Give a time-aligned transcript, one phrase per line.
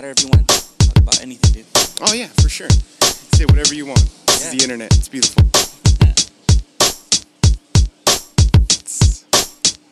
[0.00, 1.66] matter if you want to talk about anything, dude.
[2.08, 2.70] Oh yeah, for sure.
[3.34, 4.00] Say whatever you want.
[4.26, 4.50] This Yeah.
[4.52, 4.96] is the internet.
[4.96, 5.44] It's beautiful.
[8.70, 9.24] It's-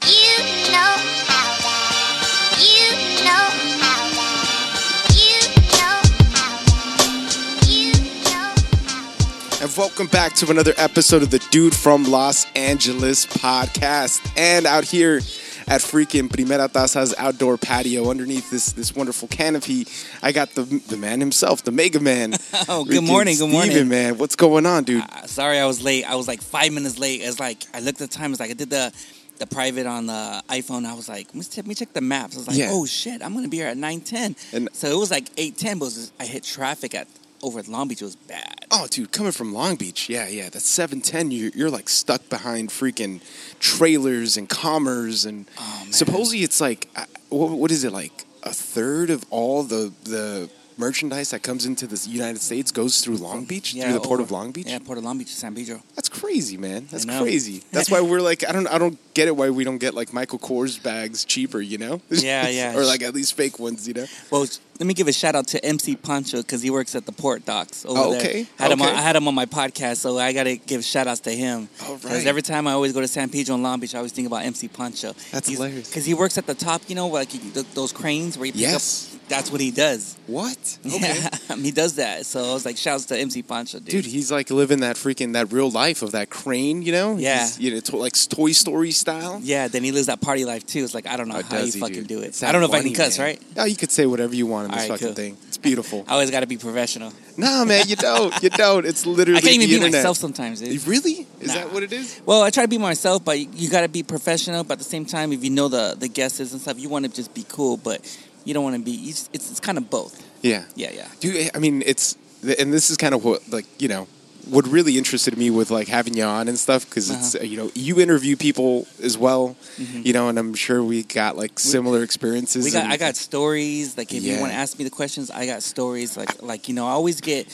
[0.06, 0.94] You know
[1.28, 2.56] how that.
[2.58, 2.88] You
[3.22, 3.48] know
[3.84, 5.12] how that.
[5.12, 5.40] You
[5.76, 6.00] know
[6.32, 7.68] how that.
[7.68, 7.92] You
[8.24, 8.54] know
[8.88, 9.62] how that.
[9.62, 14.20] And welcome back to another episode of the Dude from Los Angeles podcast.
[14.38, 15.20] And out here
[15.68, 19.86] at freaking Primera Taza's outdoor patio, underneath this this wonderful canopy,
[20.22, 22.34] I got the the man himself, the Mega Man.
[22.70, 23.88] Oh, good morning, good morning.
[23.88, 24.18] Man.
[24.18, 25.02] What's going on, dude?
[25.02, 26.04] Uh, sorry, I was late.
[26.04, 27.20] I was like five minutes late.
[27.22, 28.32] It's like I looked at the time.
[28.32, 28.92] It's like I did the
[29.38, 30.84] the private on the iPhone.
[30.84, 32.34] I was like, let me, check- let me check the maps.
[32.36, 32.70] I was like, Yeah.
[32.72, 34.34] oh shit, I'm gonna be here at nine ten.
[34.52, 37.06] And- so it was like eight ten, but was, I hit traffic at
[37.42, 38.02] over at Long Beach.
[38.02, 38.66] Was bad.
[38.70, 41.30] Oh, dude, coming from Long Beach, yeah, yeah, that's seven ten.
[41.30, 43.20] You're, you're like stuck behind freaking
[43.60, 48.24] trailers and commerce, and Oh, supposedly it's like, uh, what, what is it like?
[48.42, 53.16] A third of all the the merchandise that comes into the United States goes through
[53.16, 54.68] Long Beach, through the port of Long Beach.
[54.68, 55.82] Yeah, Port of Long Beach, San Pedro.
[55.96, 56.86] That's crazy, man.
[56.88, 57.64] That's crazy.
[57.72, 59.34] That's why we're like, I don't, I don't get it.
[59.34, 62.00] Why we don't get like Michael Kors bags cheaper, you know?
[62.10, 62.76] Yeah, yeah.
[62.78, 64.06] or like at least fake ones, you know?
[64.30, 64.46] Well,
[64.78, 67.44] let me give a shout out to MC Pancho because he works at the port
[67.44, 68.20] docks over Oh, there.
[68.20, 68.90] okay, him on, okay.
[68.90, 71.68] I had him on my podcast, so I got to give shout outs to him.
[71.78, 72.26] Because right.
[72.26, 74.44] every time I always go to San Pedro and Long Beach, I always think about
[74.44, 75.14] MC Pancho.
[75.32, 75.88] That's hilarious.
[75.88, 78.60] Because he works at the top, you know, like th- those cranes where you pick
[78.62, 79.14] Yes.
[79.14, 79.18] up.
[79.28, 80.16] That's what he does.
[80.26, 80.56] What?
[80.86, 81.14] Okay.
[81.20, 82.24] Yeah, um, he does that.
[82.24, 83.88] So I was like, shouts to MC Pancho, dude.
[83.90, 87.16] Dude, he's like living that freaking that real life of that crane, you know?
[87.18, 87.40] Yeah.
[87.40, 89.38] He's, you know, to, like Toy Story style.
[89.42, 90.82] yeah, then he lives that party life too.
[90.84, 92.06] It's like I don't know Oh, how you he, fucking dude?
[92.08, 92.42] do it.
[92.42, 93.26] I don't know if I can cuss, man.
[93.26, 93.42] right?
[93.58, 95.14] Oh, you could say whatever you want in this right, fucking cool.
[95.14, 95.36] thing.
[95.48, 96.04] It's beautiful.
[96.06, 97.12] I always got to be professional.
[97.36, 98.32] no, man, you don't.
[98.42, 98.86] You don't.
[98.86, 99.92] It's literally I can't even be internet.
[100.00, 100.86] myself sometimes, dude.
[100.86, 101.26] Really?
[101.40, 101.54] Is Nah.
[101.54, 102.20] that what it is?
[102.26, 104.64] Well, I try to be myself, but you, you got to be professional.
[104.64, 107.04] But at the same time, if you know the the guests and stuff, you want
[107.06, 108.00] to just be cool, but
[108.44, 109.06] you don't want to be.
[109.08, 110.22] just- It's it's kind of both.
[110.42, 110.64] Yeah.
[110.76, 111.08] Yeah, yeah.
[111.20, 112.16] Dude, I mean, it's
[112.58, 114.06] and this is kind of what like you know
[114.46, 117.44] what really interested me with like having you on and stuff because it's Uh-huh.
[117.44, 120.06] uh, you know you interview people as well, Mhm.
[120.06, 122.64] you know, and I'm sure we got like similar experiences.
[122.64, 123.96] We got I got stories.
[123.98, 126.16] Like if you want to ask me the questions, I got stories.
[126.16, 127.46] Like like you know, I always get.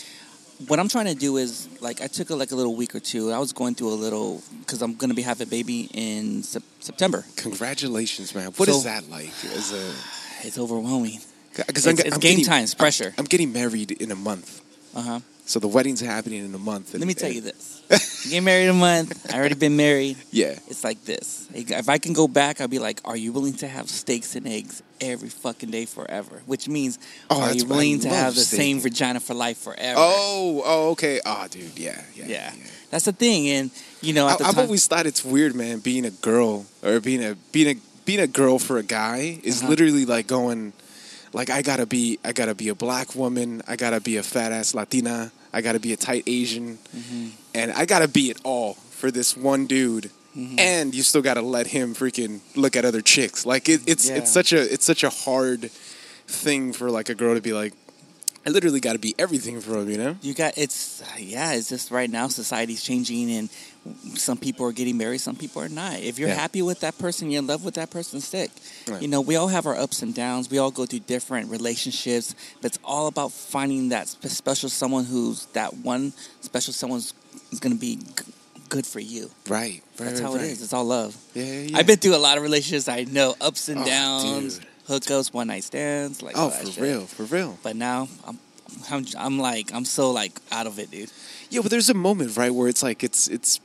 [0.68, 3.00] What I'm trying to do is like I took a, like a little week or
[3.00, 3.32] two.
[3.32, 6.62] I was going through a little because I'm gonna be having a baby in sep-
[6.78, 7.24] September.
[7.36, 8.52] Congratulations, man.
[8.56, 9.32] What is So- that like?
[9.44, 11.20] A It's overwhelming.
[11.56, 12.62] because It's, it's game time.
[12.64, 13.14] It's pressure.
[13.18, 14.60] I'm getting married in a month,
[14.94, 15.20] Uh huh.
[15.46, 16.94] so the wedding's happening in a month.
[16.94, 17.70] and- Let me tell and- you this.
[18.24, 19.30] You get married in a month.
[19.30, 20.16] I already been married.
[20.30, 20.58] Yeah.
[20.68, 21.46] It's like this.
[21.52, 24.48] If I can go back, I'll be like, "Are you willing to have steaks and
[24.48, 28.58] eggs every fucking day forever?" Which means, Oh, are you willing to have the steak.
[28.60, 29.96] same vagina for life forever?
[30.00, 31.20] Oh, oh, okay.
[31.26, 32.52] Oh, dude, yeah, yeah, yeah.
[32.90, 35.54] That's the thing, and you know, at the I, I've time, always thought it's weird,
[35.54, 35.80] man.
[35.80, 39.58] Being a girl or being a being a being a girl for a guy is
[39.60, 39.68] Uh-huh.
[39.68, 40.72] literally like going,
[41.34, 44.52] like I gotta be I gotta be a black woman, I gotta be a fat
[44.52, 47.28] ass Latina, I gotta be a tight Asian, Mm-hmm.
[47.54, 50.10] and I gotta be it all for this one dude.
[50.36, 50.58] Mm-hmm.
[50.58, 53.44] And you still gotta let him freaking look at other chicks.
[53.46, 54.16] Like it, it's Yeah.
[54.16, 55.70] it's such a it's such a hard
[56.26, 57.72] thing for like a girl to be like,
[58.46, 60.16] I literally gotta be everything for him, you know?
[60.22, 61.52] you got it's yeah.
[61.52, 63.48] It's just right now society's changing, and
[64.14, 65.98] some people are getting married, some people are not.
[66.00, 66.34] If you're Yeah.
[66.36, 68.50] happy with that person, you're in love with that person, stick.
[68.88, 69.02] Right.
[69.02, 70.50] You know, we all have our ups and downs.
[70.50, 75.46] We all go through different relationships, but it's all about finding that special someone who's
[75.52, 77.12] that one special someone's
[77.52, 78.02] is going to be g-
[78.70, 79.30] good for you.
[79.48, 79.82] Right.
[79.98, 80.46] right That's how it right.
[80.46, 80.62] is.
[80.62, 81.16] It's all love.
[81.34, 81.78] Yeah, yeah, yeah.
[81.78, 82.88] I've been through a lot of relationships.
[82.88, 84.66] I know ups and Oh, downs, dude.
[84.88, 86.82] hookups, one night stands, like Oh, for shit.
[86.82, 87.58] real, for real.
[87.62, 88.38] But now I'm,
[88.90, 91.10] I'm, I'm like, I'm so like out of it, dude.
[91.50, 93.60] Yeah, but there's a moment, right, where it's like it's it's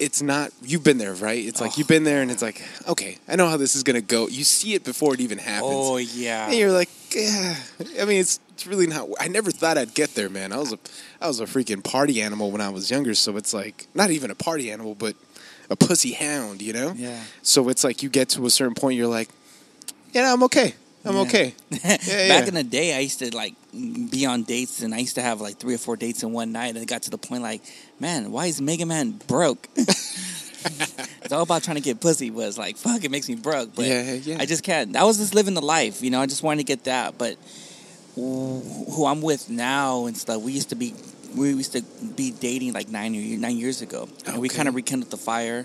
[0.00, 1.44] it's not you've been there, right?
[1.44, 1.74] It's like Oh.
[1.76, 4.26] you've been there and it's like, okay, I know how this is gonna go.
[4.26, 5.70] You see it before it even happens.
[5.72, 6.46] Oh yeah.
[6.48, 7.54] And you're like, yeah.
[8.00, 9.08] I mean, it's it's really not.
[9.20, 10.52] I never thought I'd get there, man.
[10.52, 10.78] I was a
[11.20, 14.30] I was a freaking party animal when I was younger, so it's like not even
[14.30, 15.14] a party animal, but
[15.68, 16.94] a pussy hound, you know?
[16.96, 17.22] Yeah.
[17.42, 19.28] So it's like you get to a certain point, you're like,
[20.12, 20.74] yeah, I'm okay.
[21.04, 21.20] I'm Yeah.
[21.22, 21.54] okay.
[21.70, 22.46] Back yeah.
[22.46, 25.40] in the day, I used to like be on dates, and I used to have
[25.40, 27.62] like three or four dates in one night, and it got to the point like,
[27.98, 29.68] man, why is Mega Man broke?
[29.76, 32.30] it's all about trying to get pussy.
[32.30, 33.74] Was like, fuck, it makes me broke.
[33.74, 34.36] But Yeah, yeah.
[34.40, 34.94] I just can't.
[34.96, 36.20] I was just living the life, you know.
[36.20, 37.36] I just wanted to get that, but
[38.14, 40.94] who I'm with now and stuff, we used to be.
[41.34, 41.82] We used to
[42.16, 45.64] be dating like nine nine years ago, and we kind of rekindled the fire.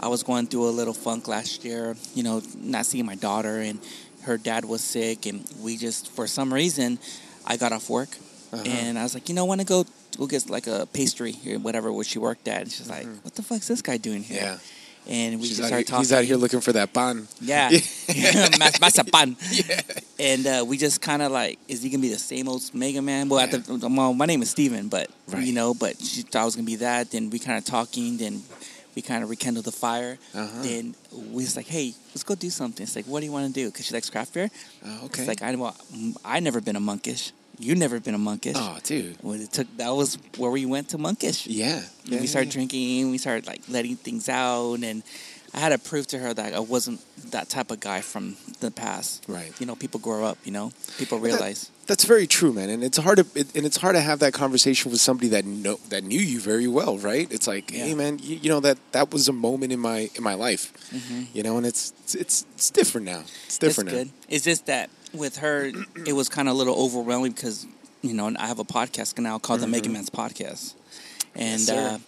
[0.00, 3.60] I was going through a little funk last year, you know, not seeing my daughter,
[3.60, 3.78] and
[4.24, 6.98] her dad was sick, and we just, for some reason,
[7.46, 8.10] I got off work,
[8.52, 8.62] Uh-huh.
[8.66, 9.84] and I was like, you know, I want to go,
[10.18, 13.34] go get like a pastry or whatever where she worked at, and she's like, what
[13.34, 14.40] the fuck's this guy doing here?
[14.42, 14.58] Yeah.
[15.06, 16.00] and we She's just started here, talking.
[16.02, 17.28] he's out here looking for that pan.
[17.40, 17.68] Yeah,
[18.58, 19.36] Mas- mazapan.
[20.18, 23.02] And uh, we just kind of like, is he gonna be the same old Mega
[23.02, 23.28] Man?
[23.28, 23.56] Well, Yeah.
[23.56, 25.44] at the, well, my name is Steven, but Right.
[25.44, 27.10] you know, but she thought I was gonna be that.
[27.10, 28.16] Then we kind of talking.
[28.16, 28.42] Then
[28.94, 30.18] we kind of rekindled the fire.
[30.34, 30.62] Uh-huh.
[30.62, 32.84] Then we was like, hey, let's go do something.
[32.84, 33.70] It's like, what do you want to do?
[33.70, 34.50] Because she likes craft beer.
[34.84, 35.22] Oh, okay.
[35.22, 35.76] It's like I well,
[36.24, 37.32] I never been a monkish.
[37.58, 38.56] You never been a monkish.
[38.58, 39.16] oh, dude.
[39.22, 41.46] Well, it took that was where we went to monkish.
[41.46, 41.76] Yeah.
[41.76, 42.52] And yeah we started yeah.
[42.52, 43.10] drinking.
[43.10, 45.02] We started like letting things out, and
[45.52, 47.00] I had to prove to her that I wasn't
[47.30, 49.24] that type of guy from the past.
[49.28, 49.52] Right.
[49.60, 50.38] You know, people grow up.
[50.44, 51.70] You know, people realize.
[51.86, 52.70] That's very true, man.
[52.70, 55.44] And it's hard to it, and it's hard to have that conversation with somebody that
[55.44, 57.30] know that knew you very well, right?
[57.30, 57.84] It's like, Yeah.
[57.84, 60.72] hey, man, you, you know that that was a moment in my in my life,
[61.34, 63.22] you know, and it's it's it's different now.
[63.46, 64.04] It's different It's now.
[64.04, 64.10] good.
[64.28, 65.70] It's just that with her,
[66.06, 67.66] it was kind of a little overwhelming because
[68.02, 70.74] you know I have a podcast now called the Mega Man's Podcast,
[71.34, 71.74] and Mm-hmm.
[71.76, 71.98] Yes, uh,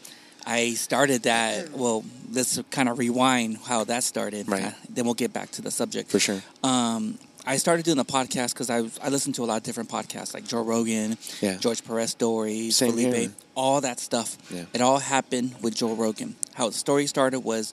[0.48, 1.72] I started that.
[1.72, 4.48] Well, let's kind of rewind how that started.
[4.48, 4.66] Right.
[4.66, 6.08] Uh, then we'll get back to the subject.
[6.10, 6.40] For sure.
[6.62, 9.88] Um, I started doing the podcast because I I listened to a lot of different
[9.88, 11.56] podcasts like Joe Rogan, Yeah.
[11.58, 13.32] George Perez stories, Same Felipe, here.
[13.54, 14.36] all that stuff.
[14.50, 14.64] Yeah.
[14.74, 16.34] It all happened with Joe Rogan.
[16.54, 17.72] How the story started was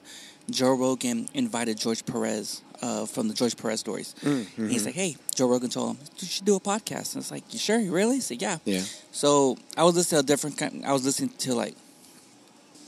[0.50, 4.14] Joe Rogan invited George Perez uh, from the George Perez stories.
[4.22, 7.22] Mm, And he's like, "Hey, Joe Rogan told him you should do a podcast." And
[7.22, 7.78] it's like, "You sure?
[7.78, 8.82] You really?" I said, "Yeah." Yeah.
[9.10, 10.84] So I was listening to a different kind.
[10.86, 11.74] I was listening to like,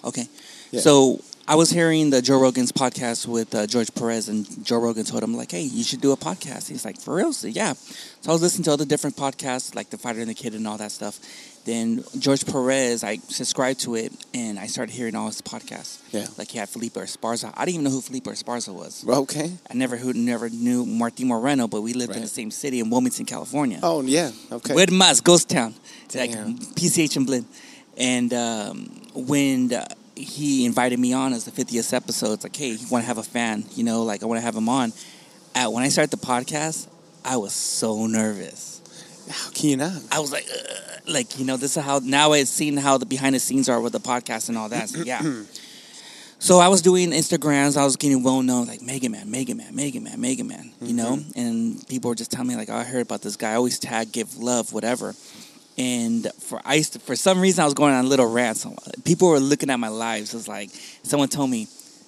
[0.04, 0.28] okay.
[0.70, 0.80] Yeah.
[0.82, 5.04] So I was hearing the Joe Rogan's podcast with uh, George Perez, and Joe Rogan
[5.04, 7.74] told him like, "Hey, you should do a podcast." He's like, "For real?" Said, "Yeah."
[7.74, 10.66] So I was listening to other different podcasts like The Fighter and the Kid and
[10.66, 11.20] all that stuff.
[11.64, 16.00] Then George Perez, I subscribed to it, and I started hearing all his podcasts.
[16.10, 16.26] Yeah.
[16.36, 17.52] Like he had Felipe Esparza.
[17.56, 19.04] I didn't even know who Felipe Esparza was.
[19.06, 19.52] Okay.
[19.70, 22.90] I never who never knew Martin Moreno, but we lived in the same city in
[22.90, 23.78] Wilmington, California.
[23.84, 24.32] Oh yeah.
[24.50, 24.74] Okay.
[24.74, 25.74] With Mas, Ghost Town,
[26.12, 27.46] like PCH and Blinn.
[27.96, 29.68] And um, when
[30.16, 33.18] he invited me on as the 50th episode, it's like, hey, you want to have
[33.18, 34.92] a fan, you know, like I want to have him on.
[35.54, 36.88] Uh, when I started the podcast,
[37.24, 38.80] I was so nervous.
[39.30, 40.00] How can you not?
[40.12, 41.00] I was like, Ugh.
[41.08, 43.80] like you know, this is how now I've seen how the behind the scenes are
[43.80, 44.88] with the podcast and all that.
[44.88, 45.22] So yeah.
[46.38, 47.78] So I was doing Instagrams.
[47.78, 50.70] I was getting well known, like Mega Man, Mega Man, Mega Man, Mega Man.
[50.82, 53.52] You know, and people were just telling me like, oh, I heard about this guy.
[53.52, 55.14] I always tag, give love, whatever.
[55.78, 58.66] And for I used to, for some reason, I was going on little rants.
[59.04, 60.32] People were looking at my lives.
[60.32, 60.70] It was like
[61.02, 61.66] someone told me, "You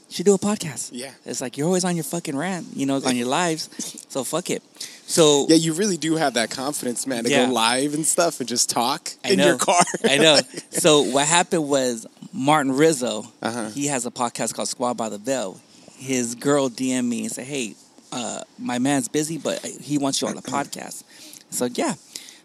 [0.09, 1.11] should do a podcast." Yeah.
[1.27, 3.69] It's like you're always on your fucking rant, you know, on your lives.
[4.11, 4.63] So fuck it.
[5.07, 7.47] So Yeah, you really do have that confidence, man, to Yeah.
[7.47, 9.47] go live and stuff and just talk I in know.
[9.49, 9.83] your car.
[10.05, 10.41] I know.
[10.71, 13.25] So what happened was Martin Rizzo.
[13.43, 13.69] Uh-huh.
[13.69, 15.61] He has a podcast called Squad by the Bell.
[15.99, 17.75] His girl DM me and said, "Hey,
[18.13, 21.03] uh, my man's busy, but he wants you on the podcast."
[21.51, 21.95] So yeah.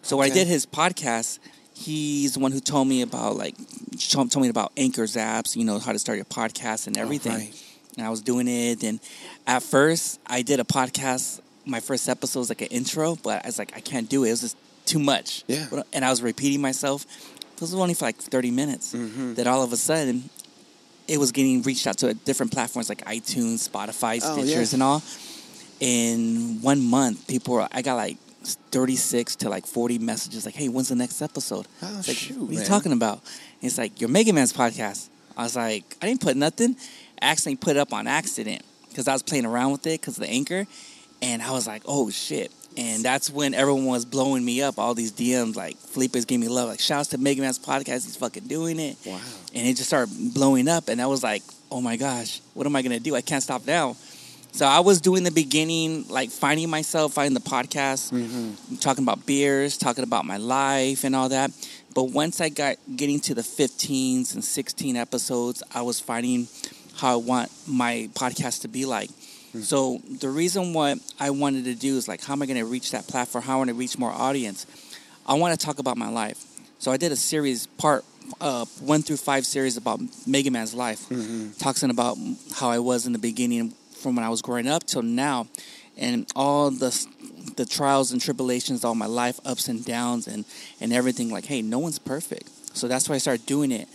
[0.04, 1.40] So when I did his podcast,
[1.74, 3.56] he's the one who told me about like
[4.10, 5.56] told me about Anchor's apps.
[5.56, 7.34] You know how to start your podcast and everything.
[7.34, 7.64] right.
[7.98, 9.00] And I was doing it, and
[9.48, 11.42] at first I did a podcast.
[11.66, 14.28] My first episode was like an intro, but I was like, I can't do it.
[14.28, 15.44] It was just too much.
[15.48, 15.68] Yeah.
[15.94, 17.06] And I was repeating myself.
[17.58, 18.94] This was only for like 30 minutes.
[18.94, 19.36] Mhm.
[19.36, 20.30] That all of a sudden,
[21.08, 24.76] it was getting reached out to different platforms like iTunes, Spotify, Oh, Stitchers, yeah.
[24.76, 25.02] and all.
[25.80, 30.70] In one month, people were, I got like 36 to like 40 messages like, hey,
[30.70, 31.68] when's the next episode?
[31.82, 32.68] Oh, It's like, shoot, what are you man.
[32.68, 33.16] talking about?
[33.62, 35.10] And it's like, your Mega Man's podcast.
[35.38, 36.76] I was like, I didn't put nothing.
[37.22, 40.18] I accidentally put it up on accident because I was playing around with it because
[40.18, 40.68] of the anchor.
[41.22, 42.52] And I was like, oh shit.
[42.76, 44.80] And that's when everyone was blowing me up.
[44.80, 46.70] All these DMs, like Felipe's giving me love.
[46.70, 48.06] Like, shouts to Mega Man's podcast.
[48.06, 48.98] He's fucking doing it.
[49.06, 49.20] Wow.
[49.54, 50.88] And it just started blowing up.
[50.90, 53.16] And I was like, oh my gosh, what am I going to do?
[53.16, 53.96] I can't stop now.
[54.54, 58.76] So I was doing the beginning, like finding myself, finding the podcast, Mm-hmm.
[58.76, 61.52] talking about beers, talking about my life and all that.
[61.96, 66.48] But once I got getting to the 15s and 16 episodes, I was finding
[66.98, 69.10] how I want my podcast to be like.
[69.62, 72.66] So the reason what I wanted to do is like, how am I going to
[72.66, 73.44] reach that platform?
[73.44, 74.66] How am I want to reach more audience?
[75.28, 76.44] I want to talk about my life.
[76.80, 78.04] So I did a series, part
[78.42, 81.06] uh, one through five series about Mega Man's life,
[81.60, 82.18] talking about
[82.56, 85.48] how I was in the beginning from when I was growing up till now,
[85.98, 86.92] and all the
[87.56, 90.46] the trials and tribulations, all my life, ups and downs, and
[90.80, 91.32] and everything.
[91.32, 92.50] Like, hey, no one's perfect.
[92.78, 93.88] So that's why I started doing it,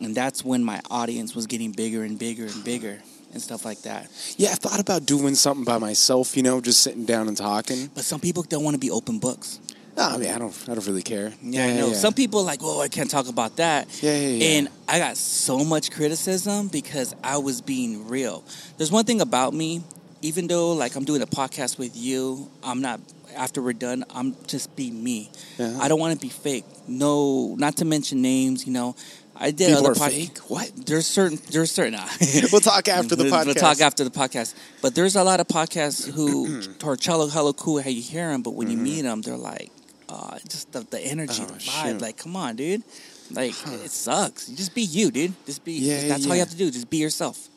[0.00, 3.00] and that's when my audience was getting bigger and bigger and bigger
[3.32, 4.08] and stuff like that.
[4.36, 7.88] Yeah, I thought about doing something by myself, you know, just sitting down and talking.
[7.94, 9.60] But some people don't want to be open books.
[10.00, 11.30] Oh, I mean, I don't, I don't really care.
[11.42, 11.88] Yeah, I know.
[11.88, 11.92] yeah.
[11.92, 14.44] Some people are like, "Oh, I can't talk about that." Yeah, yeah, yeah.
[14.46, 18.42] And I got so much criticism because I was being real.
[18.78, 19.82] There's one thing about me,
[20.22, 23.00] even though like I'm doing a podcast with you, I'm not.
[23.36, 25.30] After we're done, I'm just be me.
[25.56, 25.78] Yeah.
[25.80, 26.64] I don't want to be fake.
[26.88, 28.66] No, not to mention names.
[28.66, 28.96] You know,
[29.36, 30.24] I did People other.
[30.48, 30.72] What?
[30.86, 31.38] There's certain.
[31.50, 31.94] There's certain.
[32.52, 33.46] We'll talk after the podcast.
[33.46, 34.54] We'll talk after the podcast.
[34.82, 38.42] But there's a lot of podcasts who are cello, hello, cool, how you hear them,
[38.42, 38.84] but when you mm-hmm.
[38.84, 39.70] meet them, they're like,
[40.10, 41.44] uh, just the, the energy, Mm-hmm.
[41.44, 41.92] Oh, the vibe.
[41.92, 42.00] shoot.
[42.02, 42.82] Like, come on, dude.
[43.30, 44.48] Like, it sucks.
[44.48, 45.32] You just be you, dude.
[45.46, 45.72] Just be.
[45.74, 46.70] Yeah, that's all you have to do.
[46.70, 47.48] Just be yourself.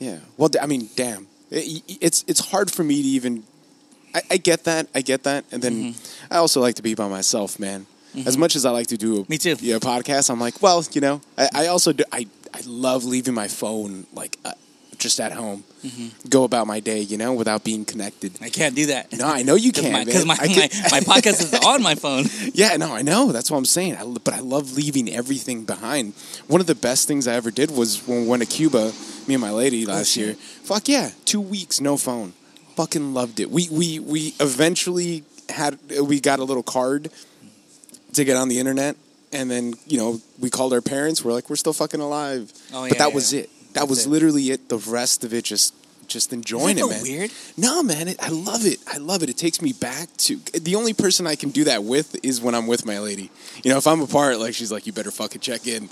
[0.00, 0.18] Yeah.
[0.36, 1.28] Well, I mean, damn.
[1.50, 3.44] It- it's it's hard for me to even.
[4.14, 4.88] I, I get that.
[4.94, 5.44] I get that.
[5.52, 6.34] And then Mm-hmm.
[6.34, 7.86] I also like to be by myself, man.
[8.26, 9.56] As much as I like to do a, Me too.
[9.60, 10.28] Yeah, podcast.
[10.28, 14.04] I'm like, well, you know, I, I also do, I I love leaving my phone
[14.12, 14.52] like uh,
[15.02, 16.28] just at home, Mm-hmm.
[16.28, 18.32] go about my day, you know, without being connected.
[18.40, 19.12] I can't do that.
[19.12, 20.26] No, I know you can't man.
[20.28, 22.26] my, I my, my podcast is on my phone.
[22.54, 23.32] Yeah, no, I know.
[23.32, 23.96] That's what I'm saying.
[23.96, 26.14] I, but I love leaving everything behind.
[26.46, 28.92] One of the best things I ever did was when we went to Cuba,
[29.26, 30.24] me and my lady last shit.
[30.24, 30.34] year.
[30.34, 32.32] Fuck yeah, two weeks, no phone.
[32.76, 33.50] Fucking loved it.
[33.50, 37.10] We we we eventually had we got a little card
[38.12, 38.94] to get on the internet,
[39.32, 41.24] and then you know we called our parents.
[41.24, 42.52] We're like, we're still fucking alive.
[42.72, 43.14] Oh, yeah, but that yeah.
[43.14, 43.50] was it.
[43.74, 44.10] That was it.
[44.10, 44.68] literally it.
[44.68, 45.74] The rest of it just
[46.08, 47.02] just enjoying it, man.
[47.02, 47.30] weird?
[47.56, 48.80] No, man, it, I love it.
[48.86, 49.30] I love it.
[49.30, 52.54] It takes me back to the only person I can do that with is when
[52.54, 53.30] I'm with my lady.
[53.64, 55.88] You know, if I'm apart, like she's like, "You better fucking check in,"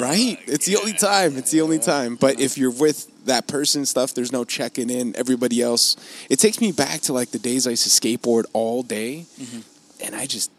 [0.00, 0.38] right?
[0.46, 1.36] It's the only time.
[1.36, 2.16] It's the only time.
[2.16, 5.14] But if you're with that person, stuff, there's no checking in.
[5.16, 5.96] Everybody else,
[6.30, 9.60] it takes me back to like the days I used to skateboard all day, Mm-hmm.
[10.06, 10.50] and I just.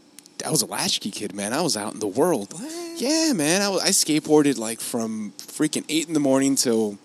[0.45, 1.53] I was a latchkey kid, man.
[1.53, 2.53] I was out in the world.
[2.53, 3.01] What?
[3.01, 3.61] Yeah, man.
[3.61, 6.97] I, was, I skateboarded like from freaking eight in the morning till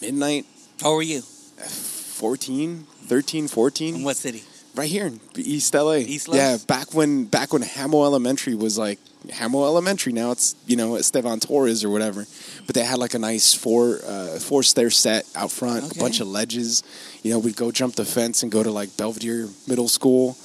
[0.00, 0.46] midnight.
[0.80, 1.20] How were you?
[1.20, 4.42] 14, 13, 14 In what city?
[4.74, 5.94] right here in East LA.
[5.96, 6.36] East Los?
[6.36, 8.98] yeah, back when back when Hamo Elementary was like
[9.32, 10.12] Hamo Elementary.
[10.12, 12.26] Now it's you know Esteban Torres or whatever.
[12.66, 15.98] But they had like a nice four uh, four stair set out front, Okay.
[15.98, 16.82] a bunch of ledges.
[17.22, 20.36] You know, we'd go jump the fence and go to like Belvedere Middle School.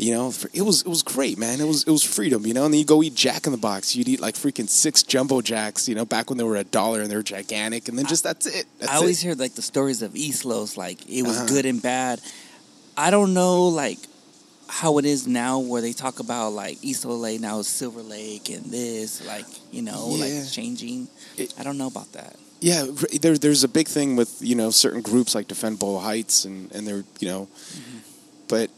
[0.00, 1.60] You know, it was it was great, man.
[1.60, 2.46] It was it was freedom.
[2.46, 3.96] You know, and then you go eat Jack in the Box.
[3.96, 5.88] You'd eat like freaking six jumbo jacks.
[5.88, 7.88] You know, back when they were a dollar and they were gigantic.
[7.88, 8.66] And then just that's it.
[8.78, 11.46] That's I always hear like the stories of East Los, like it was Uh-huh.
[11.48, 12.20] good and bad.
[12.96, 13.98] I don't know like
[14.68, 18.50] how it is now where they talk about like East LA now is Silver Lake
[18.50, 20.20] and this, like, you know, Yeah.
[20.24, 21.08] like it's changing.
[21.36, 22.36] It- I don't know about that.
[22.60, 22.86] Yeah,
[23.20, 26.70] there, there's a big thing with you know certain groups like Defend Boyle Heights and
[26.72, 27.48] and they're you know,
[28.48, 28.70] but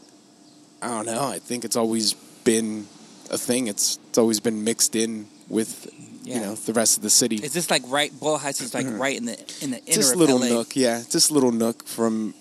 [0.81, 1.27] I don't know.
[1.27, 2.87] I think it's always been
[3.29, 3.67] a thing.
[3.67, 5.87] It's it's always been mixed in with
[6.23, 6.35] Yeah.
[6.35, 7.35] you know the rest of the city.
[7.37, 10.15] Is this like right Boyle Heights is like right in the in the inner just
[10.15, 10.47] little LA.
[10.47, 12.33] nook, yeah, just little nook from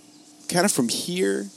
[0.48, 1.48] kind of from here,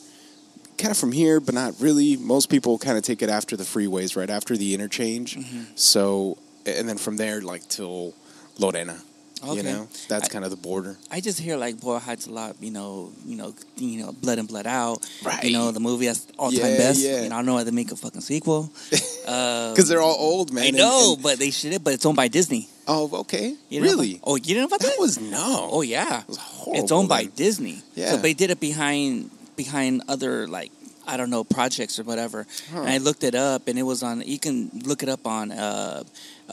[0.77, 2.17] kind of from here, but not really.
[2.17, 5.35] Most people kind of take it after the freeways, right after the interchange.
[5.37, 5.63] Mm-hmm.
[5.75, 8.13] So and then from there like till
[8.59, 8.97] Lorena.
[9.43, 9.57] Okay.
[9.57, 10.97] You know, that's I- kind of the border.
[11.11, 14.47] I just hear like Heights a lot, you know, you know, you know, Blood and
[14.47, 15.05] Blood Out.
[15.23, 15.43] Right.
[15.43, 16.99] You know, the movie that's all time Yeah, best.
[17.01, 17.23] yeah.
[17.23, 18.71] You know, I don't know why they make a fucking sequel.
[19.25, 20.63] Uh, Because they're all old, man.
[20.65, 21.81] I and- know, and- but they should.
[21.81, 22.67] But it's owned by Disney.
[22.89, 23.55] oh, okay.
[23.69, 24.15] You know really?
[24.15, 24.89] about- oh, you didn't know about that?
[24.97, 25.69] That was no.
[25.71, 27.23] Oh yeah, was horrible it's owned by.
[27.25, 27.81] Disney.
[27.95, 28.11] Yeah.
[28.11, 30.71] So they did it behind behind other like
[31.07, 32.45] I don't know projects or whatever.
[32.75, 34.21] And I looked it up, and it was on.
[34.27, 36.03] You can look it up on uh,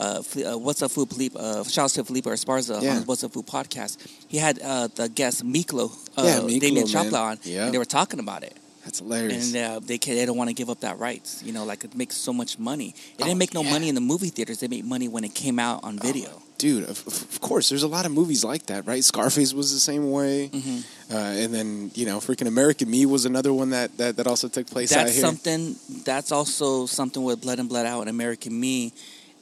[0.01, 1.35] uh, uh, What's Up Fool Felipe.
[1.35, 2.95] Uh, shouts to Felipe Esparza Yeah.
[2.97, 3.97] on What's Up Fool podcast.
[4.27, 6.87] He had uh, the guest Miklo, uh, Yeah, Miklo, Damian.
[6.87, 7.65] Chapa on, Yeah.
[7.65, 8.55] and they were talking about it.
[8.83, 9.53] That's hilarious.
[9.53, 11.43] And uh, they can, they don't want to give up that rights.
[11.45, 12.89] You know, like it makes so much money.
[12.89, 13.71] It Oh, didn't make no yeah.
[13.71, 14.59] money in the movie theaters.
[14.59, 16.41] They made money when it came out on video.
[16.57, 19.03] Dude, of, of course, there's a lot of movies like that, right?
[19.03, 21.13] Scarface was the same way, Mm-hmm.
[21.15, 24.47] uh, and then you know, freaking American Me was another one that that, that also
[24.47, 28.53] took place out that's something that's also something with blood and blood out and american
[28.59, 28.93] me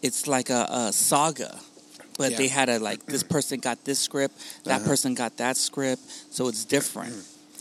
[0.01, 1.57] it's like a, a saga
[2.17, 2.37] but Yeah.
[2.37, 4.89] they had a like this person got this script that Uh-huh.
[4.89, 6.01] person got that script
[6.31, 7.15] so it's different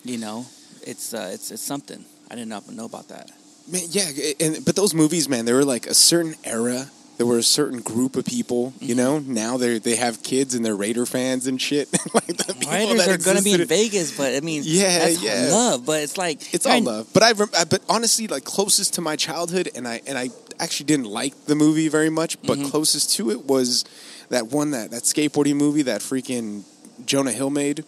[0.05, 0.47] you know
[0.87, 3.31] it's uh it's it's something i didn't know, know about that
[3.71, 4.09] Man, yeah,
[4.41, 6.89] and but those movies, man, they were like a certain era.
[7.19, 8.97] There were a certain group of people, you Mm-hmm.
[8.97, 9.19] know.
[9.19, 11.87] Now they they have kids and they're Raider fans and shit.
[12.15, 12.55] like the
[12.97, 15.49] that are going to be in vegas but i mean Yeah, yeah.
[15.53, 19.17] love but it's like It's all love, but I but honestly, like closest to my
[19.17, 20.31] childhood, and I and I
[20.61, 22.69] actually didn't like the movie very much, but Mm-hmm.
[22.71, 23.85] closest to it was
[24.31, 26.63] that one that that skateboarding movie that freaking
[27.07, 27.85] Jonah Hill made.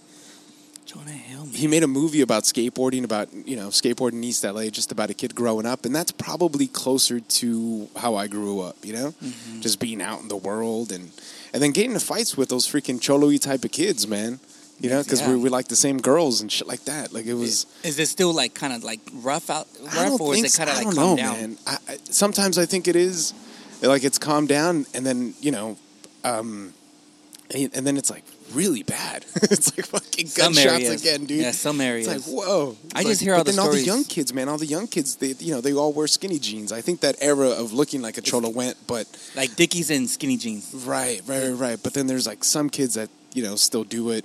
[0.87, 1.47] jonah hill.
[1.53, 5.11] He made a movie about skateboarding, about you know skateboarding in East LA, just about
[5.11, 8.77] a kid growing up, and that's probably closer to how I grew up.
[8.83, 9.61] You know, Mm-hmm.
[9.61, 11.11] just being out in the world and
[11.53, 14.39] and then getting into fights with those freaking cholo type of kids, man.
[14.81, 15.31] You know, because Yeah.
[15.31, 17.13] we, we like the same girls and shit like that.
[17.13, 17.67] Like it was.
[17.85, 20.57] is it still like kind of like rough out I rough don't or is it
[20.57, 21.59] kind of like calm know, down man.
[21.67, 23.35] I, I, sometimes I think it is
[23.83, 25.77] like it's calmed down, and then you know,
[26.25, 26.73] um,
[27.55, 29.25] and and then it's like really bad.
[29.43, 31.43] it's like fucking gunshots again, dude.
[31.43, 32.07] Yeah, some areas.
[32.07, 32.77] It's like whoa.
[32.85, 34.49] It's I just hear all but the then all the young kids, man.
[34.49, 36.73] All the young kids, they you know they all wear skinny jeans.
[36.73, 39.07] I think that era of looking like a cholo went, but
[39.37, 40.73] like Dickies and skinny jeans.
[40.87, 41.79] right, right, right, right.
[41.83, 44.25] But then there's like some kids that you know still do it.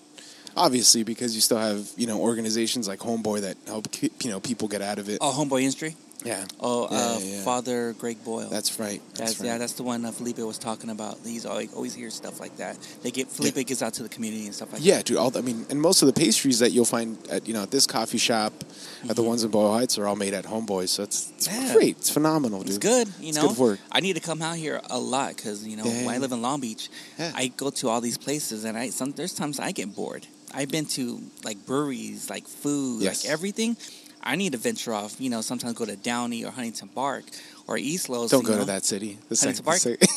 [0.58, 4.68] Obviously, because you still have you know organizations like Homeboy that help you know people
[4.68, 5.18] get out of it.
[5.22, 5.96] Oh, Homeboy Industry.
[6.24, 7.42] Yeah, Oh, Yeah, uh, yeah, yeah.
[7.44, 8.50] Father Greg Boyle.
[8.50, 9.00] that's right.
[9.10, 9.46] That's, That's, right.
[9.46, 11.20] yeah, that's the one uh, Felipe was talking about.
[11.24, 12.80] He's always, always hears stuff like that.
[13.04, 14.88] They get Felipe gets out to the community and stuff like that.
[14.88, 15.18] Yeah, dude.
[15.18, 17.62] All the, I mean, and most of the pastries that you'll find at you know
[17.62, 18.54] at this coffee shop,
[19.08, 20.88] at the ones in Boyle Heights, are all made at Homeboy.
[20.90, 21.66] So it's, it's Mm-hmm.
[21.68, 21.74] Yeah.
[21.74, 21.98] great.
[21.98, 22.70] It's phenomenal, dude.
[22.70, 23.50] It's good, you It's know.
[23.50, 23.80] good work.
[23.92, 26.32] I need to come out here a lot because you know Yeah, when I live
[26.32, 27.34] in Long Beach, Yeah.
[27.36, 30.26] I go to all these places and I some there's times I get bored.
[30.56, 33.24] I've been to like breweries, like food, Yes.
[33.26, 33.78] like everything.
[34.24, 35.20] I need to venture off.
[35.20, 37.26] You know, sometimes go to Downey or Huntington Park
[37.68, 38.32] or East Los.
[38.32, 38.60] Don't go know.
[38.60, 39.20] to that city.
[39.30, 40.10] The Huntington sec- Park?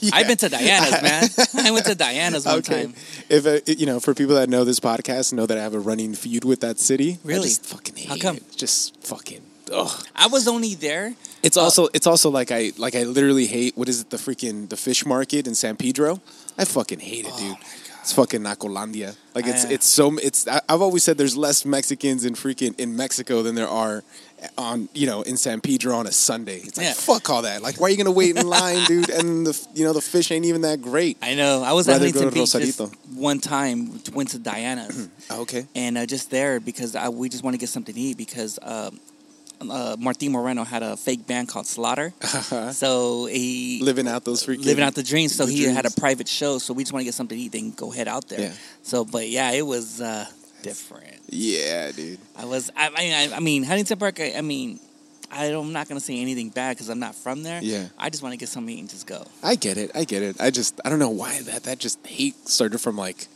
[0.00, 0.10] Yeah.
[0.14, 1.28] I've been to Diana's, man.
[1.66, 2.82] I went to Diana's one okay.
[2.86, 2.94] time.
[3.28, 5.78] If uh, you know, for people that know this podcast, know that I have a
[5.80, 7.18] running feud with that city.
[7.24, 7.48] I Really?
[7.48, 8.36] just fucking hate How come?
[8.38, 8.56] it.
[8.56, 9.42] Just fucking.
[9.72, 10.06] Ugh.
[10.16, 11.14] I was only there.
[11.44, 14.68] It's also it's also like I like I literally hate what is it the freaking
[14.68, 16.20] the fish market in San Pedro.
[16.58, 17.56] I fucking hate it, Oh dude.
[18.02, 19.16] It's fucking Nacolandia.
[19.34, 20.46] Like it's it's so it's.
[20.48, 24.02] I- I've always said there's less Mexicans in freaking in Mexico than there are
[24.58, 26.56] on you know in San Pedro on a Sunday.
[26.58, 26.94] It's like Yeah.
[26.94, 27.62] fuck all that.
[27.62, 29.08] Like why are you gonna wait in line, dude?
[29.08, 31.16] And the you know the fish ain't even that great.
[31.22, 31.62] I know.
[31.62, 34.00] I was at Rather go Huntington to Beach just one time.
[34.12, 35.66] Went to Diana's Okay.
[35.76, 38.58] and uh, just there because I, we just want to get something to eat because
[38.62, 38.98] um,
[39.70, 42.12] uh, Martin Moreno had a fake band called Slaughter.
[42.72, 45.34] So he Living out those freaking living out the dreams.
[45.34, 46.58] So the he had a private show.
[46.58, 47.52] So we just want to get something to eat.
[47.52, 48.40] Then go head out there.
[48.40, 48.52] Yeah.
[48.82, 50.26] So, but yeah, it was uh,
[50.62, 51.16] different.
[51.28, 52.18] Yeah, dude.
[52.36, 52.70] I was.
[52.76, 52.90] I,
[53.32, 54.20] I, I mean, Huntington Park.
[54.20, 54.80] I, I mean,
[55.30, 57.60] I don't, I'm not gonna say anything bad because I'm not from there.
[57.62, 57.86] Yeah.
[57.98, 59.24] I just want to get something to eat and just go.
[59.42, 59.90] I get it.
[59.94, 60.40] I get it.
[60.40, 63.28] I just I don't know why that that just hate started from like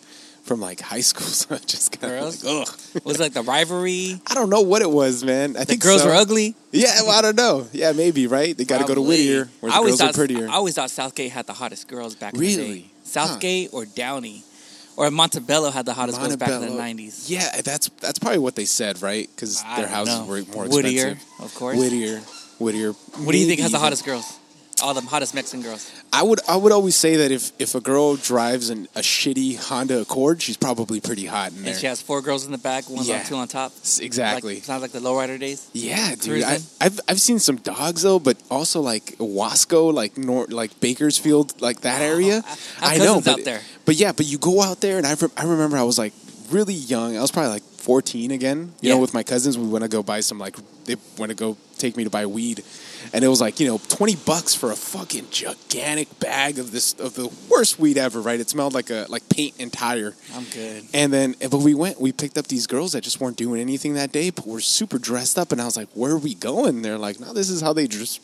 [0.47, 1.27] from like high school.
[1.37, 3.05] So I just kind of like ugh.
[3.05, 4.21] Was it like the rivalry?
[4.27, 5.57] I don't know what it was, man.
[5.57, 6.09] I The think girls so.
[6.09, 6.55] were ugly.
[6.73, 7.67] Yeah, well, I don't know.
[7.73, 8.57] Yeah, maybe right.
[8.57, 10.49] They got to go to Whittier where I the girls are thought, prettier.
[10.49, 12.79] I always thought Southgate had the hottest girls back in the Really?
[12.81, 12.87] day.
[13.05, 14.43] Southgate or Downey.
[14.99, 17.29] Or Montebello had the hottest girls back in the 90s.
[17.29, 19.29] Yeah, that's that's probably what they said, right?
[19.35, 20.25] Because their houses know.
[20.25, 21.45] were more Whittier, expensive.
[21.45, 21.77] of course.
[21.79, 22.21] Whittier,
[22.59, 22.93] Whittier.
[22.93, 24.39] What do you think has the hottest girls?
[24.83, 25.91] All the hottest Mexican girls.
[26.13, 29.57] I would I would always say that if if a girl drives an, a shitty
[29.57, 31.73] Honda Accord, she's probably pretty hot in there.
[31.73, 33.21] And she has four girls in the back, one Yeah.
[33.21, 33.73] on two on top.
[34.01, 34.57] Exactly.
[34.57, 35.69] Like, sounds like the lowrider days.
[35.73, 36.43] Yeah, dude.
[36.45, 41.59] I, I've I've seen some dogs though, but also like Wasco, like Nor- like Bakersfield,
[41.63, 42.43] like that area.
[42.81, 43.41] I have I know, but.
[43.87, 46.13] But yeah, but you go out there, and I rem- I remember I was like
[46.51, 47.17] really young.
[47.17, 48.73] I was probably like fourteen again.
[48.83, 48.95] You Yeah.
[48.97, 51.57] know, with my cousins, we want to go buy some like they want to go
[51.79, 52.63] take me to buy weed,
[53.17, 56.93] and it was like you know twenty bucks for a fucking gigantic bag of this
[57.01, 58.21] of the worst weed ever.
[58.21, 58.39] Right?
[58.39, 60.15] It smelled like a like paint and tire.
[60.35, 60.85] I'm good.
[60.93, 63.95] And then, but we went, we picked up these girls that just weren't doing anything
[63.95, 65.51] that day, but were super dressed up.
[65.51, 66.83] And I was like, where are we going?
[66.83, 68.21] They're like, no, this is how they just,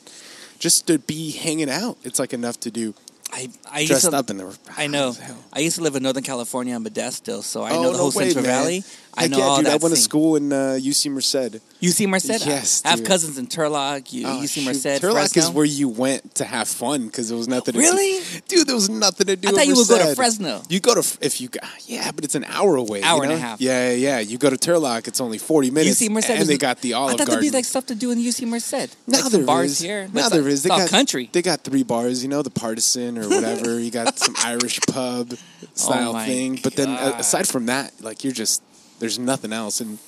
[0.58, 1.96] just to be hanging out.
[2.04, 2.94] It's like enough to do
[3.34, 5.06] I, I used dressed to, up and they were, I know.
[5.12, 5.44] hot as hell.
[5.54, 7.98] I used to live in Northern California in Modesto, so I Oh, know the no
[7.98, 8.60] whole way, Central man.
[8.62, 8.84] Valley.
[9.14, 9.66] I Heck know yeah, all dude.
[9.66, 11.60] that I went to school in uh, UC Merced.
[11.82, 12.46] UC Merced?
[12.46, 13.08] Yes, I have dude.
[13.08, 14.64] cousins in Turlock, U- Oh, UC.
[14.64, 17.72] Merced, Turlock is where you went to have fun because there was nothing.
[17.74, 17.84] To do.
[17.84, 18.20] Really?
[18.48, 18.56] do.
[18.56, 18.66] dude?
[18.68, 19.48] There was nothing to do.
[19.48, 20.62] I in thought you would go to Fresno.
[20.70, 23.02] You go to if you go, yeah, but it's an hour away.
[23.02, 23.60] Hour you and a half.
[23.60, 24.18] Yeah, yeah, yeah.
[24.20, 26.00] You go to Turlock, it's only forty minutes.
[26.00, 27.34] UC Merced and they got the Olive I thought Garden.
[27.34, 28.96] there'd be like stuff to do in UC Merced.
[29.06, 30.08] Now like there bars here.
[30.14, 31.28] Now there all- They got country.
[31.32, 32.22] They got three bars.
[32.22, 33.78] You know, the Partisan or whatever.
[33.80, 35.32] you got some Irish pub
[35.74, 36.58] style Oh thing.
[36.62, 37.20] But then God.
[37.20, 38.62] aside from that, like you're just
[38.98, 39.98] there's nothing else, and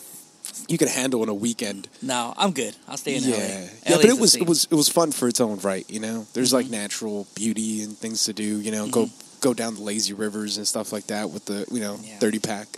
[0.68, 1.88] you can handle in a weekend.
[2.02, 2.76] No, I'm good.
[2.88, 3.38] I'll stay in yeah, LA.
[3.38, 3.68] yeah.
[3.90, 5.88] LA But it was it was it was fun for its own right.
[5.90, 6.74] You know, there's like Mm-hmm.
[6.74, 8.60] natural beauty and things to do.
[8.60, 9.08] You know, go
[9.40, 12.18] go down the lazy rivers and stuff like that with the you know Yeah.
[12.18, 12.68] thirty pack.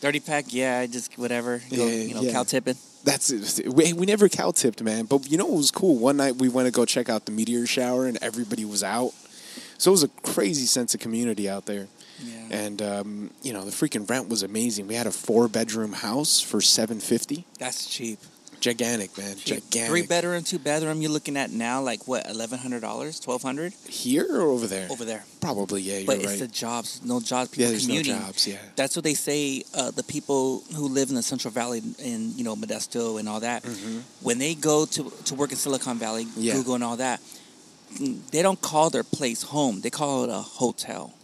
[0.00, 1.58] Dirty pack, yeah, I just whatever.
[1.58, 2.32] Go, Yeah, you know, yeah.
[2.32, 2.76] cow tipping.
[3.04, 3.68] That's it.
[3.72, 5.04] We, we never cow tipped, man.
[5.06, 5.98] But you know what was cool?
[5.98, 9.12] One night we went to go check out the meteor shower, and everybody was out.
[9.80, 11.88] So it was a crazy sense of community out there.
[12.22, 12.46] Yeah.
[12.50, 14.86] And um, you know the freaking rent was amazing.
[14.86, 17.46] We had a four bedroom house for seven fifty.
[17.58, 18.18] That's cheap.
[18.60, 19.36] Gigantic, man.
[19.36, 19.46] cheap.
[19.70, 19.88] Gigantic.
[19.88, 21.00] Three bedroom, two bedroom.
[21.00, 24.86] You're looking at now like what, eleven hundred dollars, twelve hundred here or over there?
[24.90, 25.24] over there.
[25.40, 25.96] Probably, yeah.
[25.98, 26.26] You're But right.
[26.26, 28.16] it's the jobs, no jobs, people yeah, there's commuting.
[28.16, 28.46] no jobs.
[28.46, 28.58] Yeah.
[28.76, 29.64] That's what they say.
[29.74, 33.40] Uh, the people who live in the Central Valley, in you know Modesto and all
[33.40, 33.64] that,
[34.20, 36.40] when they go to to work in Silicon Valley, Mm-hmm.
[36.42, 36.52] Yeah.
[36.52, 37.18] Google and all that,
[38.30, 39.80] they don't call their place home.
[39.80, 41.14] They call it a hotel.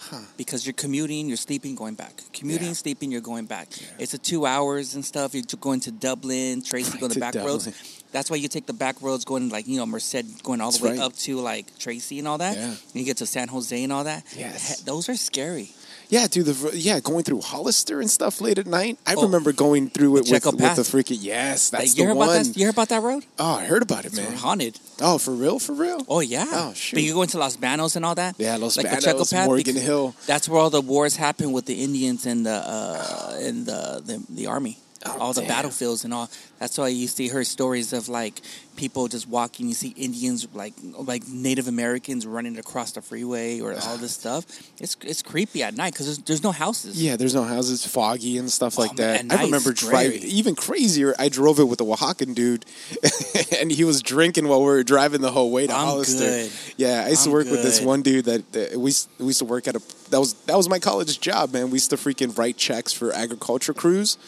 [0.00, 0.20] Huh.
[0.38, 2.22] Because you're commuting, you're sleeping, going back.
[2.32, 2.72] Commuting, Yeah.
[2.74, 3.68] sleeping, you're going back.
[3.98, 5.34] It's a two hours and stuff.
[5.34, 7.68] You're going to Dublin, Tracy, going go the back roads.
[8.10, 10.78] That's why you take the back roads going like you know Merced, going all the
[10.78, 11.00] That's way right.
[11.00, 12.56] up to like Tracy and all that.
[12.56, 12.64] Yeah.
[12.70, 14.24] And you get to San Jose and all that.
[14.34, 14.80] Yes.
[14.80, 15.72] Those are scary.
[16.10, 16.46] Yeah, dude.
[16.46, 18.98] The yeah, going through Hollister and stuff late at night.
[19.06, 19.22] I Oh.
[19.24, 21.68] remember going through it The with, with the freaking yes.
[21.70, 22.28] That's the you heard one.
[22.30, 22.56] about that?
[22.56, 23.24] You heard about that road?
[23.38, 24.32] Oh, I heard about it, It's man.
[24.34, 24.80] haunted.
[25.00, 25.58] Oh, for real?
[25.58, 26.00] For real?
[26.08, 26.46] Oh yeah.
[26.50, 26.96] Oh, shoot.
[26.96, 28.36] But you go into Los Banos and all that.
[28.38, 30.14] Yeah, Los like Banos, the Path, Morgan Hill.
[30.26, 34.22] That's where all the wars happen with the Indians and the uh, and the, the
[34.30, 34.78] the army.
[35.06, 35.48] Oh, all the damn.
[35.48, 36.28] battlefields and all.
[36.58, 38.40] That's why you see her stories of like
[38.74, 39.68] people just walking.
[39.68, 44.44] You see Indians like like Native Americans running across the freeway or all this stuff.
[44.80, 47.00] It's it's creepy at night because there's, there's no houses.
[47.00, 49.24] Yeah, there's no houses, foggy and stuff oh, like Oh, that.
[49.24, 51.14] man, I remember driving even crazier.
[51.16, 52.64] I drove it with a Oaxacan dude,
[53.60, 56.24] and he was drinking while we were driving the whole way to I'm Hollister.
[56.24, 56.50] good.
[56.76, 59.26] Yeah, I used to I'm work with this one dude that, that we used- we
[59.26, 61.66] used to work at a that was that was my college job, man.
[61.70, 64.18] We used to freaking write checks for agriculture crews.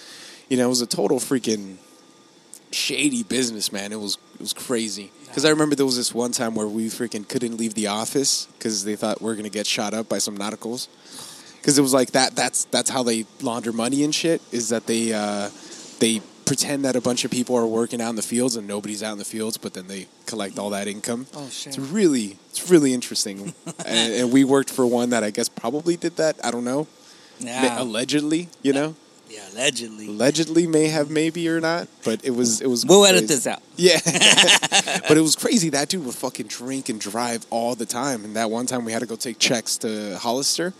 [0.51, 1.77] You know, it was a total freaking
[2.73, 3.93] shady business, man.
[3.93, 5.11] It was it was crazy.
[5.27, 8.47] Because I remember there was this one time where we freaking couldn't leave the office
[8.59, 10.89] because they thought we are gonna get shot up by some nauticals.
[11.59, 12.37] Because it was like that.
[12.37, 14.43] That's that's how they launder money and shit.
[14.53, 15.51] Is that they uh,
[16.01, 19.05] they pretend that a bunch of people are working out in the fields and nobody's
[19.05, 21.29] out in the fields, but then they collect all that income.
[21.33, 21.69] Oh shit.
[21.69, 23.55] It's really it's really interesting.
[23.87, 26.45] and, and we worked for one that I guess probably did that.
[26.45, 26.89] I don't know.
[27.39, 27.81] Yeah.
[27.81, 28.97] Allegedly, you know,
[29.31, 29.41] yeah.
[29.53, 30.09] Allegedly.
[30.09, 32.85] allegedly may have maybe or not, but it was it was.
[32.85, 33.63] We'll edit this out.
[33.77, 33.99] Yeah,
[35.09, 35.71] but it was crazy.
[35.71, 38.25] That dude would fucking drink and drive all the time.
[38.25, 40.75] And that one time we had to go take checks to Hollister,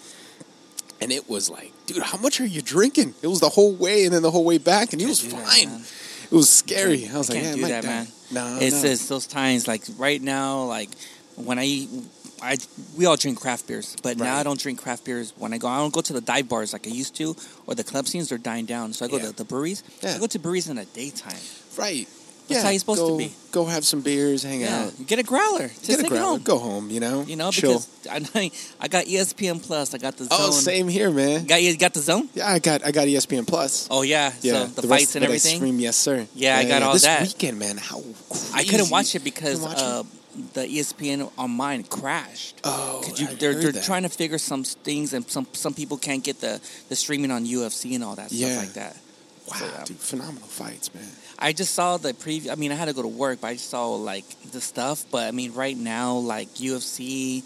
[1.01, 3.15] and it was like, dude, how much are you drinking?
[3.23, 5.37] It was the whole way and then the whole way back, and he was Can't
[5.37, 5.85] that, fine.
[6.31, 7.09] it was scary.
[7.09, 7.89] I was like, yeah, do that, die.
[7.89, 8.07] man.
[8.33, 8.89] No, it's no.
[8.89, 10.91] just those times like right now like
[11.35, 11.87] when i
[12.43, 12.57] i
[12.97, 15.69] we all drink craft beers but now i don't drink craft beers when i go
[15.69, 17.35] i don't go to the dive bars like i used to
[17.67, 19.27] or the club scenes are dying down so i go Yeah.
[19.27, 20.15] to the breweries Yeah.
[20.15, 21.37] i go to breweries in the daytime
[21.77, 22.07] right.
[22.49, 23.33] That's yeah, how you're supposed to be.
[23.53, 26.25] Go have some beers, hang yeah out, get a growler just get a it growler,
[26.31, 26.91] home go home.
[26.91, 27.79] You know, you know chill.
[27.79, 28.51] because I,
[28.81, 31.47] I got espn plus i got the zone oh, same here, man.
[31.47, 33.87] got you got the zone Yeah, I got I got ESPN Plus.
[33.89, 36.27] oh yeah, Yeah, so the, rest fights and it I everything stream, yes, sir.
[36.35, 37.23] Yeah, I got all this that.
[37.23, 37.77] weekend, man.
[37.77, 38.03] How
[38.53, 40.03] i couldn't watch it because watch uh,
[40.55, 43.85] the espn on mine crashed Oh, Could you, I they're they're that.
[43.85, 47.45] trying to figure some things, and some some people can't get the the streaming on
[47.47, 48.49] UFC and all that Yeah.
[48.53, 48.97] stuff like that.
[49.51, 49.85] Wow, So, yeah.
[49.85, 51.09] dude, phenomenal fights, man.
[51.39, 52.51] I just saw the preview.
[52.53, 55.05] I mean, I had to go to work, but I just saw like the stuff.
[55.11, 57.43] But I mean, right now, like UFC,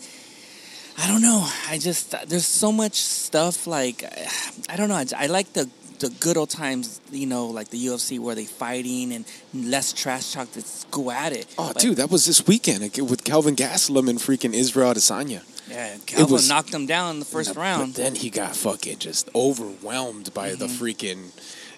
[0.99, 1.49] I don't know.
[1.71, 3.67] I just there's so much stuff.
[3.67, 4.05] Like
[4.69, 4.97] I don't know.
[4.97, 7.01] I, I like the the good old times.
[7.11, 10.49] You know, like the UFC where they fighting and less trash talk.
[10.55, 11.47] Let's go at it.
[11.59, 15.43] Oh, dude, that was this weekend with Calvin Gastelum and freaking Israel Adesanya.
[15.69, 17.95] Yeah, Calvin was- knocked him down in the first round.
[17.95, 20.85] then he got fucking just overwhelmed by the Mm-hmm.
[20.85, 21.31] freaking,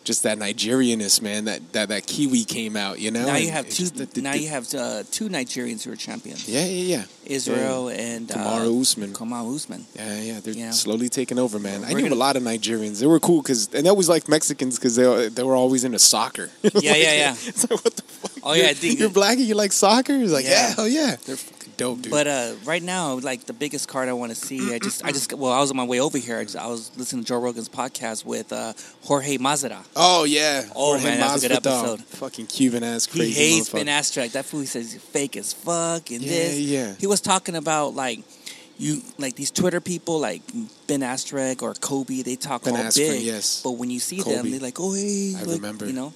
[0.07, 1.45] just that Nigerianness, man.
[1.45, 3.27] That that that Kiwi came out, you know.
[3.27, 3.83] Now you have two.
[3.83, 6.49] just- the- the- now you have uh, two Nigerians who are champions.
[6.49, 7.05] Yeah, yeah, yeah.
[7.27, 9.13] Israel and Kamaru uh, Usman.
[9.13, 9.85] Kamaru Usman.
[9.97, 10.71] Yeah, yeah, they're Yeah.
[10.71, 11.85] slowly taking over, man.
[11.85, 13.01] I We're knew gonna- a lot of Nigerians.
[13.01, 15.99] They were cool because, and I always like Mexicans because they they were always into
[15.99, 16.49] soccer.
[16.63, 17.33] Yeah, yeah, yeah.
[17.51, 18.33] It's like what the fuck?
[18.45, 20.17] Oh, yeah, You're- you're black and you like soccer.
[20.19, 20.51] Like, Yeah.
[20.69, 21.37] yeah, hell yeah, they're
[21.77, 22.11] dope, dude.
[22.11, 25.13] But uh, right now, like the biggest card I want to see, I just, I
[25.13, 26.39] just, well, I was on my way over here.
[26.39, 29.85] I, just, I was listening to Joe Rogan's podcast with uh, Jorge Masvidal.
[29.97, 32.01] oh yeah, Oh, Jorge man, that was a good episode.
[32.05, 33.33] Fucking Cuban ass crazy.
[33.33, 33.69] He hates.
[33.71, 34.33] Ben Askren.
[34.33, 36.59] That fool he says fake as fuck and Yeah, this.
[36.61, 36.95] yeah.
[36.99, 38.21] He was talking about like
[38.79, 40.43] you, like these Twitter people, like
[40.87, 42.23] Ben Askren or Colby.
[42.23, 43.63] They talk Ben all Askren, big, yes.
[43.63, 44.37] but when you see Colby.
[44.37, 45.87] them, they're like, oh hey, I look," remember.
[45.87, 46.13] You know,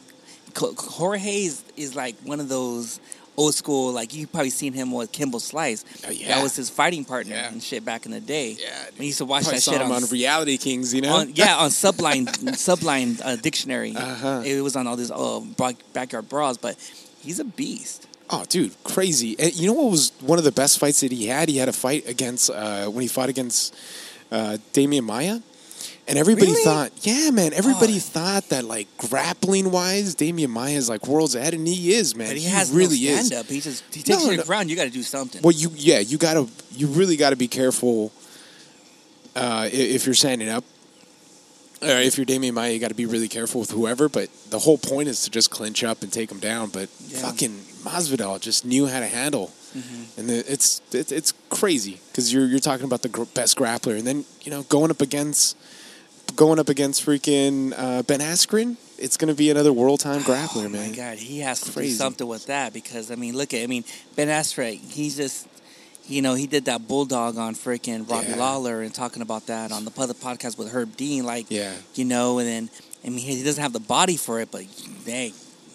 [0.56, 3.00] Jorge is, is like one of those.
[3.40, 5.84] Old school, like you probably seen him with Kimbo Slice.
[6.06, 6.28] Oh, yeah.
[6.28, 7.48] That was his fighting partner Yeah.
[7.50, 8.56] and shit back in the day.
[8.60, 11.14] Yeah, when he used to watch Probably that shit on, on Reality Kings, you know.
[11.16, 12.26] on yeah on Subline
[12.68, 13.94] Subline uh, dictionary.
[13.96, 14.42] Uh-huh.
[14.44, 15.40] It was on all these uh,
[15.94, 16.76] backyard brawls, but
[17.22, 18.06] he's a beast.
[18.32, 19.34] Oh, dude, crazy!
[19.38, 21.48] And you know what was one of the best fights that he had?
[21.48, 23.74] He had a fight against uh, when he fought against
[24.30, 25.40] uh, Demian Maia,
[26.10, 26.62] and everybody Really?
[26.64, 28.00] thought, yeah, man, everybody Oh.
[28.00, 32.28] thought that like grappling wise, Demian Maia is like worlds ahead, and he is, man.
[32.28, 33.26] But he, has really no is.
[33.28, 33.46] stand up.
[33.50, 34.42] He just he takes No, you to no.
[34.42, 34.68] the ground.
[34.68, 35.40] You got to do something.
[35.40, 36.46] Well, you yeah, you gotta,
[36.76, 38.12] you really got to be careful
[39.36, 40.64] uh, if you're standing up.
[41.82, 44.10] Or if you're Demian Maia, you got to be really careful with whoever.
[44.10, 46.68] But the whole point is to just clinch up and take him down.
[46.68, 47.20] But Yeah.
[47.20, 50.20] fucking Masvidal just knew how to handle, Mm-hmm.
[50.20, 53.96] and the, it's it, it's crazy because you're you're talking about the gr- best grappler,
[53.96, 55.56] and then you know going up against
[56.36, 60.66] going up against freaking uh, Ben Askren, it's going to be another world time grappler,
[60.66, 60.90] oh man.
[60.90, 61.90] my god, he has to Crazy.
[61.90, 63.84] do something with that because I mean, look at I mean
[64.16, 64.78] Ben Askren.
[64.92, 65.46] He's just
[66.06, 68.36] you know he did that bulldog on freaking Robbie Yeah.
[68.36, 71.24] Lawler and talking about that on the other podcast with Herb Dean.
[71.24, 71.72] Like Yeah.
[71.94, 72.70] you know, and then
[73.04, 74.64] I mean he doesn't have the body for it, but
[75.06, 75.32] dang,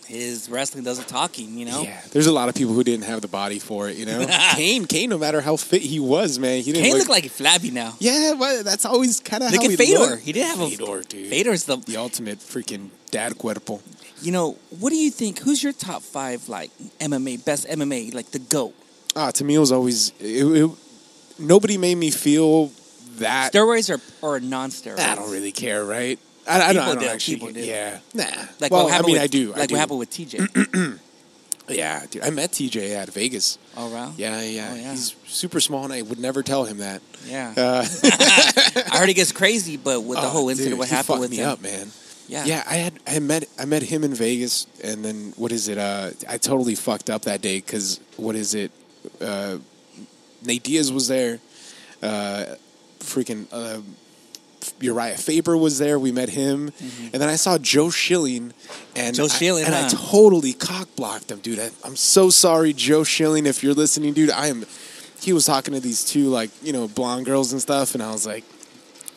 [0.08, 1.58] his wrestling does the talking.
[1.58, 3.98] You know, Yeah, there's a lot of people who didn't have the body for it.
[3.98, 7.00] You know, Cain, Cain, no matter how fit he was, man, he didn't Cain look,
[7.00, 7.96] looked like a flabby now.
[8.00, 10.00] Yeah, well, that's always kind of Look how at he Fedor.
[10.00, 10.22] looked.
[10.24, 11.30] He did have a Fedor, dude.
[11.30, 11.78] Fedor's the.
[11.78, 13.82] the ultimate freaking dad cuerpo.
[14.22, 15.40] You know, what do you think?
[15.40, 18.74] Who's your top five like MMA best MMA like the goat?
[19.16, 20.72] Ah, to me, it was always it, it,
[21.38, 22.72] nobody made me feel
[23.18, 23.54] that.
[23.54, 25.00] Steroids or or non-steroids?
[25.00, 26.20] I don't really care, right?
[26.48, 26.82] I, I don't, know.
[26.82, 27.36] I don't do, actually.
[27.36, 27.60] people do.
[27.62, 28.24] Yeah, nah.
[28.60, 29.52] Like well, what I happened mean, with, I do.
[29.52, 29.74] Like I do.
[29.74, 31.00] what happened with TJ?
[31.68, 32.24] Yeah, dude.
[32.24, 33.58] I met TJ at Vegas.
[33.76, 34.14] oh wow.
[34.18, 34.92] Yeah, yeah, Oh, yeah.
[34.92, 37.02] He's super small, and I would never tell him that.
[37.26, 37.54] Yeah.
[37.58, 37.86] Uh,
[38.92, 41.32] I heard he gets crazy, but with the oh, whole incident, dude, what happened with
[41.32, 41.50] me him?
[41.50, 41.88] up, man.
[42.28, 42.46] Yeah.
[42.46, 45.78] Yeah, I had I met I met him in Vegas, and then what is it?
[45.78, 48.72] Uh, I totally fucked up that day because what is it?
[49.22, 49.58] Uh,
[50.44, 51.40] Nate Diaz was there.
[52.02, 52.46] Uh,
[53.00, 53.82] freaking uh,
[54.80, 55.98] Urijah Faber was there.
[56.00, 56.72] We met him,
[57.14, 58.54] and then I saw Joe Schilling,
[58.96, 59.14] and Mm-hmm.
[59.16, 61.60] Joe I- Schilling, and I totally cock blocked him, dude.
[61.60, 64.32] I, I'm so sorry, Joe Schilling, if you're listening, dude.
[64.32, 64.66] I am.
[65.22, 68.12] He was talking to these two like you know blonde girls and stuff, and I
[68.12, 68.44] was like.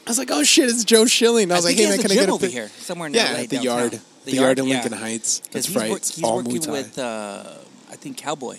[0.06, 2.10] I was like, "Oh shit, it's Joe Schilling." I was I like, "Hey man, can
[2.10, 3.62] I get a over pic-" here, somewhere in Yeah, LA, the downtown.
[3.64, 4.74] yard, the, yard in yeah.
[4.80, 5.40] Lincoln Heights.
[5.40, 5.90] 'Cause That's he's right.
[5.90, 7.44] wor- he's all working with, uh,
[7.92, 8.58] I think Cowboy.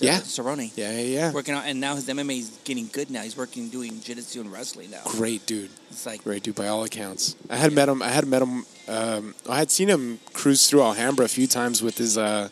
[0.00, 0.18] Yeah.
[0.20, 0.70] Cerrone.
[0.76, 1.32] yeah, yeah, yeah.
[1.32, 3.10] Working out, and now his MMA is getting good.
[3.10, 5.02] Now he's working doing jiu-jitsu and wrestling now.
[5.06, 7.34] Great dude, It's like great dude by all accounts.
[7.50, 8.02] I had met him.
[8.02, 8.64] I had met him.
[8.86, 12.48] Um, I had seen him cruise through Alhambra a few times with his uh,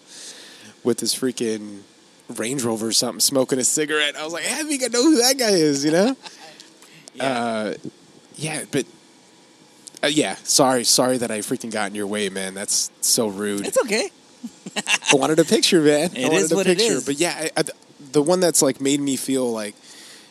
[0.82, 1.80] with his freaking
[2.34, 4.16] Range Rover or something, smoking a cigarette.
[4.16, 6.16] I was like, "Hey, I think I know who that guy is," you know?
[7.14, 7.74] yeah.
[7.74, 7.74] Uh,
[8.36, 8.84] yeah, but.
[10.02, 12.52] Uh, yeah, sorry, sorry that I freaking got in your way, man.
[12.52, 13.66] That's so rude.
[13.66, 14.10] it's okay.
[14.76, 16.10] I wanted a picture, man.
[16.16, 16.84] I wanted is a what picture.
[16.84, 17.06] is.
[17.06, 17.64] But yeah, I, I,
[18.12, 19.74] the one that's like made me feel like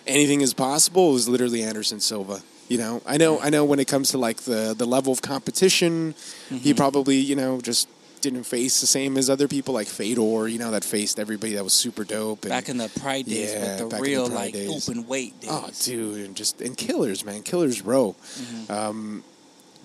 [0.07, 2.41] anything is possible was literally Anderson Silva.
[2.67, 3.63] You know, I know, I know.
[3.65, 6.15] When it comes to like the the level of competition,
[6.49, 6.77] he Mm-hmm.
[6.77, 7.87] probably you know just
[8.21, 10.47] didn't face the same as other people like Fedor.
[10.47, 12.43] You know, that faced everybody that was super dope.
[12.43, 14.53] And, Back in the Pride days, Yeah, with back the in the real Pride like
[14.53, 14.89] days.
[14.89, 15.49] open weight days.
[15.51, 18.15] Oh, dude, and just and killers, man, killers row.
[18.35, 18.71] Mm-hmm.
[18.71, 19.23] Um,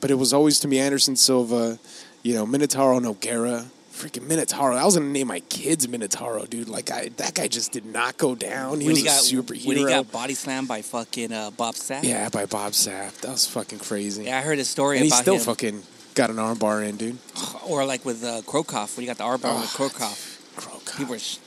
[0.00, 1.78] but it was always to me Anderson Silva,
[2.22, 3.66] you know, Minotauro Nogueira,
[4.00, 4.76] freaking Minotauro.
[4.76, 6.68] I was gonna name my kids Minotauro, dude.
[6.68, 8.80] Like I, that guy just did not go down.
[8.80, 9.66] He when was he got a superhero.
[9.66, 12.02] when he got body slammed by fucking uh, Bob Sapp.
[12.04, 13.12] yeah, by Bob Sapp.
[13.20, 14.24] That was fucking crazy.
[14.24, 15.40] Yeah, I heard a story and he about still him.
[15.40, 15.82] fucking
[16.14, 17.18] got an armbar in, dude.
[17.66, 20.16] or like with uh, Cro Cop when he got the armbar with Oh, Cro Cop.
[20.56, 20.98] Krokoff.
[20.98, 21.38] People were sh-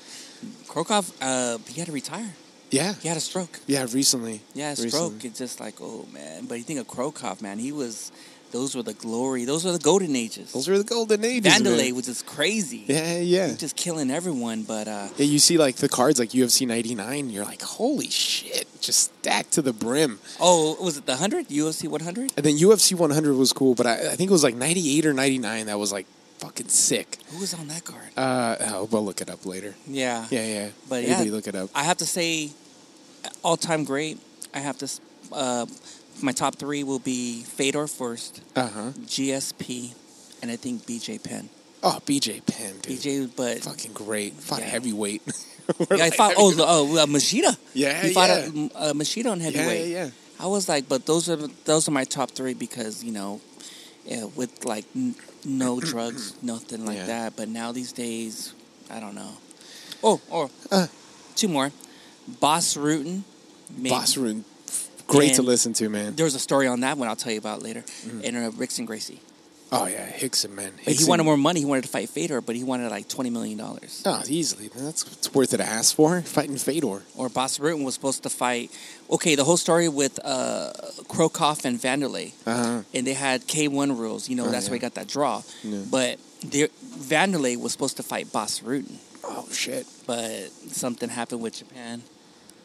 [0.67, 1.05] Cro Cop.
[1.21, 2.33] Uh, he had to retire.
[2.71, 3.59] Yeah, He had a stroke.
[3.67, 3.85] yeah.
[3.91, 4.89] Recently, Yeah, a Recently.
[4.89, 5.25] stroke.
[5.25, 6.45] It's just like, oh man.
[6.47, 7.59] But you think of Cro Cop, man.
[7.59, 8.11] He was.
[8.53, 9.45] Those were the glory.
[9.45, 10.51] Those were the golden ages.
[10.53, 11.51] Those were the golden ages.
[11.51, 11.95] Vanderlei man.
[11.95, 12.83] was just crazy.
[12.85, 13.55] Yeah, yeah.
[13.55, 14.61] Just killing everyone.
[14.61, 18.67] But uh, Yeah, you see like the cards like UFC 99, you're like, holy shit,
[18.79, 20.19] just stacked to the brim.
[20.39, 22.31] oh, was it the hundred UFC one hundred?
[22.37, 25.13] And then UFC 100 was cool, but I, I think it was like 98 or
[25.13, 26.05] 99 that was like
[26.37, 27.17] fucking sick.
[27.31, 28.09] Who was on that card?
[28.15, 29.73] Uh, oh, we'll look it up later.
[29.87, 30.27] Yeah.
[30.29, 30.69] Yeah, yeah.
[30.87, 31.31] But Maybe yeah.
[31.31, 31.71] look it up.
[31.73, 32.51] I have to say,
[33.43, 34.19] all time great.
[34.53, 34.87] I have to.
[35.31, 35.65] Uh,
[36.23, 38.91] my top three will be Fedor first, Uh huh.
[39.05, 39.93] GSP,
[40.41, 41.49] and I think BJ Penn.
[41.83, 42.99] Oh, BJ Penn, dude.
[42.99, 44.33] BJ, but Fucking great.
[44.33, 44.65] Fought Yeah.
[44.67, 45.21] heavyweight.
[45.91, 46.33] yeah, I fought.
[46.37, 47.57] Oh, oh, uh, Machida.
[47.73, 48.47] Yeah, he fought yeah.
[48.75, 49.89] a, uh, Machida on heavyweight.
[49.89, 50.09] yeah, yeah.
[50.39, 53.41] I was like, but those are those are my top three because you know,
[54.05, 57.05] yeah, with like n- no drugs, nothing like Yeah.
[57.07, 57.35] that.
[57.35, 58.53] But now these days,
[58.89, 59.31] I don't know.
[60.03, 60.87] Oh, or Uh.
[61.35, 61.71] two more.
[62.39, 63.23] Bas Rutten.
[63.69, 64.43] Bas Rutten.
[65.17, 66.15] Great to listen to, man.
[66.15, 67.81] There was a story on that one I'll tell you about later.
[67.81, 68.23] Mm.
[68.27, 69.21] And uh, Rickson Gracie.
[69.75, 70.05] Oh, yeah.
[70.05, 70.71] Hickson, man.
[70.85, 71.61] But he wanted more money.
[71.61, 74.03] He wanted to fight Fedor, but he wanted like twenty million dollars.
[74.05, 74.67] Oh, easily.
[74.67, 76.21] That's it's worth it to ask for.
[76.21, 77.01] Fighting Fedor.
[77.17, 78.69] Or Bas Rutten was supposed to fight.
[79.09, 80.73] Okay, the whole story with uh,
[81.07, 82.33] Cro Cop and Vanderlei.
[82.45, 82.81] Uh huh.
[82.93, 84.29] and they had K1 rules.
[84.29, 84.71] You know, Oh, that's yeah.
[84.71, 85.41] where he got that draw.
[85.63, 85.79] Yeah.
[85.89, 86.67] But there,
[86.99, 89.87] Vanderlei was supposed to fight Bas Rutten, Oh, shit.
[90.05, 92.03] but something happened with Japan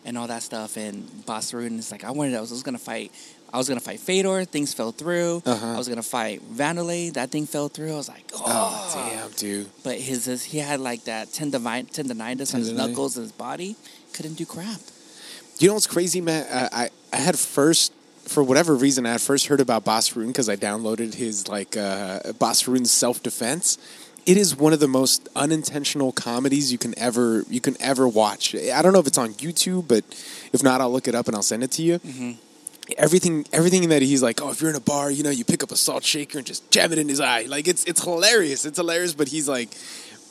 [0.04, 0.76] and all that stuff.
[0.76, 3.12] And Bas Rutten is like, I wanted, I was, I was gonna fight.
[3.52, 4.44] I was gonna fight Fedor.
[4.44, 5.42] Things fell through.
[5.46, 5.66] Uh-huh.
[5.74, 7.12] I was gonna fight Vanderlei.
[7.14, 7.92] That thing fell through.
[7.94, 9.68] I was like, oh, Oh, damn, dude.
[9.82, 13.76] But his, his he had like that tendini- tendinitis on his knuckles and his body.
[14.12, 14.80] Couldn't do crap.
[15.58, 16.46] You know what's crazy, man?
[16.52, 17.92] I, I, I had first,
[18.26, 21.76] for whatever reason, I had first heard about Bas Rutten because I downloaded his like
[21.76, 23.78] uh, Bas Rutten's self defense.
[24.28, 28.54] It is one of the most unintentional comedies you can ever you can ever watch.
[28.54, 30.04] I don't know if it's on YouTube, but
[30.52, 31.98] if not, I'll look it up and I'll send it to you.
[32.96, 35.62] Everything, everything that he's like, oh, if you're in a bar, you know, you pick
[35.62, 37.42] up a salt shaker and just jam it in his eye.
[37.42, 38.66] Like it's it's hilarious.
[38.66, 39.70] It's hilarious, but he's like,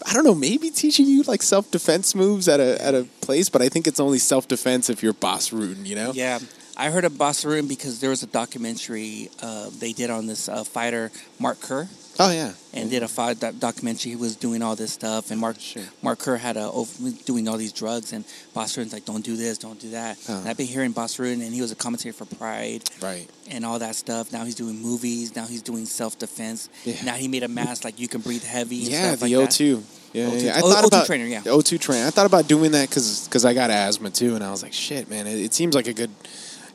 [0.05, 3.49] I don't know, maybe teaching you like self defense moves at a at a place,
[3.49, 6.12] but I think it's only self defense if you're Bas Rutten, you know?
[6.13, 6.39] Yeah.
[6.79, 10.47] I heard of Bas Rutten because there was a documentary uh, they did on this
[10.47, 12.53] uh, fighter Mark Kerr, Oh yeah.
[12.73, 14.12] and did a five doc- documentary.
[14.12, 15.84] He was doing all this stuff, and Mark Sure.
[16.01, 19.36] Mark Kerr had a over, doing all these drugs, and Bas Rutten's like, "Don't do
[19.36, 20.39] this, don't do that." Oh.
[20.39, 23.30] And I've been hearing Bas Rutten, and he was a commentator for Pride Right.
[23.51, 24.32] and all that stuff.
[24.32, 25.36] Now he's doing movies.
[25.36, 26.69] Now he's doing self defense.
[26.86, 26.95] Yeah.
[27.03, 28.77] Now he made a mask like you can breathe heavy.
[28.77, 29.84] Yeah, the like O two.
[30.13, 30.56] Yeah, O2 yeah.
[30.58, 31.41] I oh, O- thought O2 about trainer, yeah.
[31.41, 32.08] the O two trainer.
[32.08, 35.10] I thought about doing that because I got asthma too, and I was like, shit,
[35.10, 36.10] man, it, it seems like a good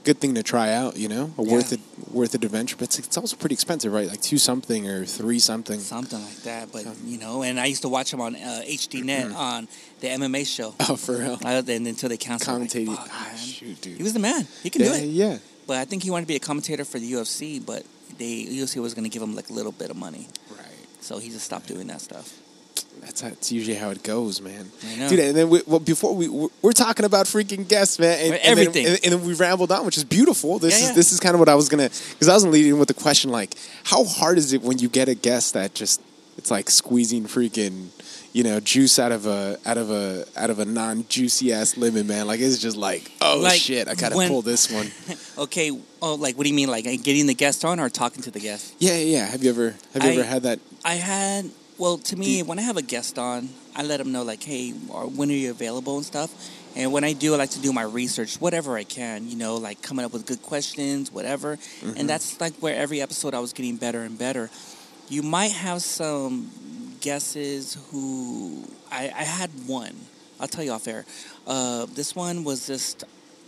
[0.05, 0.97] good thing to try out.
[0.97, 4.09] You know, a worth it worth it adventure, but it's, it's also pretty expensive, right?
[4.09, 5.79] Like two something or three something.
[5.81, 9.03] Something like that, but you know, and I used to watch him on uh, HDNet
[9.27, 9.37] Mm-hmm.
[9.37, 9.69] on
[10.01, 10.75] the MMA show.
[10.88, 11.38] Oh, for real.
[11.45, 13.97] And until they canceled, like, ah, shoot, dude.
[13.97, 14.47] He was the man.
[14.62, 15.05] He can yeah, do it.
[15.07, 15.38] yeah.
[15.67, 17.85] But I think he wanted to be a commentator for the UFC, but
[18.19, 20.67] they UFC was going to give him like a little bit of money, Right.
[21.01, 22.37] so he just stopped doing that stuff.
[23.03, 24.71] That's how, that's usually how it goes, man.
[24.87, 25.09] I know.
[25.09, 28.35] Dude, and then we, well, before we we're, we're talking about freaking guests, man, and,
[28.35, 28.87] and then- everything.
[28.87, 30.59] and, and then we rambled on, which is beautiful.
[30.59, 30.95] This Yeah, is yeah.
[30.95, 33.31] this is kind of what I was gonna because I was leading with the question
[33.31, 36.01] like, how hard is it when you get a guest that just
[36.38, 37.88] it's like squeezing freaking
[38.33, 41.77] you know juice out of a out of a out of a non juicy ass
[41.77, 42.27] lemon, man?
[42.29, 44.87] Like it's just like, oh Like, shit, I gotta when- pull this one.
[45.38, 45.71] Okay,
[46.03, 48.38] oh, like what do you mean, like getting the guest on or talking to the
[48.38, 48.75] guest?
[48.79, 49.19] Yeah, yeah.
[49.19, 49.27] yeah.
[49.27, 50.61] Have you ever have you I- ever had that?
[50.85, 51.51] I had
[51.83, 54.42] well to me Do- when I have a guest on, I let them know like,
[54.42, 56.31] hey, or when are you available and stuff.
[56.75, 59.57] And when I do, I like to do my research, whatever I can, you know,
[59.57, 61.57] like coming up with good questions, whatever.
[61.57, 61.99] Mm-hmm.
[61.99, 64.49] And that's like where every episode I was getting better and better.
[65.09, 66.51] You might have some
[67.01, 69.97] guesses who I, I had one.
[70.40, 71.05] I'll tell you off air.
[71.47, 73.05] Uh, this one was just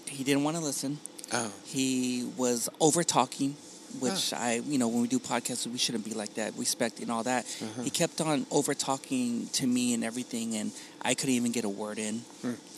[0.07, 0.99] he didn't want to listen.
[1.33, 3.57] Oh, He was over talking,
[4.01, 7.11] which I, you know, when we do podcasts, we shouldn't be like that, respect and
[7.11, 7.45] all that.
[7.83, 11.69] He kept on over talking to me and everything, and I couldn't even get a
[11.69, 12.23] word in,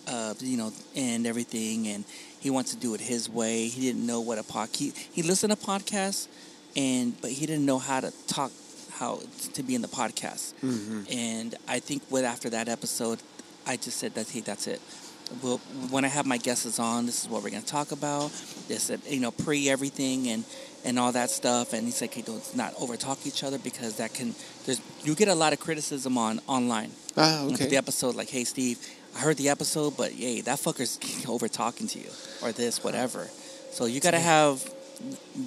[0.09, 1.89] uh, you know, and everything.
[1.89, 2.05] And
[2.41, 3.69] he wants to do it his way.
[3.69, 4.69] He didn't know what a pod.
[4.73, 6.29] He, he listened to podcasts,
[6.77, 8.53] and but he didn't know how to talk,
[8.93, 9.21] how
[9.55, 10.55] to be in the podcast.
[11.13, 13.21] And I think with after that episode,
[13.67, 14.81] I just said that hey, that's it.
[15.43, 15.59] Well,
[15.91, 18.31] when I have my guests on, this is what we're going to talk about.
[18.69, 20.45] This, you know, pre everything and
[20.87, 21.73] and all that stuff.
[21.73, 24.35] And he's like, hey, don't not over talk each other because that can.
[24.65, 26.93] There's you get a lot of criticism on online.
[27.17, 27.67] ah, okay.
[27.67, 28.79] The episode, like, hey, Steve,
[29.17, 32.11] I heard the episode, but yay, that fucker's over talking to you
[32.43, 33.29] or this, whatever.
[33.73, 34.65] So you got to have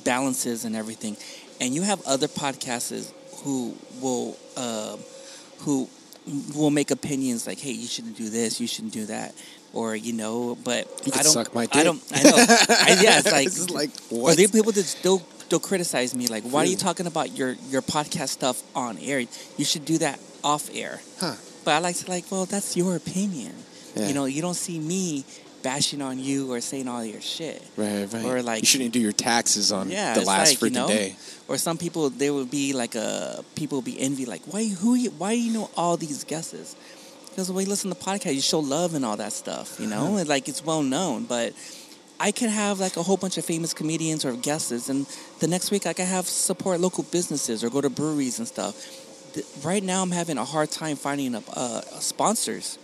[0.04, 1.18] balances and everything.
[1.62, 3.12] And you have other podcasters
[3.44, 4.98] who will uh,
[5.60, 5.90] who
[6.56, 9.34] will make opinions like, "Hey, you shouldn't do this, you shouldn't do that,"
[9.74, 10.58] or you know.
[10.64, 11.32] But You I don't.
[11.32, 12.02] suck my I don't.
[12.14, 12.32] I know.
[12.38, 14.36] I, yeah, it's like This is like, what?
[14.38, 17.54] there are people that still still criticize me like, "Why are you talking about your
[17.70, 19.20] your podcast stuff on air?
[19.58, 21.36] You should do that off air." Huh.
[21.66, 23.54] But I like to like, well, that's your opinion.
[23.96, 24.08] Yeah.
[24.08, 25.26] You know, you don't see me
[25.62, 27.62] bashing on you or saying all your shit.
[27.76, 28.24] Right, right.
[28.26, 30.88] Or like- you shouldn't do your taxes on Yeah, the it's last like, you know,
[30.88, 31.16] day.
[31.50, 34.96] Or some people, there would be like a people would be envy, like why who
[34.96, 36.76] you, why do you know all these guesses?
[37.30, 39.88] Because when you listen to the podcast, you show love and all that stuff, you
[39.88, 41.26] know, and like it's well known.
[41.26, 41.54] But
[42.20, 45.06] I could have like a whole bunch of famous comedians or guests, and
[45.40, 48.76] the next week I could have support local businesses or go to breweries and stuff.
[49.34, 52.78] Th- Right now, I'm having a hard time finding uh, uh, sponsors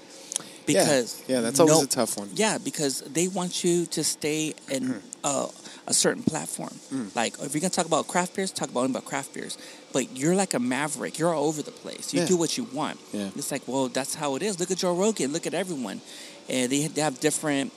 [0.65, 2.29] because yeah, yeah, that's always no- a tough one.
[2.33, 5.01] yeah, because they want you to stay in Mm.
[5.23, 5.47] uh,
[5.87, 6.73] a certain platform.
[7.15, 9.57] Like if you're gonna talk about craft beers, talk about only about craft beers.
[9.93, 11.19] But you're like a maverick.
[11.19, 12.13] You're all over the place.
[12.13, 12.27] You Yeah.
[12.27, 12.99] do what you want.
[13.13, 13.29] Yeah.
[13.35, 14.59] It's like, well, that's how it is.
[14.59, 15.31] Look at Joe Rogan.
[15.31, 16.01] Look at everyone,
[16.49, 17.71] and they, they have different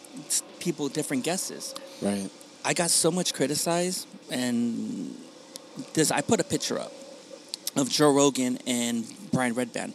[0.59, 1.75] people, different guesses.
[2.03, 2.31] Right.
[2.65, 5.15] I got so much criticized, and
[5.95, 6.93] this I put a picture up
[7.77, 9.93] of Joe Rogan and Brian Redban,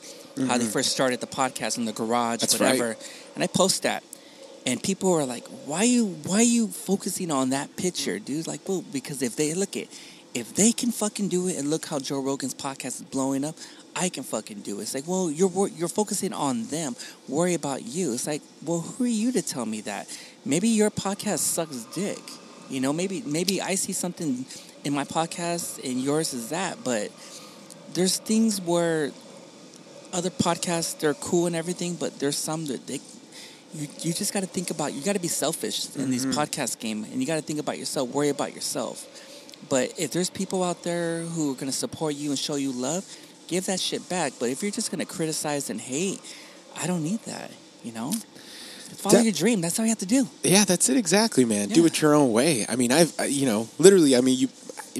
[0.47, 2.39] how they first started the podcast in the garage, Mm-hmm.
[2.41, 2.87] That's whatever.
[2.89, 3.11] right.
[3.35, 4.03] And I post that,
[4.65, 8.83] and people are like, "Why you why you focusing on that picture, dude?" Like, well,
[8.93, 9.87] because if they look at
[10.33, 13.55] if they can fucking do it, and look how Joe Rogan's podcast is blowing up.
[13.95, 14.83] I can fucking do it.
[14.83, 16.95] It's like, well, you're you're focusing on them.
[17.27, 18.13] Worry about you.
[18.13, 20.07] It's like, well, who are you to tell me that?
[20.45, 22.19] Maybe your podcast sucks dick.
[22.69, 24.45] You know, maybe maybe I see something
[24.83, 27.11] in my podcast and yours is that, but
[27.93, 29.11] there's things where
[30.11, 32.99] other podcasts they're cool and everything, but there's some that they
[33.73, 36.39] you, you just got to think about you got to be selfish in these mm-hmm.
[36.39, 39.07] podcast game and you got to think about yourself worry about yourself
[39.69, 42.71] but if there's people out there who are going to support you and show you
[42.71, 43.05] love
[43.47, 46.19] give that shit back but if you're just going to criticize and hate
[46.77, 47.51] i don't need that
[47.83, 48.11] you know
[48.93, 51.69] follow That- your dream that's all you have to do Yeah, that's it exactly, man.
[51.69, 52.65] Do it your own way.
[52.67, 54.15] I mean, I've you know, literally.
[54.15, 54.47] I mean, you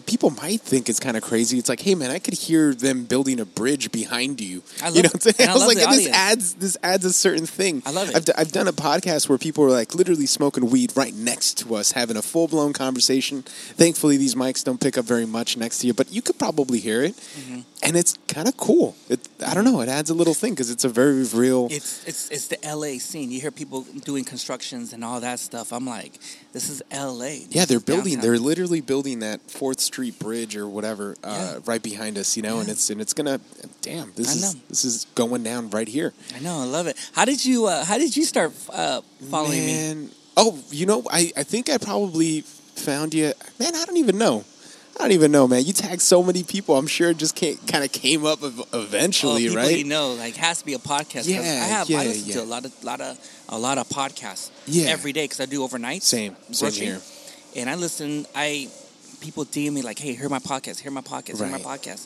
[0.06, 1.58] people might think it's kind of crazy.
[1.58, 4.64] It's like, hey man, I could hear them building a bridge behind you.
[4.82, 5.14] I love you know it.
[5.14, 5.50] what I'm saying?
[5.50, 7.84] I I was like, this adds this adds a certain thing.
[7.86, 8.16] I love it.
[8.16, 11.60] I've, d- I've done a podcast where people are like literally smoking weed right next
[11.60, 13.44] to us, having a full blown conversation.
[13.44, 16.80] Thankfully, these mics don't pick up very much next to you, but you could probably
[16.80, 17.62] hear it, Mm-hmm.
[17.84, 18.96] and it's kind of cool.
[19.10, 19.82] It, I don't know.
[19.82, 21.68] It adds a little thing because it's a very real.
[21.72, 23.32] It's it's it's the LA scene.
[23.32, 25.72] You hear people doing constructions and all that stuff.
[25.74, 26.14] I'm like,
[26.54, 27.46] this is LA.
[27.50, 28.14] Yeah, they're building.
[28.16, 28.22] downtown.
[28.22, 31.60] They're literally building that Fourth Street Bridge or whatever uh, Yeah.
[31.66, 32.36] right behind us.
[32.36, 33.40] You know, and it's and it's gonna.
[33.82, 34.62] Damn, this I is know.
[34.70, 36.14] this is going down right here.
[36.36, 36.98] I know, I love it.
[37.14, 40.10] How did you uh, How did you start uh, following me?
[40.36, 43.34] Oh, you know, I I think I probably found you.
[43.60, 44.46] Man, I don't even know.
[44.96, 45.64] I don't even know, man.
[45.66, 46.78] You tagged so many people.
[46.78, 48.40] I'm sure it just kind of came up
[48.74, 49.76] eventually, oh, right?
[49.78, 51.28] You know, like has to be a podcast.
[51.28, 51.90] Yeah, I have.
[51.90, 52.34] yeah, I listen yeah.
[52.36, 53.18] to a lot of lot of
[53.50, 54.52] a lot of podcasts.
[54.68, 54.90] Yeah.
[54.92, 56.04] every day because I do overnight.
[56.04, 56.86] Same, same grocery.
[56.86, 57.02] here.
[57.56, 58.28] And I listen.
[58.36, 58.70] I
[59.24, 60.80] people DM me like, "Hey, hear my podcast.
[60.80, 61.38] Hear my podcast.
[61.40, 61.80] Hear my Right.
[61.82, 62.06] podcast."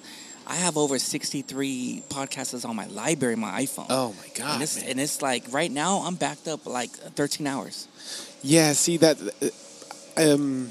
[0.49, 3.87] I have over sixty three podcasts on my library, my iPhone.
[3.89, 4.85] Oh my god, and it's man.
[4.91, 7.87] and it's like right now I'm backed up like 13 hours.
[8.43, 10.69] Yeah, see that uh, um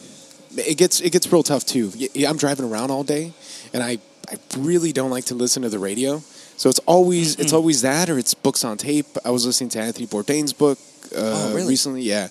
[0.56, 1.92] it gets it gets real tough too.
[1.98, 3.32] Y- I'm driving around all day
[3.74, 3.98] and I
[4.32, 6.22] I really don't like to listen to the radio.
[6.56, 9.06] So it's always it's always that or it's books on tape.
[9.26, 10.78] I was listening to Anthony Bourdain's book
[11.14, 11.68] uh, Oh, really?
[11.68, 12.28] recently, yeah.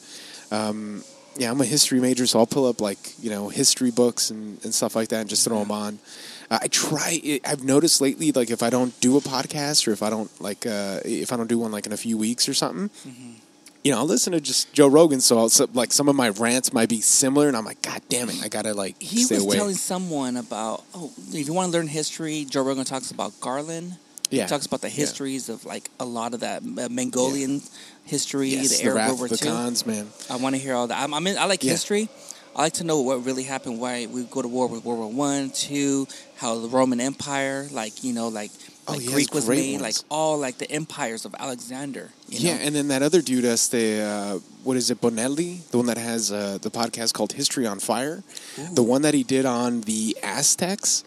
[0.52, 1.04] Um,
[1.38, 4.64] yeah, I'm a history major, so I'll pull up like you know history books and,
[4.64, 6.00] and stuff like that, and just throw them on.
[6.50, 7.20] Uh, I try.
[7.24, 10.30] It, I've noticed lately, like if I don't do a podcast or if I don't
[10.42, 13.32] like uh, if I don't do one like in a few weeks or something, Mm-hmm.
[13.84, 15.22] you know, I'll listen to just Joe Rogan.
[15.22, 18.02] So I'll, so, like some of my rants might be similar, and I'm like, God
[18.10, 19.56] damn it, I gotta like He was away.
[19.56, 23.96] telling someone about oh, if you want to learn history, Joe Rogan talks about Carlin.
[24.30, 24.94] yeah, He talks about the Yeah.
[24.96, 27.62] histories of like a lot of that uh, Mongolian
[28.06, 29.28] history, yes, the Arab Wrath World War
[29.68, 29.94] of II.
[29.94, 30.08] Man.
[30.30, 31.02] I want to hear all that.
[31.02, 31.72] I'm, I'm in, I like Yeah.
[31.72, 32.10] history.
[32.56, 33.80] I like to know what really happened.
[33.82, 38.04] Why we go to war with World War One, Two, how the Roman Empire, like
[38.04, 38.52] you know, like,
[38.88, 39.82] Oh, like Greek was made, ones.
[39.82, 42.12] like all like the empires of Alexander.
[42.30, 42.62] You yeah, know?
[42.62, 45.98] and then that other dude, that's the uh, what is it, Bolelli, the one that
[45.98, 48.24] has uh, the podcast called History on Fire,
[48.74, 51.04] the one that he did on the Aztecs.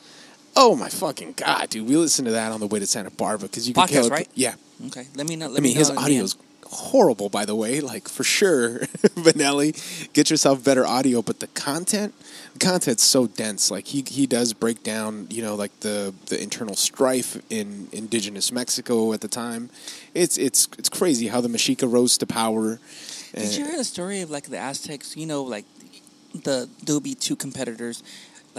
[0.57, 1.89] Oh my fucking god, dude!
[1.89, 4.07] We listened to that on the way to Santa Barbara because you could Podcast, kill
[4.07, 4.11] it.
[4.11, 4.29] right?
[4.35, 4.55] Yeah,
[4.89, 5.47] okay, let me know.
[5.49, 6.91] Let I mean me his know at the audio end.
[6.91, 7.81] is horrible, by the way.
[7.81, 8.79] Like for sure,
[9.17, 11.23] Bolelli, get yourself better audio.
[11.23, 12.15] But the content,
[12.55, 13.71] the content's so dense.
[13.71, 18.53] Like he he does break down, you know, like the the internal strife in indigenous
[18.53, 19.71] Mexico at the time.
[20.15, 22.81] It's it's it's crazy how the Mexica rose to power.
[23.35, 25.17] Did you Uh, hear the story of like the Aztecs?
[25.17, 25.65] You know, like
[26.35, 28.03] the there'll be two competitors,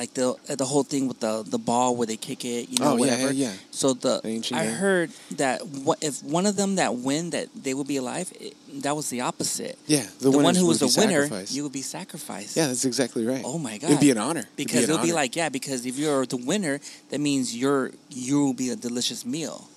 [0.02, 0.28] like the
[0.64, 2.70] the whole thing with the the ball where they kick it.
[2.72, 3.32] You know, Oh, whatever.
[3.34, 3.54] yeah, yeah.
[3.72, 5.10] So the Ancient I heard
[5.41, 8.28] that what if one of them that win that they would be alive.
[8.39, 8.54] It,
[8.86, 9.76] that was the opposite.
[9.88, 11.54] yeah, The, one who was the winner, sacrificed.
[11.56, 12.56] you would be sacrificed.
[12.56, 13.41] yeah, that's exactly right.
[13.43, 13.89] Oh my god!
[13.89, 16.80] It'd be an honor because an it'll be like yeah, because if you're the winner,
[17.10, 19.68] that means you're you will be a delicious meal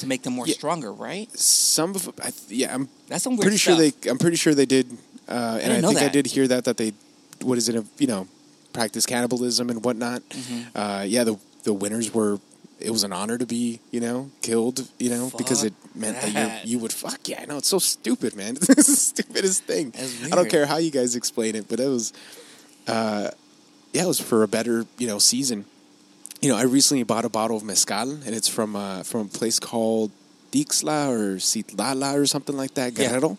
[0.00, 0.54] to make them more Yeah.
[0.60, 1.28] stronger, right?
[1.38, 4.66] some of I, yeah, I'm That's some weird pretty sure they I'm pretty sure they
[4.66, 4.86] did
[5.28, 6.90] uh, and I, know think I did hear that that they
[7.48, 8.26] what is it uh, you know
[8.72, 10.22] practice cannibalism and whatnot.
[10.28, 10.78] Mm-hmm.
[10.78, 12.38] uh, yeah the the winners were
[12.78, 16.32] it was an honor to be you know killed you know because it meant that.
[16.32, 16.64] that.
[16.66, 18.56] you you would fuck yeah I know it's so stupid man.
[18.60, 19.92] It's the stupidest thing.
[20.32, 22.12] I don't care how you guys explain it but it was
[22.86, 23.30] uh,
[23.92, 25.66] yeah it was for a better you know season.
[26.40, 29.28] You know I recently bought a bottle of mezcal and it's from uh, from a
[29.28, 30.10] place called
[30.52, 33.08] Dixla or Zitlala or something like that, Yeah.
[33.10, 33.38] Guerrero.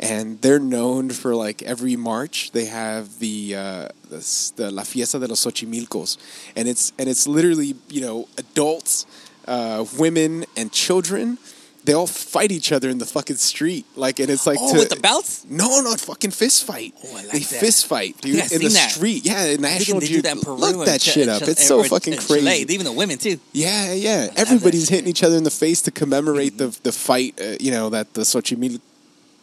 [0.00, 5.18] And they're known for like every March they have the uh, the, the La Fiesta
[5.18, 6.16] de los Xochimilcos,
[6.56, 9.06] and it's and it's literally you know adults,
[9.46, 11.38] uh, women, and children.
[11.86, 14.78] They all fight each other in the fucking street, like, and it's like oh, to-
[14.80, 15.46] with the belts.
[15.48, 16.92] no, no, fucking fist fight.
[17.04, 17.60] Oh, I like they that.
[17.60, 18.90] fist fight, dude, I in the that.
[18.90, 19.24] street.
[19.24, 20.00] Yeah, I national.
[20.00, 21.42] they do that in Peru look that Ch- shit up.
[21.44, 22.40] Ch- It's so fucking crazy.
[22.44, 22.74] Chile.
[22.74, 23.38] Even the women too.
[23.52, 24.28] Yeah, yeah.
[24.36, 27.40] Everybody's hitting each other in the face to commemorate the the fight.
[27.40, 28.80] Uh, you know that the Xochimilco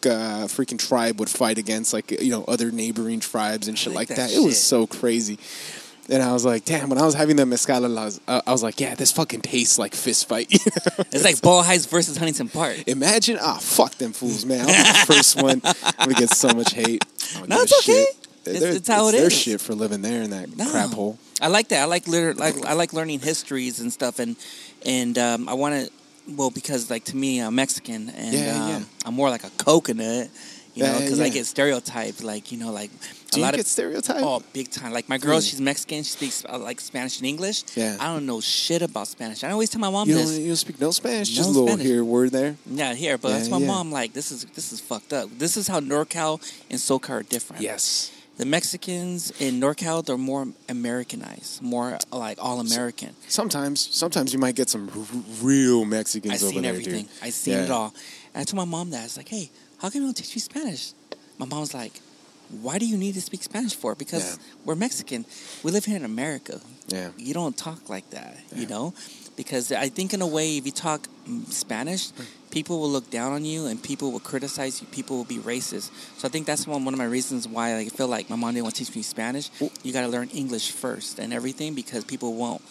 [0.06, 4.10] uh, freaking tribe would fight against like you know other neighboring tribes and shit like
[4.10, 4.38] like, that that.
[4.38, 5.40] It was so crazy.
[6.10, 6.90] And I was like, damn.
[6.90, 9.42] When I was having the mezcal, I was, uh, I was like, yeah, this fucking
[9.42, 10.48] tastes like fist fight.
[11.14, 12.84] It's like Ball Heights versus Huntington Park.
[12.88, 14.62] Imagine, ah, fuck them fools, man.
[14.62, 14.68] I'll
[15.08, 15.62] the first one.
[15.64, 17.06] I'm gonna get so much hate.
[17.38, 18.06] I No, it's okay.
[18.06, 18.56] shit.
[18.56, 19.34] It's- it's how it their is.
[19.34, 20.70] shit for living there in that No.
[20.70, 21.18] crap hole.
[21.42, 21.82] I like that.
[21.84, 24.36] I like lear- like I like learning histories and stuff, and
[24.86, 25.92] and um, I want to.
[26.36, 28.82] Well, because like to me, I'm Mexican, and Yeah, um, yeah.
[29.06, 30.30] I'm more like a coconut,
[30.74, 31.34] you know, Yeah, because I yeah.
[31.34, 32.98] get stereotyped, like you know, like Do
[33.34, 34.22] a you lot get of stereotyped?
[34.24, 34.92] oh, big time.
[34.92, 35.44] Like my girl, Really?
[35.44, 36.04] she's Mexican.
[36.04, 37.64] She speaks uh, like Spanish and English.
[37.76, 37.98] Yeah.
[38.00, 39.44] I don't know shit about Spanish.
[39.44, 40.30] I always tell my mom you this.
[40.32, 41.86] don't, you don't speak no Spanish, No just a little Spanish.
[41.86, 42.56] here word there.
[42.66, 43.68] Yeah, here, but Yeah, that's my yeah.
[43.68, 43.92] mom.
[43.92, 45.30] Like this is this is fucked up.
[45.38, 47.62] This is how NorCal and SoCal are different.
[47.62, 48.12] Yes.
[48.38, 53.12] the Mexicans in NorCal they're more Americanized, more like all American.
[53.28, 57.04] Sometimes, sometimes you might get some r- real Mexicans I've over seen there, everything.
[57.04, 57.12] dude.
[57.22, 57.94] I've seen it all.
[58.34, 59.06] And I told my mom that.
[59.06, 59.50] It's like, hey,
[59.84, 60.94] how come you don't teach me Spanish?
[61.38, 61.92] My mom's like,
[62.62, 63.96] why do you need to speak Spanish for?
[63.96, 64.44] Because Yeah.
[64.64, 65.26] we're Mexican.
[65.62, 66.62] We live here in America.
[66.88, 67.10] Yeah.
[67.18, 68.94] You don't talk like that, you know?
[69.36, 71.10] Because I think in a way, if you talk
[71.50, 72.12] Spanish,
[72.50, 74.88] people will look down on you and people will criticize you.
[74.88, 75.90] People will be racist.
[76.18, 78.54] So I think that's one, one of my reasons why I feel like my mom
[78.54, 79.50] didn't want to teach me Spanish.
[79.84, 82.62] You got to learn English first and everything because people won't,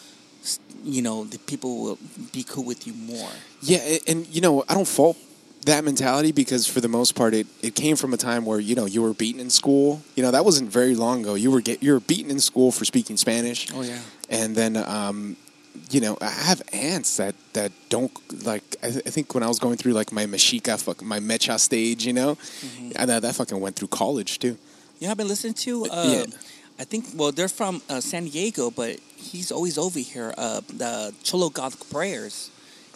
[0.82, 1.98] you know, the people will
[2.32, 3.30] be cool with you more.
[3.60, 5.18] Yeah, a- and you know, I don't fault
[5.64, 8.74] that mentality because for the most part, it, it came from a time where you
[8.74, 10.02] know you were beaten in school.
[10.16, 11.34] You know, that wasn't very long ago.
[11.34, 13.68] You were get you were beaten in school for speaking Spanish.
[13.72, 13.98] Oh, yeah.
[14.28, 15.36] and then um,
[15.90, 18.12] you know I have aunts that that don't
[18.44, 18.62] like.
[18.82, 21.58] I, th- I think when I was going through like my Mexica, fuck, my Mecha
[21.58, 22.92] stage, you know, Mm-hmm.
[22.96, 24.56] and that, that fucking went through college too.
[25.00, 25.86] You have been listening to?
[25.86, 26.24] Uh, Yeah.
[26.78, 27.04] I think.
[27.14, 30.32] Well, they're from uh, San Diego, but he's always over here.
[30.38, 32.50] Uh, the Cholo God prayers.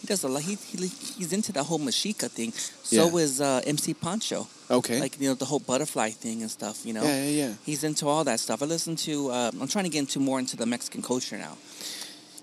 [0.07, 0.41] Does a lot.
[0.43, 2.51] He, he he's into the whole Mexica thing.
[2.83, 3.23] So Yeah.
[3.23, 4.47] is uh, MC Pancho.
[4.69, 6.85] Okay, Like you know the whole butterfly thing and stuff.
[6.85, 7.03] You know.
[7.03, 7.53] yeah, yeah, yeah.
[7.65, 8.61] He's into all that stuff.
[8.61, 9.29] I listen to.
[9.29, 11.57] Uh, I'm trying to get into more into the Mexican culture now.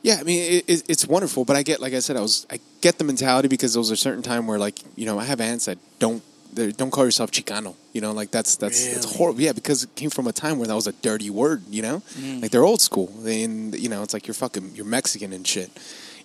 [0.02, 2.46] Yeah, I mean it, it, it's wonderful, but I get like I said, I was
[2.50, 5.24] I get the mentality because there was a certain time where like you know I
[5.24, 6.22] have aunts that don't
[6.54, 9.40] don't call yourself Chicano, you know, like that's that's that's horrible.
[9.40, 12.02] Yeah, because it came from a time where that was a dirty word, you know,
[12.40, 15.70] like they're old school, and you know it's like you're fucking you're Mexican and shit.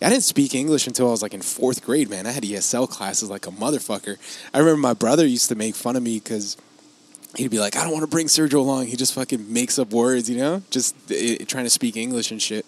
[0.02, 2.26] I didn't speak English until I was like in fourth grade, man.
[2.26, 4.18] I had ESL classes like a motherfucker.
[4.54, 6.56] I remember my brother used to make fun of me because
[7.36, 8.88] he'd be like, I don't want to bring Sergio along.
[8.88, 12.42] He just fucking makes up words, you know, just uh, trying to speak English and
[12.42, 12.66] shit.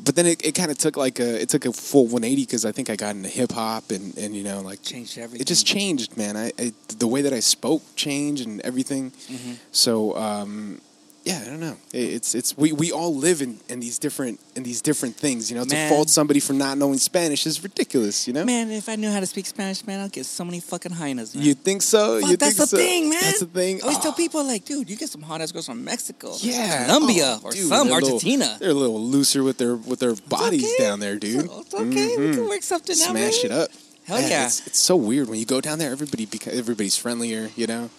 [0.00, 2.64] But then it, it kind of took like a it took a full 180 because
[2.64, 5.40] I think I got into hip hop and and you know like Changed everything.
[5.40, 6.36] it just changed, man.
[6.36, 9.10] I, I the way that I spoke changed and everything.
[9.10, 9.54] Mm-hmm.
[9.72, 10.80] So um,
[11.28, 11.76] yeah, I don't know.
[11.92, 15.50] It's it's we, we all live in, in these different in these different things.
[15.50, 15.90] You know, Man.
[15.90, 18.26] to fault somebody for not knowing Spanish is ridiculous.
[18.26, 20.60] You know, Man, if I knew how to speak Spanish, man, I'd get so many
[20.60, 21.34] fucking hyenas.
[21.34, 21.44] Man.
[21.44, 22.20] you think so?
[22.20, 22.76] Fuck, you that's think the so?
[22.78, 23.20] thing, man.
[23.20, 23.76] That's the thing.
[23.82, 24.14] I always tell Oh.
[24.14, 27.52] people like, dude, you get some hot ass girls from Mexico, Yeah, Colombia, Oh, or
[27.52, 28.56] dude, some they're a little- Argentina.
[28.58, 30.82] they're a little looser with their with their bodies okay.
[30.84, 31.44] down there, dude.
[31.44, 32.48] It's okay, we can mm-hmm.
[32.48, 33.10] work something out.
[33.10, 33.68] Smash it up.
[34.06, 34.46] Hell yeah.
[34.46, 35.92] It's, it's so weird when you go down there.
[35.92, 37.90] Everybody, beca- everybody's friendlier, you know.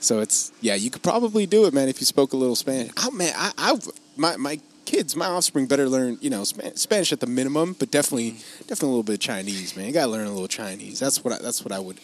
[0.00, 2.92] So it's yeah, you could probably do it, man, if you spoke a little Spanish.
[2.98, 3.78] Oh man, I, I
[4.16, 8.30] my my kids, my offspring, better learn you know Spanish at the minimum, but definitely
[8.66, 9.86] definitely a little bit of Chinese, man.
[9.86, 10.98] You gotta learn a little Chinese.
[11.00, 11.98] That's what I, that's what I would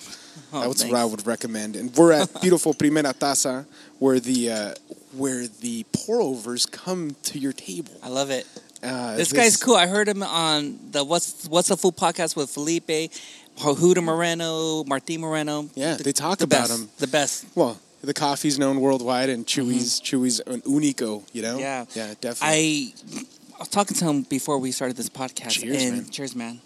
[0.53, 0.95] Oh, that's what.
[0.95, 1.77] I would recommend.
[1.77, 3.67] And we're at beautiful Primera Taza,
[4.01, 4.75] where the uh,
[5.17, 7.93] where the pour overs come to your table.
[8.03, 8.47] I love it.
[8.83, 9.77] Uh, This guy's cool.
[9.77, 13.11] I heard him on the What's What's Up Fool podcast with Felipe,
[13.59, 15.71] Huda Moreno, Martin Moreno.
[15.75, 16.89] Yeah, The- they talk the about best, him.
[16.99, 17.47] The best.
[17.55, 21.23] Well, the coffee's known worldwide, and Chewy's Chewy's an unico.
[21.33, 21.53] You know.
[21.55, 21.61] Mm-hmm.
[21.61, 21.85] Yeah.
[21.95, 22.95] Yeah, definitely.
[23.13, 23.25] I
[23.57, 25.51] I was talking to him before we started this podcast.
[25.51, 26.11] Cheers, and, man.
[26.11, 26.61] Cheers, man.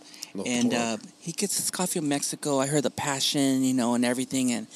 [0.46, 2.58] And uh, he gets his coffee in Mexico.
[2.60, 4.52] I heard the passion, you know, and everything.
[4.52, 4.66] And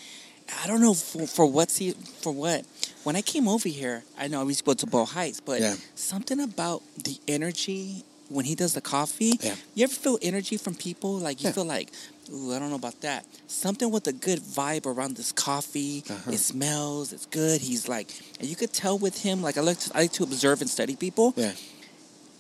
[0.63, 2.65] I don't know for, for what's he for what.
[3.05, 5.75] When I came over here, I know we spoke to Bow Heights, but Yeah.
[5.95, 9.39] something about the energy when he does the coffee.
[9.41, 9.55] Yeah.
[9.75, 11.19] You ever feel energy from people?
[11.19, 11.53] Like you Yeah.
[11.53, 11.91] feel like,
[12.31, 13.25] ooh, I don't know about that.
[13.47, 16.05] Something with a good vibe around this coffee.
[16.09, 16.33] Uh-huh.
[16.33, 17.13] It smells.
[17.13, 17.61] It's good.
[17.61, 18.09] He's like,
[18.39, 19.43] and you could tell with him.
[19.43, 21.33] Like I like to, I like to observe and study people.
[21.37, 21.53] yeah.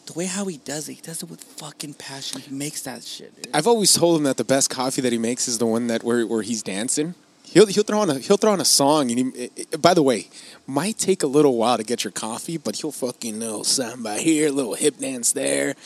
[0.06, 2.40] The way how he does it, he does it with fucking passion.
[2.40, 3.36] He makes that shit.
[3.36, 3.54] Dude.
[3.54, 6.02] I've always told him that the best coffee that he makes is the one that
[6.02, 7.14] where, where he's dancing.
[7.44, 9.44] He'll he'll throw on a he'll throw on a song and he.
[9.44, 10.28] it- it- by the way,
[10.66, 14.50] might take a little while to get your coffee, but he'll fucking little samba here,
[14.50, 15.76] little hip dance there,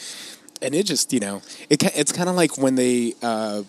[0.62, 3.64] and it just you know it it's kind of like when they uh,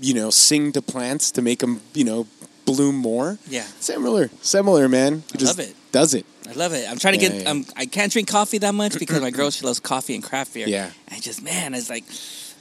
[0.00, 2.26] you know sing to plants to make them you know
[2.64, 3.38] bloom more.
[3.48, 3.64] Yeah.
[3.80, 5.22] Similar, similar, man.
[5.34, 5.74] I just love it.
[5.92, 6.24] Does it?
[6.48, 6.88] I love it.
[6.90, 7.42] I'm trying to Yeah, get.
[7.42, 7.50] yeah.
[7.50, 10.54] Um, I can't drink coffee that much because my girl she loves coffee and craft
[10.54, 10.66] beer.
[10.68, 10.90] Yeah.
[11.10, 12.04] I just man, it's like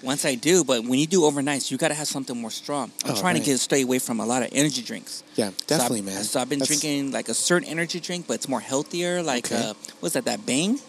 [0.03, 2.91] once I do, but when you do overnights, you got to have something more strong.
[3.05, 3.43] I'm Oh, trying right.
[3.43, 5.21] to get stay away from a lot of energy drinks.
[5.35, 6.23] Yeah, So definitely, I've- man.
[6.23, 9.21] So I've been That's- drinking like a certain energy drink, but it's more healthier.
[9.21, 9.63] Like Okay.
[9.63, 10.25] uh, what's that?
[10.25, 10.79] That Bang.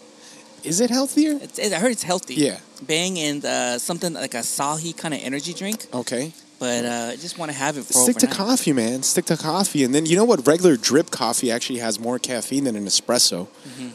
[0.63, 1.37] Is it healthier?
[1.41, 2.35] It's, it, I heard it's healthy.
[2.35, 2.59] Yeah.
[2.83, 6.33] Bang and uh, something like a Sahi kind of energy drink, Okay.
[6.59, 9.03] but uh, I just want to have it for Stick to coffee, man.
[9.03, 10.45] Stick to coffee, and then you know what?
[10.47, 13.47] Regular drip coffee actually has more caffeine than an espresso.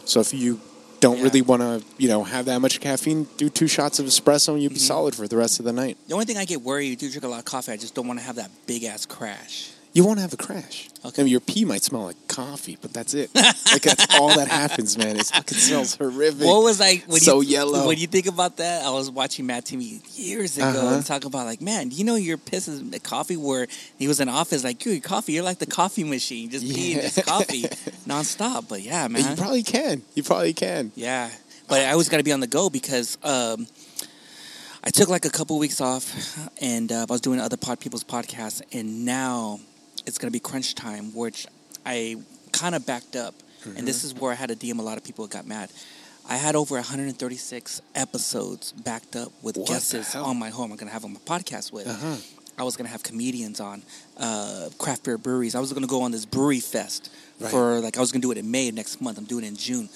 [0.04, 0.60] So if you
[1.00, 1.18] don't Mm-hmm.
[1.18, 1.22] Yeah.
[1.22, 4.60] really want to, you know, have that much caffeine, do two shots of espresso, and
[4.62, 4.74] you'll Mm-hmm.
[4.74, 5.96] be solid for the rest of the night.
[6.08, 7.94] The only thing I get worried, you do drink a lot of coffee, I just
[7.94, 9.70] don't want to have that big ass crash.
[9.92, 10.88] You won't have a crash.
[11.04, 11.22] Okay.
[11.22, 13.30] I mean, your pee might smell like coffee, but that's it.
[13.34, 15.16] like that's all that happens, man.
[15.16, 16.46] It fucking smells horrific.
[16.46, 17.86] What was like when So you, yellow.
[17.86, 20.94] When you think about that, I was watching Matt TV years ago Uh-huh.
[20.96, 23.66] and talk about like, man, you know your piss is the coffee where
[23.98, 26.96] he was in office like, you your coffee, you're like the coffee machine, just peeing
[26.96, 27.02] Yeah.
[27.02, 27.62] just coffee
[28.06, 28.68] nonstop.
[28.68, 30.02] But yeah, man, you probably can.
[30.14, 30.92] You probably can.
[30.94, 31.30] yeah.
[31.68, 33.66] But I always got to be on the go because um,
[34.82, 36.12] I took like a couple weeks off
[36.62, 39.60] and uh, I was doing other pod people's podcasts, and now
[40.06, 41.46] it's gonna be crunch time, which
[41.86, 42.16] I
[42.52, 43.34] kind of backed up,
[43.76, 45.70] and this is where I had to DM a lot of people that got mad.
[46.30, 50.70] I had over 136 episodes backed up with What guests on my home.
[50.72, 51.86] I'm gonna have on my podcast with.
[51.86, 52.16] Uh-huh.
[52.58, 53.82] I was gonna have comedians on,
[54.16, 55.54] uh, craft beer breweries.
[55.54, 57.50] I was gonna go on this brewery fest Right.
[57.50, 59.16] for like I was gonna do it in May next month.
[59.16, 59.88] I'm doing it in June.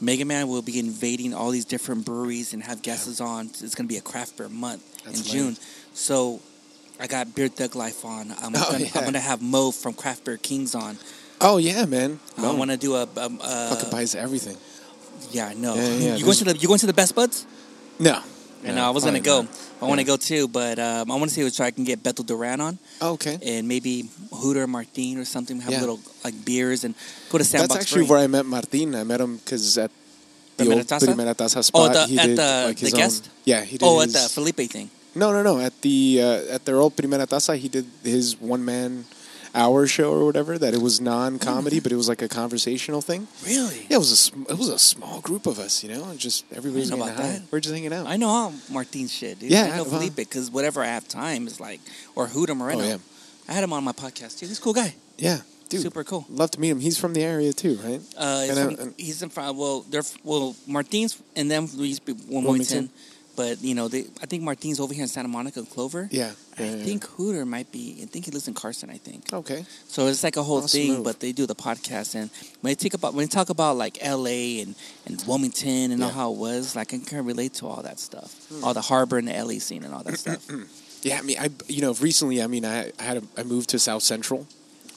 [0.00, 3.46] Mega Man will be invading all these different breweries and have guests on.
[3.60, 5.32] It's gonna be a craft beer month That's in lit.
[5.32, 5.56] June.
[5.94, 6.40] So
[7.00, 8.30] I got Beer Thug Life on.
[8.42, 8.90] I'm, Oh, gonna, yeah.
[8.94, 10.96] I'm gonna have Mo from Craft Beer Kings on.
[11.40, 12.20] Oh yeah, man.
[12.38, 14.56] I want to do a, um, uh, fucking buys everything.
[15.32, 15.74] yeah, I know.
[15.74, 17.46] Yeah, yeah, you going to the you going to the Best Buds?
[17.98, 18.20] No.
[18.64, 19.42] And No, I was gonna go.
[19.42, 19.50] not.
[19.82, 22.02] I want to go too, but um, I want to see if I can get
[22.02, 23.36] Bethel Duran on Oh, okay.
[23.44, 25.60] and maybe Hooter Martin or something.
[25.60, 26.94] Have little like beers and
[27.28, 27.74] go to Sandbox.
[27.74, 28.94] That's actually where I met Martin.
[28.94, 29.90] I met him because at
[30.56, 31.06] the old Primera Taza?
[31.12, 33.24] Primera Taza spot, the- he at did the- like the guest?
[33.26, 33.30] own.
[33.44, 33.82] Yeah, he did.
[33.84, 34.88] Oh, his, at the Felipe thing.
[35.14, 35.60] No, no, no.
[35.60, 39.04] At the uh, at their old Primera Taza, he did his one man
[39.54, 40.58] hour show or whatever.
[40.58, 43.28] That it was non comedy, but it was like a conversational thing.
[43.44, 43.86] Really?
[43.88, 46.18] Yeah, it was a sm- it was a small group of us, you know, and
[46.18, 47.28] just everybody's getting about high.
[47.38, 47.42] that.
[47.50, 48.06] We're just hanging out.
[48.06, 49.50] I know all Martin's shit, dude.
[49.50, 51.80] Yeah, I know well- Felipe because whatever I have time is like,
[52.16, 52.82] or Hooter Moreno.
[52.82, 52.96] Oh, yeah.
[53.48, 54.46] I had him on my podcast too.
[54.46, 54.94] He's a cool guy.
[55.18, 56.24] yeah, dude, Super cool.
[56.30, 56.80] Love to meet him.
[56.80, 58.00] He's from the area too, right?
[58.16, 59.56] Uh, he's, from, he's in front.
[59.56, 60.56] Well, they're well.
[60.66, 62.90] Martin's and then Luis Wilmington, Wilmington.
[63.36, 64.06] But you know, they.
[64.22, 66.08] I think Martin's over here in Santa Monica, Clover.
[66.10, 66.32] Yeah.
[66.58, 66.84] I yeah, yeah.
[66.84, 67.98] think Hooter might be.
[68.02, 68.90] I think he lives in Carson.
[68.90, 69.32] I think.
[69.32, 69.64] Okay.
[69.88, 72.14] So it's like a whole thing, but they do the podcast.
[72.14, 72.30] And
[72.60, 74.60] when they talk about when they talk about like L.A.
[74.60, 74.74] and,
[75.06, 78.46] and Wilmington and all how it was, like I can relate to all that stuff,
[78.48, 78.64] hmm.
[78.64, 79.58] all the harbor and the L.A.
[79.58, 80.46] scene and all that stuff.
[81.02, 83.70] Yeah, I mean, I you know recently, I mean, I, I had a, I moved
[83.70, 84.46] to South Central,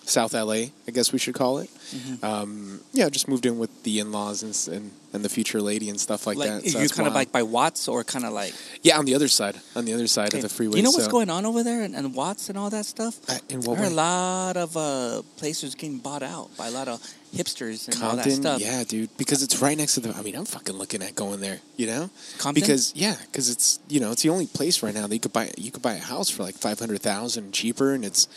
[0.07, 0.53] South LA,
[0.87, 1.69] I guess we should call it.
[1.91, 2.25] Mm-hmm.
[2.25, 5.89] Um, yeah, just moved in with the in laws and, and and the future lady
[5.89, 6.63] and stuff like, like that.
[6.63, 8.53] you So that's kind of like by Watts or kind of like
[8.83, 10.37] yeah, on the other side, on the other side Okay.
[10.39, 10.73] of the freeway.
[10.73, 13.17] Do you know what's going on over there and, and Watts and all that stuff?
[13.29, 16.71] Uh, in There what are a lot of uh, places getting bought out by a
[16.71, 17.01] lot of
[17.35, 18.61] hipsters and all that Compton, stuff.
[18.61, 20.15] yeah, dude, because it's right next to the.
[20.15, 22.61] I mean, I'm fucking looking at going there, you know, Compton?
[22.61, 25.33] because yeah, because it's you know it's the only place right now that you could
[25.33, 28.27] buy you could buy a house for like five hundred thousand cheaper, and it's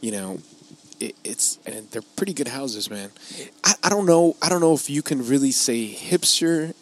[0.00, 0.38] you know
[1.02, 3.10] it, it's and they're pretty good houses, man.
[3.64, 6.74] I, I don't know I don't know if you can really say hipster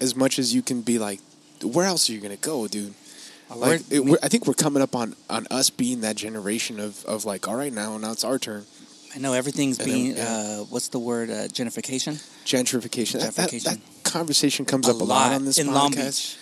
[0.00, 1.20] as much as you can be like,
[1.62, 2.94] where else are you gonna go, dude?
[3.54, 7.24] Like, it, I think we're coming up on, on us being that generation of, of
[7.24, 8.66] like, all right, now now it's our turn.
[9.14, 10.24] I know everything's And then, being, yeah.
[10.28, 12.14] uh, what's the word, uh, gentrification?
[12.44, 13.20] Gentrification.
[13.20, 13.64] That, that, Gentrification.
[13.64, 15.72] that conversation comes A up a lot lot on this in podcast.
[15.72, 16.36] Long Beach.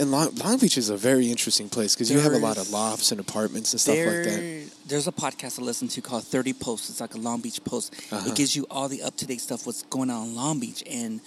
[0.00, 2.70] And Long, Long Beach is a very interesting place because you have a lot of
[2.70, 4.70] lofts and apartments and stuff There, like that.
[4.88, 6.88] There's a podcast I listen to called 30 Posts.
[6.88, 7.94] It's like a Long Beach post.
[8.10, 8.30] Uh-huh.
[8.30, 10.82] It gives you all the up to date stuff, what's going on in Long Beach.
[10.90, 11.20] And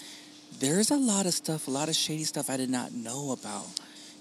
[0.59, 3.67] there's a lot of stuff, a lot of shady stuff I did not know about.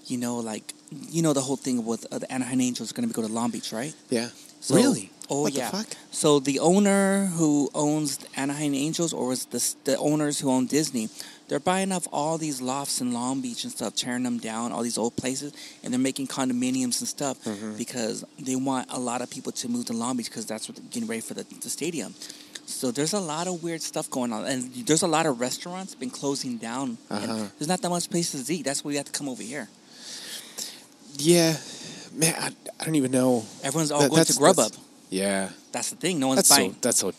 [0.05, 3.11] You know, like, you know, the whole thing with uh, the Anaheim Angels going to
[3.11, 3.95] be go to Long Beach, right?
[4.11, 4.29] Yeah.
[4.59, 5.09] So- really?
[5.29, 5.71] Oh, what yeah.
[5.71, 5.87] The fuck?
[6.11, 10.67] So the owner who owns the Anaheim Angels, or was the the owners who own
[10.67, 11.09] Disney,
[11.53, 14.81] they're buying up all these lofts in Long Beach and stuff, tearing them down, all
[14.81, 17.77] these old places, and they're making condominiums and stuff Mm-hmm.
[17.77, 20.77] because they want a lot of people to move to Long Beach because that's what
[20.77, 22.15] they're getting ready for the, the stadium.
[22.65, 25.93] So there's a lot of weird stuff going on, and there's a lot of restaurants
[25.93, 26.97] been closing down.
[27.11, 27.45] and Uh-huh.
[27.59, 28.65] There's not that much places to eat.
[28.65, 29.69] That's why we have to come over here.
[31.17, 31.55] Yeah.
[32.15, 32.49] Man, I,
[32.79, 33.45] I don't even know.
[33.63, 34.75] Everyone's all That- going to Grubhub.
[35.11, 35.49] Yeah.
[35.71, 36.19] That's the thing.
[36.19, 36.73] No one's That's buying.
[36.73, 37.11] so, that's so.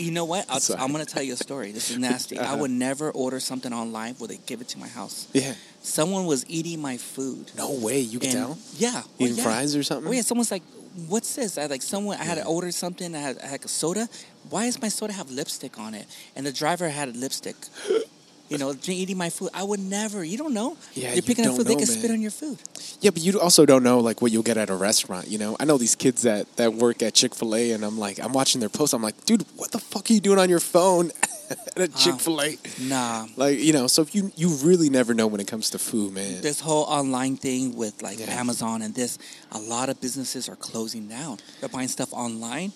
[0.00, 0.46] You know what?
[0.48, 1.72] I'll, I'm going to tell you a story.
[1.72, 2.38] This is nasty.
[2.38, 2.56] I Uh-huh.
[2.58, 5.28] would never order something online where they give it to my house.
[5.34, 5.54] Yeah.
[5.82, 7.50] Someone was eating my food.
[7.56, 8.00] No way.
[8.00, 8.58] You can tell?
[8.78, 9.02] Yeah.
[9.18, 9.42] Eating oh, yeah.
[9.44, 10.08] fries or something?
[10.08, 10.22] Oh yeah.
[10.22, 10.62] Someone's like,
[11.08, 12.16] "What's this?" I like someone.
[12.18, 13.14] I had to order something.
[13.14, 14.08] I had, I had a soda.
[14.48, 16.06] Why does my soda have lipstick on it?
[16.34, 17.56] And the driver had lipstick.
[18.50, 19.50] You know, eating my food.
[19.54, 20.24] I would never.
[20.24, 20.76] You don't know.
[20.94, 21.66] Yeah, You're you picking up food.
[21.68, 22.58] They know, can spit on your food.
[23.00, 25.28] Yeah, but you also don't know like what you'll get at a restaurant.
[25.28, 27.96] You know, I know these kids that that work at Chick Fil A, and I'm
[27.96, 28.92] like, I'm watching their posts.
[28.92, 31.12] I'm like, dude, what the fuck are you doing on your phone
[31.50, 32.58] at a Chick Fil A?
[32.80, 33.26] Nah.
[33.36, 36.12] Like, you know, so if you you really never know when it comes to food,
[36.12, 36.42] man.
[36.42, 38.40] this whole online thing with like Yeah.
[38.40, 39.16] Amazon and this,
[39.52, 41.38] a lot of businesses are closing down.
[41.60, 42.72] They're buying stuff online.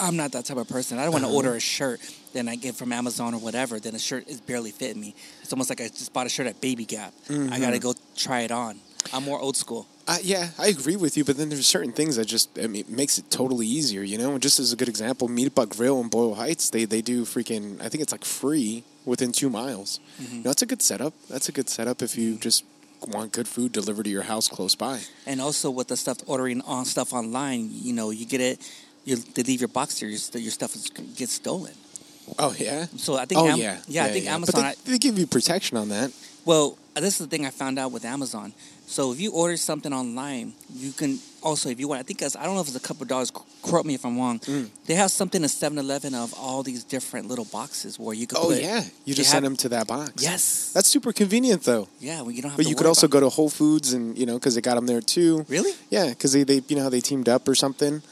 [0.00, 0.98] I'm not that type of person.
[0.98, 1.36] I don't want to Uh-huh.
[1.36, 2.00] order a shirt,
[2.32, 5.14] then I get from Amazon or whatever, then a shirt is barely fitting me.
[5.42, 7.12] It's almost like I just bought a shirt at Baby Gap.
[7.28, 7.78] I got to Mm-hmm.
[7.78, 8.80] go try it on.
[9.12, 9.86] I'm more old school.
[10.06, 12.84] Uh, yeah, I agree with you, but then there's certain things that just I mean,
[12.88, 14.32] makes it totally easier, you know.
[14.32, 17.80] And just as a good example, Meatbuck Grill in Boyle Heights, they they do freaking
[17.80, 20.00] I think it's like free within two miles.
[20.20, 20.32] Mm-hmm.
[20.36, 21.14] You know, that's a good setup.
[21.30, 22.64] That's a good setup if you just
[23.06, 25.00] want good food delivered to your house close by.
[25.26, 28.60] And also with the stuff ordering on stuff online, you know, you get it,
[29.10, 31.74] you they leave your box there, your, your stuff is, gets stolen.
[32.38, 32.86] Oh yeah.
[32.96, 33.78] So I think, Oh Am- yeah.
[33.88, 34.72] yeah, I think But Amazon.
[34.84, 36.12] they, they give you protection on that.
[36.44, 38.52] Well, this is the thing I found out with Amazon.
[38.86, 42.44] So if you order something online, you can also, if you want, I think I
[42.44, 43.30] don't know if it's a couple of dollars.
[43.62, 44.40] Quote me if I'm wrong.
[44.40, 44.68] Mm.
[44.86, 48.38] They have something at 7-Eleven of all these different little boxes where you could.
[48.38, 48.82] Oh put, yeah.
[49.04, 50.22] You just have- send them to that box.
[50.22, 50.72] Yes.
[50.74, 51.88] That's super convenient though.
[52.00, 52.22] yeah.
[52.22, 52.56] Well, you don't have.
[52.58, 54.74] But to you could also go to Whole Foods and you know because they got
[54.76, 55.44] them there too.
[55.48, 55.72] Really?
[55.90, 58.02] Yeah, because they, they you know how they teamed up or something.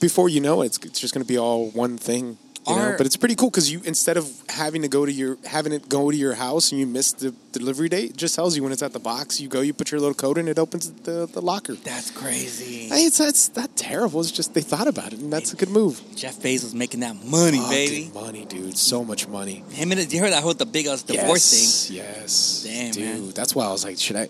[0.00, 2.38] Before you know it, it's, it's just going to be all one thing.
[2.66, 2.94] You know?
[2.96, 5.86] But it's pretty cool because you instead of having to go to your having it
[5.86, 8.72] go to your house and you miss the delivery date, it just tells you when
[8.72, 9.38] it's at the box.
[9.38, 11.74] You go, you put your little code in, it opens the, the locker.
[11.74, 12.88] That's crazy.
[12.90, 14.20] It's that's not terrible.
[14.20, 16.00] It's just they thought about it, and that's a good move.
[16.16, 18.10] Jeff Bezos making that money, Fucking baby.
[18.14, 19.62] money, dude, so much money.
[19.68, 23.04] Him and you heard that whole the big ass divorce yes, Yes, Damn, dude.
[23.04, 23.30] man.
[23.32, 24.28] That's why I was like, should I?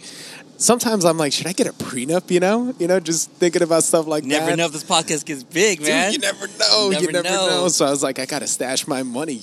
[0.57, 2.31] Sometimes I'm like, should I get a prenup?
[2.31, 4.25] You know, you know, just thinking about stuff like.
[4.25, 4.57] Never that.
[4.57, 6.13] know if this podcast gets big, Dude, man.
[6.13, 6.89] you never know.
[6.91, 7.47] Never you never know.
[7.49, 7.69] know.
[7.69, 9.43] So I was like, I gotta stash my money.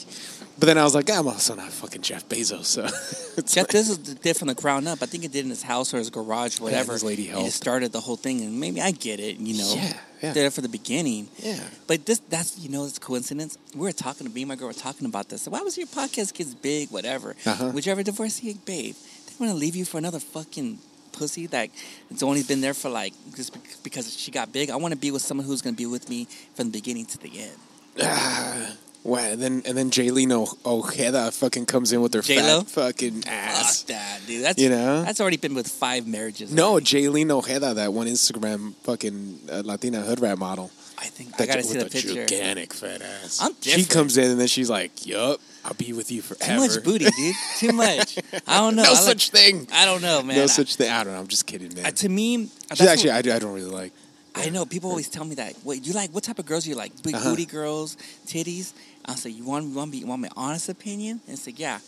[0.59, 2.65] But then I was like, I'm also not fucking Jeff Bezos.
[2.65, 2.83] So
[3.41, 4.99] Jeff, like- this is did from the ground up.
[5.01, 6.93] I think it did in his house or his garage, whatever.
[6.93, 7.47] his lady And helped.
[7.49, 9.37] it started the whole thing, and maybe I get it.
[9.37, 10.33] You know, Yeah, yeah.
[10.33, 11.29] there for the beginning.
[11.37, 11.59] yeah.
[11.87, 13.57] But this, that's you know, it's a coincidence.
[13.73, 15.47] We were talking to me and my girl were talking about this.
[15.47, 17.35] Why was your podcast gets big, whatever?
[17.45, 17.71] Uh-huh.
[17.73, 18.95] Would you ever divorce your babe?
[19.27, 20.77] They want to leave you for another fucking
[21.11, 21.69] pussy that
[22.09, 24.69] it's only been there for like just because she got big.
[24.69, 27.17] I want to be with someone who's to be with me from the beginning to
[27.17, 27.57] the end.
[28.01, 29.19] Ah, wow.
[29.19, 32.61] And then and then Jailyne O- Ojeda fucking comes in with her J-Lo?
[32.61, 33.81] fat fucking ass.
[33.81, 34.43] Fuck that, dude.
[34.45, 35.03] That's You know?
[35.03, 36.53] that's already been with five marriages.
[36.53, 36.85] No, already.
[36.85, 40.71] Jailyne Ojeda, that one Instagram fucking uh, Latina hood rat model.
[41.01, 42.25] I think I That gotta j- see the picture.
[42.27, 43.39] gigantic fat ass.
[43.41, 46.59] I'm she comes in and then she's like, "Yup, I'll be with you forever." Too
[46.59, 47.35] much booty, dude.
[47.57, 48.19] Too much.
[48.47, 48.83] I don't know.
[48.83, 49.67] no I like- such thing.
[49.73, 50.37] I don't know, man.
[50.37, 50.91] no I- such thing.
[50.91, 51.19] I don't know.
[51.19, 51.87] I'm just kidding, man.
[51.87, 53.93] uh, to me, She's actually, what- I, do- I don't really like.
[54.35, 55.55] I know people always tell me that.
[55.65, 56.91] Wait, you like what type of girls you like?
[57.03, 57.31] Big Uh-huh.
[57.31, 57.97] booty girls,
[58.27, 58.71] titties.
[59.03, 61.19] I say you want you want me you want my honest opinion?
[61.27, 61.79] And say yeah.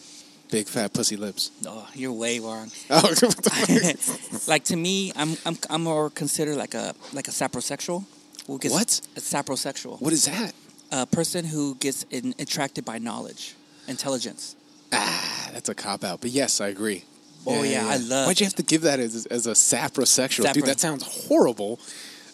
[0.51, 1.51] Big fat pussy lips.
[1.63, 2.69] No, you're way wrong.
[2.89, 8.03] Oh, what like to me, I'm I'm I'm more considered like a like a sapiosexual.
[8.47, 9.01] Who gets- What?
[9.15, 9.99] A sapiosexual.
[10.01, 10.53] what is that?
[10.91, 13.55] A person who gets in, attracted by knowledge,
[13.87, 14.55] intelligence.
[14.91, 16.21] Ah, that's a cop out.
[16.21, 17.03] But yes, I agree.
[17.47, 20.65] Oh, yeah, I love- Why'd you have to give that as, as a sapiosexual, dude?
[20.65, 21.79] That sounds horrible.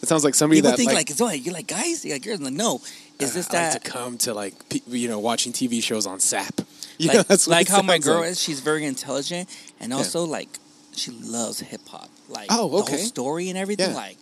[0.01, 2.39] It sounds like somebody People that think like, like, you're like guys, you're like girls.
[2.39, 2.75] Like no,
[3.19, 4.53] is this uh, I that like to come to like
[4.87, 6.61] you know watching TV shows on Sap.
[6.99, 8.29] You like, know, that's like how my girl like.
[8.31, 8.41] is.
[8.41, 9.47] She's very intelligent,
[9.79, 10.49] and also like
[10.95, 12.09] she loves hip hop.
[12.29, 12.95] Like Oh, the okay.
[12.97, 13.91] whole story and everything.
[13.91, 13.95] Yeah.
[13.95, 14.17] Like,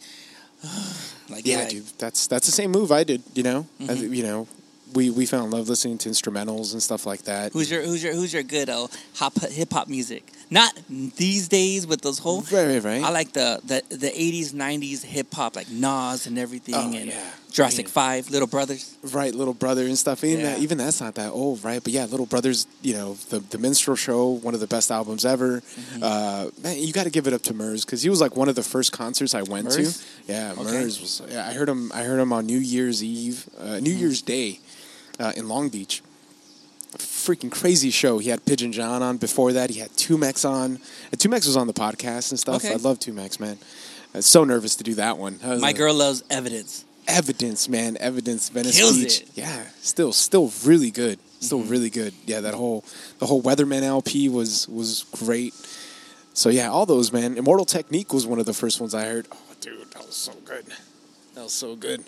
[1.29, 3.21] like Yeah, like, dude, that's that's the same move I did.
[3.33, 4.15] You know, I, Mhm.
[4.15, 4.47] you know,
[4.93, 7.53] we we found love listening to instrumentals and stuff like that.
[7.53, 8.91] Who's your who's your who's your good old
[9.51, 10.31] hip hop music?
[10.49, 12.41] Not these days with those whole.
[12.43, 13.03] Right, right, right.
[13.03, 17.07] I like the the the eighties nineties hip hop like Nas and everything Oh, and
[17.07, 17.31] yeah.
[17.51, 17.89] Jurassic.
[17.89, 18.95] Five, Little Brothers.
[19.11, 20.23] right, Little Brother and stuff.
[20.23, 20.51] Even Yeah.
[20.53, 21.83] that, even that's not that old, right?
[21.83, 22.65] But yeah, Little Brothers.
[22.81, 25.59] You know, the the Minstrel Show, one of the best albums ever.
[25.59, 26.03] Mm-hmm.
[26.03, 28.47] Uh, man, you got to give it up to Murs because he was like one
[28.47, 29.97] of the first concerts I went Murs?
[29.97, 30.31] to.
[30.31, 30.63] Yeah, Okay.
[30.63, 31.21] Murs was.
[31.29, 31.91] Yeah, I heard him.
[31.93, 33.83] I heard him on New Year's Eve, uh, Mm-hmm.
[33.83, 34.59] New Year's Day,
[35.19, 36.01] uh, in Long Beach.
[37.27, 38.19] Freaking crazy show.
[38.19, 39.69] He had Pigeon John on before that.
[39.69, 40.79] He had 2Mex on.
[41.11, 42.63] And 2Mex was on the podcast and stuff.
[42.63, 42.73] Okay.
[42.73, 43.57] I love 2Mex, man.
[44.13, 45.37] I was so nervous to do that one.
[45.43, 46.85] My like, girl loves Evidence.
[47.05, 49.21] evidence, man, evidence, Venice Kills Beach.
[49.21, 49.29] it.
[49.35, 51.19] Yeah, still, still really good.
[51.41, 51.69] Still Mm-hmm.
[51.69, 52.13] really good.
[52.25, 52.83] Yeah, that whole
[53.19, 55.53] the whole Weatherman LP was was great.
[56.33, 57.37] So yeah, all those man.
[57.37, 59.27] Immortal Technique was one of the first ones I heard.
[59.31, 60.65] Oh, dude, that was so good.
[61.35, 62.05] That was so good.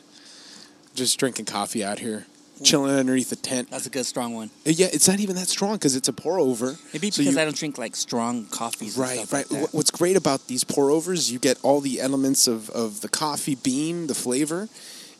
[0.95, 2.25] Just drinking coffee out here,
[2.63, 3.69] chilling underneath the tent.
[3.71, 4.49] That's a good strong one.
[4.65, 6.77] Uh, Yeah, it's not even that strong because it's a pour over.
[6.93, 8.95] Maybe So because you- I don't drink like strong coffees.
[8.97, 9.51] and Right, stuff right.
[9.51, 9.73] Like.
[9.73, 13.55] What's great about these pour overs, you get all the elements of, of the coffee
[13.55, 14.69] bean, the flavor,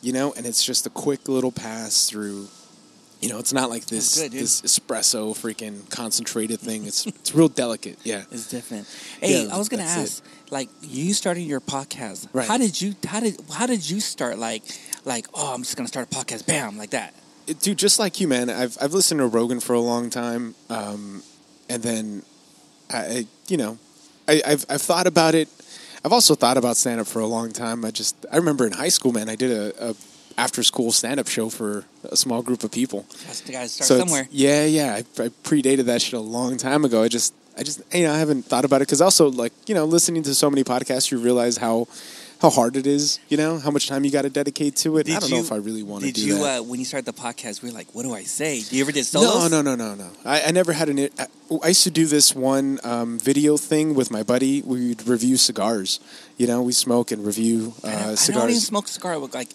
[0.02, 2.48] you know, and it's just a quick little pass through.
[3.20, 6.86] You know, it's not like this good, this espresso freaking concentrated thing.
[6.86, 7.98] It's it's real delicate.
[8.02, 8.22] Yeah.
[8.30, 8.86] It's different.
[9.20, 12.28] Hey, Yeah, I was gonna ask, like, you starting your podcast.
[12.32, 12.48] Right.
[12.48, 12.94] How did you?
[13.06, 13.38] How did?
[13.52, 14.38] How did you start?
[14.38, 14.62] Like,
[15.04, 16.46] like, oh, I'm just gonna start a podcast.
[16.46, 17.12] Bam, like that.
[17.54, 18.50] Dude, just like you, man.
[18.50, 21.22] I've I've listened to Rogan for a long time, um,
[21.68, 22.22] and then
[22.92, 23.78] I, you know,
[24.28, 25.48] I, I've I've thought about it.
[26.04, 27.84] I've also thought about stand up for a long time.
[27.84, 29.28] I just I remember in high school, man.
[29.28, 29.94] I did a, a
[30.38, 33.04] after school stand up show for a small group of people.
[33.26, 34.28] That's the guy to start so somewhere.
[34.30, 34.94] Yeah, yeah.
[34.94, 37.02] I, I predated that shit a long time ago.
[37.02, 39.74] I just I just you know I haven't thought about it because also like you
[39.74, 41.88] know listening to so many podcasts, you realize how
[42.40, 43.20] how hard it is.
[43.28, 45.08] You know how much time you got to dedicate to it.
[45.10, 46.60] I don't know if I really want to do you that.
[46.60, 47.62] Uh, when you started the podcast?
[47.62, 48.60] We were like, what do I say?
[48.62, 49.50] Do you ever did no, solos?
[49.50, 50.10] no, no, no, no.
[50.24, 50.98] I, I never had an.
[51.18, 51.26] I,
[51.62, 54.62] I used to do this one um, video thing with my buddy.
[54.62, 56.00] We'd review cigars.
[56.38, 58.66] You know, we smoke and review uh, I, don't- I don't even cigars.
[58.66, 59.48] smoke cigar with like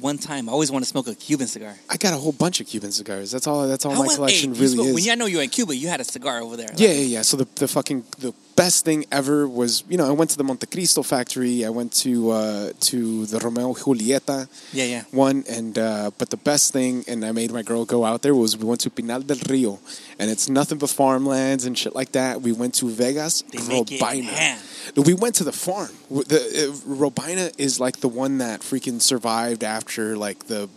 [0.00, 0.48] one time.
[0.48, 1.74] I always want to smoke a Cuban cigar.
[1.88, 3.30] I got a whole bunch of Cuban cigars.
[3.32, 3.66] That's all.
[3.66, 4.94] That's all my collection hey, really spoke- is.
[4.94, 6.68] When you, I know you were in Cuba, you had a cigar over there.
[6.76, 7.22] Yeah, yeah, yeah.
[7.22, 10.42] So the the fucking the best thing ever was you know I went to the
[10.42, 11.64] Montecristo factory.
[11.64, 15.02] I went to uh, to the Romeo Julieta yeah, yeah.
[15.12, 18.34] one, and uh, but the best thing, and I made my girl go out there
[18.34, 19.78] was we went to Pinar del Rio,
[20.18, 22.42] and it's nothing but farmlands and shit like that.
[22.42, 25.06] We went to Vegas, They Robaina.
[25.06, 25.92] We went to the farm.
[26.10, 30.68] The uh, Robaina is like the one that freaking survived after like the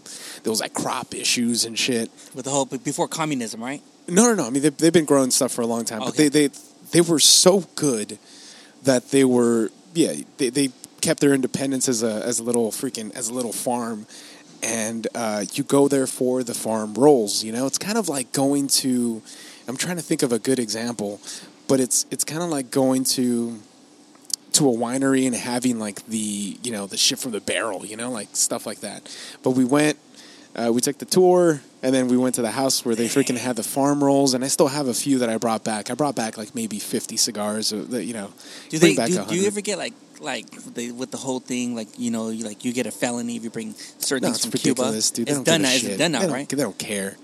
[0.43, 2.11] there was like crop issues and shit.
[2.35, 3.81] With the whole before communism, right?
[4.07, 4.47] No, no, no.
[4.47, 6.49] I mean, they've, they've been growing stuff for a long time, but they, they
[6.91, 8.19] they were so good
[8.83, 10.69] that they were yeah they, they
[11.01, 14.05] kept their independence as a as a little freaking as a little farm,
[14.63, 17.43] and uh, you go there for the farm rolls.
[17.43, 19.21] You know, it's kind of like going to.
[19.67, 21.19] I'm trying to think of a good example,
[21.67, 23.59] but it's it's kind of like going to
[24.53, 27.97] to a winery and having like the you know the shit from the barrel, you
[27.97, 29.15] know, like stuff like that.
[29.43, 29.97] But we went,
[30.55, 33.37] uh, we took the tour, and then we went to the house where they freaking
[33.37, 35.89] had the farm rolls, and I still have a few that I brought back.
[35.89, 38.31] I brought back like maybe fifty cigars, that you know.
[38.69, 38.95] Do they?
[38.95, 41.75] back Do, do you ever get like like they, with the whole thing?
[41.75, 44.37] Like you know, you, like you get a felony if you bring certain No, things
[44.37, 44.81] it's from Cuba.
[44.81, 45.29] ridiculous, dude.
[45.29, 45.69] It's done now.
[45.69, 45.91] Is shit.
[45.91, 46.49] it done now, don't, right?
[46.49, 47.17] They don't care.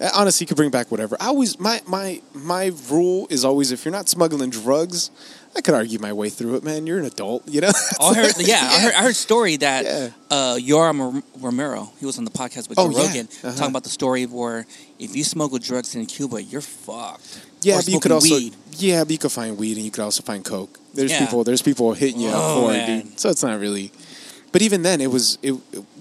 [0.00, 1.16] Uh, Honestly, you can bring back whatever.
[1.20, 5.10] I always my my my rule is always if you're not smuggling drugs,
[5.56, 6.86] I could argue my way through it, man.
[6.86, 7.70] You're an adult, you know.
[8.00, 10.08] Oh, I heard, yeah, I heard, I heard story that Yeah.
[10.30, 13.06] uh, Yoel Romero, he was on the podcast with Oh, Joe yeah.
[13.08, 13.50] Rogan, Uh-huh.
[13.56, 14.66] talking about the story of where
[14.98, 17.40] if you smuggle drugs in Cuba, you're fucked.
[17.62, 18.54] Yeah, but you could also weed.
[18.76, 20.78] yeah, but you could find weed and you could also find coke.
[20.94, 21.20] There's Yeah.
[21.26, 23.18] people there's people hitting you up Oh, for it, dude.
[23.20, 23.90] So it's not really.
[24.50, 25.52] But even then, it was it,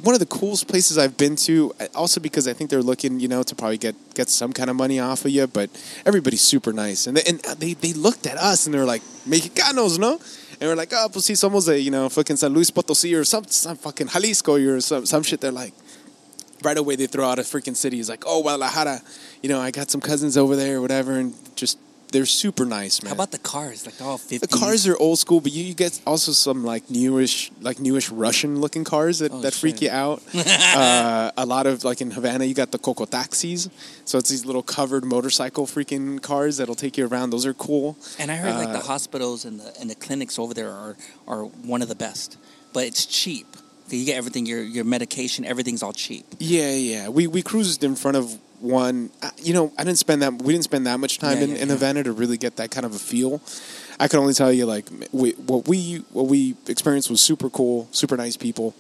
[0.03, 1.73] one of the coolest places I've been to.
[1.93, 4.75] Also because I think they're looking, you know, to probably get get some kind of
[4.75, 5.47] money off of you.
[5.47, 5.69] But
[6.05, 9.01] everybody's super nice, and they, and they they looked at us and they were like
[9.27, 10.19] Mexicanos, no?
[10.59, 13.25] And we're like, oh, pues sí, somos de you know fucking San Luis Potosí or
[13.25, 15.41] some some fucking Jalisco or some some shit.
[15.41, 15.73] They're like
[16.63, 17.99] right away they throw out a freaking city.
[17.99, 19.01] It's like, oh, Guadalajara,
[19.43, 21.77] you know, I got some cousins over there or whatever, and just
[22.11, 23.09] they're super nice, man.
[23.09, 23.85] How about the cars?
[23.85, 24.39] Like they're all 50s.
[24.39, 28.09] the cars are old school, but you, you get also some like newish, like newish
[28.09, 30.21] Russian looking cars that, Oh, that freak you out.
[30.35, 33.69] uh, a lot of like in Havana, you got the Coco taxis,
[34.05, 37.29] so it's these little covered motorcycle freaking cars that'll take you around.
[37.31, 37.97] Those are cool.
[38.19, 40.95] And I heard like the Uh, hospitals and the and the clinics over there are
[41.27, 42.37] are one of the best,
[42.73, 43.47] but it's cheap.
[43.89, 46.25] You get everything, your your medication, everything's all cheap.
[46.39, 47.09] Yeah, yeah.
[47.09, 49.09] We we cruised in front of one.
[49.21, 50.33] uh, You know, I didn't spend that.
[50.41, 51.73] We didn't spend that much time Yeah, in, yeah, in yeah.
[51.75, 53.41] Havana to really get that kind of a feel.
[53.99, 57.87] I can only tell you, like, we, what we what we experienced was super cool,
[57.91, 58.73] super nice people.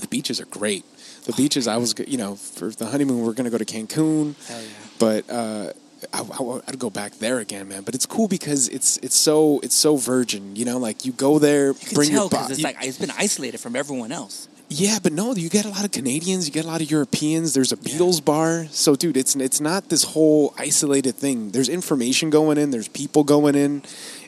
[0.00, 0.84] The beaches are great.
[1.24, 4.34] The beaches, I was, you know, for the honeymoon, we're going to go to Cancun,
[4.46, 4.68] Hell yeah.
[5.00, 5.72] but uh,
[6.12, 7.82] I, would go back there again, man.
[7.82, 10.78] But it's cool because it's it's so it's so virgin, you know.
[10.78, 13.58] Like you go there, You bring tell your because bo- it's like it's been isolated
[13.58, 14.48] from everyone else.
[14.68, 17.54] Yeah, but no, you get a lot of Canadians, you get a lot of Europeans.
[17.54, 21.52] There's a Beatles bar, so dude, it's it's not this whole isolated thing.
[21.52, 22.72] There's information going in.
[22.72, 23.82] There's people going in,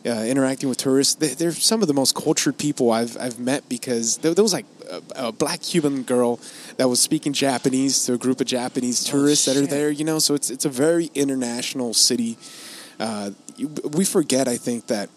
[0.06, 1.16] uh, interacting with tourists.
[1.16, 4.52] They, they're some of the most cultured people I've I've met because there, there was
[4.52, 6.38] like a, a black Cuban girl
[6.76, 9.90] that was speaking Japanese to a group of Japanese tourists that are there.
[9.90, 12.38] You know, so it's it's a very international city.
[13.00, 13.32] Uh,
[13.92, 15.10] we forget, I think, that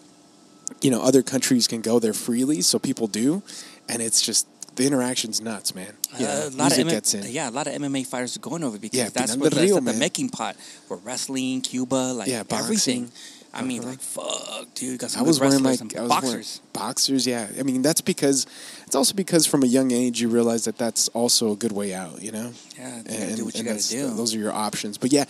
[0.80, 3.44] you know other countries can go there freely, so people do,
[3.88, 5.92] and it's just the interaction's nuts, man.
[6.18, 7.30] Yeah, Uh, a lot of M- gets in.
[7.30, 9.80] yeah, a lot of MMA fighters are going over because Yeah, that's what that's Rio,
[9.80, 10.56] the making pot
[10.88, 12.64] for wrestling, Cuba, like Yeah, boxing.
[12.64, 13.12] everything.
[13.54, 13.90] I mean, Uh-huh.
[13.90, 16.60] like fuck, dude, got I was wearing and I was boxers.
[16.72, 17.48] boxers, yeah.
[17.58, 18.46] I mean, that's because
[18.86, 21.92] it's also because from a young age you realize that that's also a good way
[21.92, 22.22] out.
[22.22, 22.52] You know.
[22.78, 24.08] Yeah, you gotta do what you gotta do.
[24.14, 24.96] Those are your options.
[24.96, 25.24] But yeah,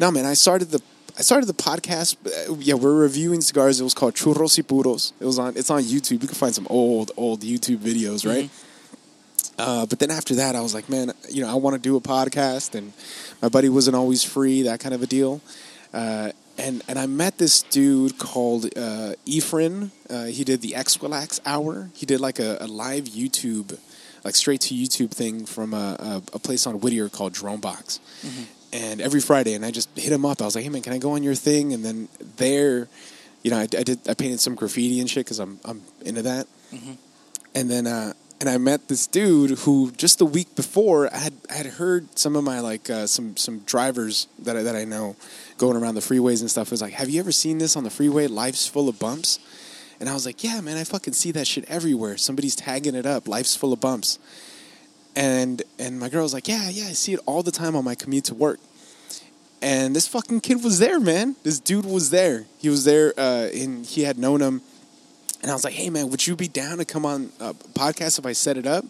[0.00, 0.26] no, man.
[0.26, 0.80] I started the
[1.16, 2.16] I started the podcast.
[2.26, 3.80] uh, Yeah, we're reviewing cigars.
[3.80, 5.12] It was called Churros y Puros.
[5.20, 5.56] It was on.
[5.56, 6.20] It's on YouTube.
[6.22, 8.50] You can find some old old YouTube videos, right?
[9.58, 11.96] Uh, but then after that, I was like, man, you know, I want to do
[11.96, 12.92] a podcast, and
[13.42, 15.40] my buddy wasn't always free, that kind of a deal.
[15.92, 19.90] Uh, and and I met this dude called uh, Ephraim.
[20.10, 21.90] Uh, he did the Exquilax Hour.
[21.94, 23.78] He did like a, a live YouTube,
[24.24, 28.00] like straight to YouTube thing from a, a, a place on Whittier called Dronebox.
[28.72, 30.42] And every Friday, and I just hit him up.
[30.42, 31.72] I was like, hey man, can I go on your thing?
[31.72, 32.88] And then there,
[33.42, 36.22] you know, I, I did I painted some graffiti and shit because I'm I'm into
[36.22, 36.46] that.
[37.54, 41.34] And then uh, and I met this dude who just the week before I had
[41.50, 45.16] had heard some of my like uh, some some drivers that I, that I know
[45.56, 47.90] going around the freeways and stuff was like, "Have you ever seen this on the
[47.90, 48.26] freeway?
[48.26, 49.40] Life's full of bumps."
[50.00, 52.16] And I was like, "Yeah, man, I fucking see that shit everywhere.
[52.16, 53.26] Somebody's tagging it up.
[53.26, 54.18] Life's full of bumps."
[55.16, 57.84] And and my girl was like, "Yeah, yeah, I see it all the time on
[57.84, 58.60] my commute to work."
[59.60, 61.34] And this fucking kid was there, man.
[61.42, 62.46] This dude was there.
[62.58, 64.62] He was there, uh, and he had known him.
[65.42, 68.18] And I was like, "Hey, man, would you be down to come on a podcast
[68.18, 68.84] if I set it up?"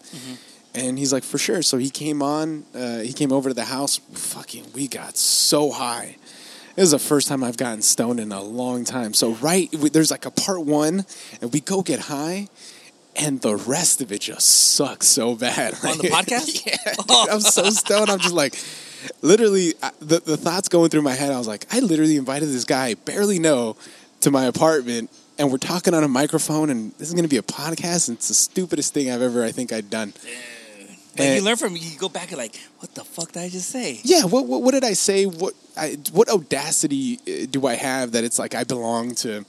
[0.74, 2.64] And he's like, "For sure." So he came on.
[2.74, 4.00] Uh, he came over to the house.
[4.12, 6.16] Fucking, we got so high.
[6.76, 9.12] It was the first time I've gotten stoned in a long time.
[9.12, 11.04] So right, there's like a part one,
[11.40, 12.48] and we go get high,
[13.16, 15.74] and the rest of it just sucks so bad.
[15.84, 16.64] On the podcast?
[16.66, 18.10] yeah, dude, I'm so stoned.
[18.10, 18.54] I'm just like,
[19.22, 21.32] literally, the the thoughts going through my head.
[21.32, 23.76] I was like, I literally invited this guy I barely know
[24.20, 27.36] to my apartment, and we're talking on a microphone, and this is going to be
[27.36, 30.12] a podcast, and it's the stupidest thing I've ever, I think, I'd done.
[31.16, 33.48] But And- you learn from you go back and like, what the fuck did I
[33.48, 34.00] just say?
[34.04, 35.26] Yeah, what what, what did I say?
[35.26, 39.44] What I, what audacity uh, do I have that it's like I belong to,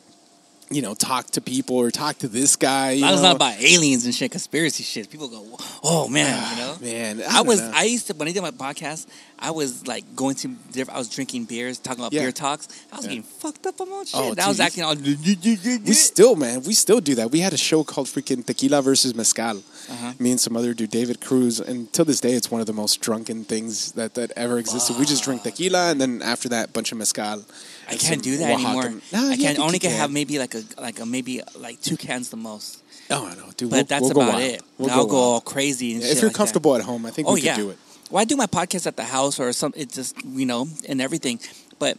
[0.71, 2.91] you know, talk to people or talk to this guy?
[2.91, 3.29] You I was know?
[3.29, 5.09] not about aliens and shit, conspiracy shit.
[5.09, 5.45] People go,
[5.83, 6.77] oh man, you know.
[6.81, 7.21] man.
[7.27, 7.59] I don't was.
[7.61, 7.71] know.
[7.73, 9.07] I used to when I did my podcast.
[9.41, 10.49] I was like going to.
[10.73, 12.21] diff- I was drinking beers, talking about Yeah.
[12.23, 12.67] beer talks.
[12.91, 13.09] I was Yeah.
[13.11, 14.15] getting fucked up on shit.
[14.19, 14.95] Oh, I was acting all.
[14.95, 17.31] we still, man, we still do that.
[17.31, 19.63] We had a show called freaking Tequila versus Mezcal.
[19.89, 20.13] Uh-huh.
[20.19, 22.73] Me and some other dude, David Cruz, and till this day, it's one of the
[22.73, 24.97] most drunken things that, that ever existed.
[24.99, 27.43] We just drink tequila, and then after that, bunch of mezcal.
[27.89, 28.91] I can't do that anymore.
[29.11, 29.59] Yeah, I can't.
[29.59, 32.83] only can can have maybe like a like a maybe like two cans the most.
[33.09, 33.69] Oh, I know, dude.
[33.71, 34.41] But we'll, that's we'll about wild.
[34.43, 34.61] it.
[34.77, 36.37] We'll I'll go all crazy and Yeah, shit if you're like that.
[36.37, 37.55] comfortable at home, I think Oh we yeah.
[37.55, 37.77] could do it.
[38.11, 39.73] Well, I do my podcast at the house or some.
[39.75, 41.39] It's just you know and everything.
[41.79, 41.97] But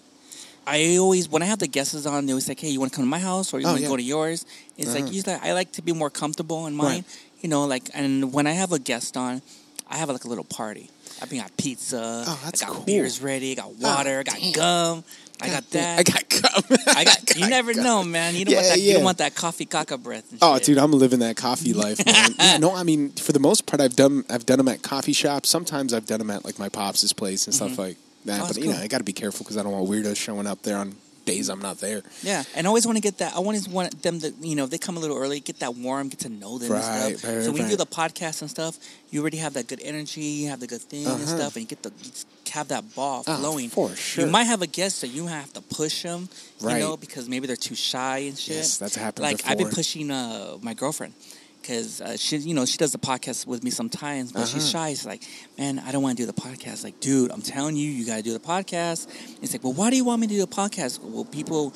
[0.67, 2.97] I always when I have the guests on, they always like, "Hey, you want to
[2.97, 3.89] come to my house or you Oh, want to yeah.
[3.89, 4.45] go to yours?"
[4.77, 5.13] It's like Uh-huh.
[5.13, 6.87] usually I like to be more comfortable in mine.
[6.87, 7.05] Right.
[7.41, 9.43] You know, like and when I have a guest on,
[9.89, 10.91] I have like a little party.
[11.23, 12.25] I bring out pizza.
[12.27, 12.85] Oh, that's I got cool.
[12.85, 13.53] beers ready.
[13.53, 14.21] I got water.
[14.21, 14.53] I got damn.
[14.53, 15.05] gum.
[15.43, 15.99] I got that.
[15.99, 16.79] I got gum.
[16.87, 17.19] I got.
[17.41, 18.35] You never know, man.
[18.35, 18.81] You don't want that.
[18.81, 20.35] You don't want that coffee caca breath.
[20.43, 22.35] Oh, dude, I'm living that coffee life, man.
[22.39, 25.13] yeah, no, I mean, for the most part, I've done I've done them at coffee
[25.13, 25.49] shops.
[25.49, 27.81] Sometimes I've done them at like my pops' place and stuff mm-hmm.
[27.81, 28.43] like that.
[28.43, 28.79] Oh, but you know.
[28.79, 30.97] I got to be careful because I don't want weirdos showing up there on
[31.33, 32.01] days I'm not there.
[32.23, 33.31] Yeah, and I always want to get that.
[33.35, 35.75] I always want them to, you know, if they come a little early, get that
[35.87, 37.25] warm, get to know them Right, and stuff.
[37.25, 38.75] right, right, so when you do the podcast and stuff,
[39.11, 41.37] you already have that good energy, you have the good thing and Uh-huh.
[41.39, 42.11] stuff, and you get the you
[42.59, 43.69] have that ball Oh, flowing.
[43.71, 44.25] for sure.
[44.25, 46.29] You might have a guest that you have to push them,
[46.61, 46.75] Right.
[46.75, 48.57] you know, because maybe they're too shy and shit.
[48.57, 51.15] Yes, that's happened Like I've been pushing uh, my girlfriend.
[51.61, 54.85] Because uh, she, you know, she does the podcast with me sometimes, but she's Uh-huh.
[54.87, 54.91] shy.
[54.91, 55.23] She's like,
[55.59, 58.17] "Man, I don't want to do the podcast." Like, dude, I'm telling you, you got
[58.17, 59.07] to do the podcast.
[59.43, 61.01] It's like, well, why do you want me to do a podcast?
[61.03, 61.75] Well, people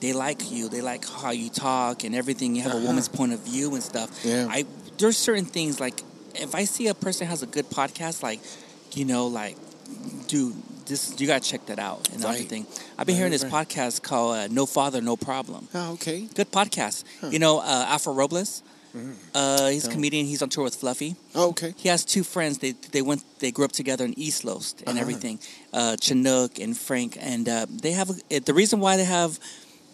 [0.00, 0.68] they like you.
[0.68, 2.54] They like how you talk and everything.
[2.54, 2.86] You have a Uh-huh.
[2.86, 4.08] woman's point of view and stuff.
[4.24, 4.46] Yeah.
[4.48, 4.64] I
[4.98, 6.02] there's certain things like
[6.34, 8.40] if I see a person has a good podcast, like
[8.94, 9.56] you know, like
[10.28, 10.54] dude,
[10.86, 12.34] this you gotta check that out and Right.
[12.34, 12.66] everything.
[12.96, 13.66] I've been Right, hearing this right.
[13.68, 16.28] podcast called uh, "No Father, No Problem." Oh, okay.
[16.34, 17.02] Good podcast.
[17.32, 18.62] You know, uh, Alfred Robles.
[19.34, 20.26] Uh, he's a comedian.
[20.26, 21.14] He's on tour with Fluffy.
[21.34, 21.74] Oh, okay.
[21.76, 22.58] He has two friends.
[22.58, 25.00] They they went they grew up together in East Los and Uh-huh.
[25.00, 25.38] everything.
[25.72, 29.38] Uh, Chinook and Frank, and uh, they have a, the reason why they have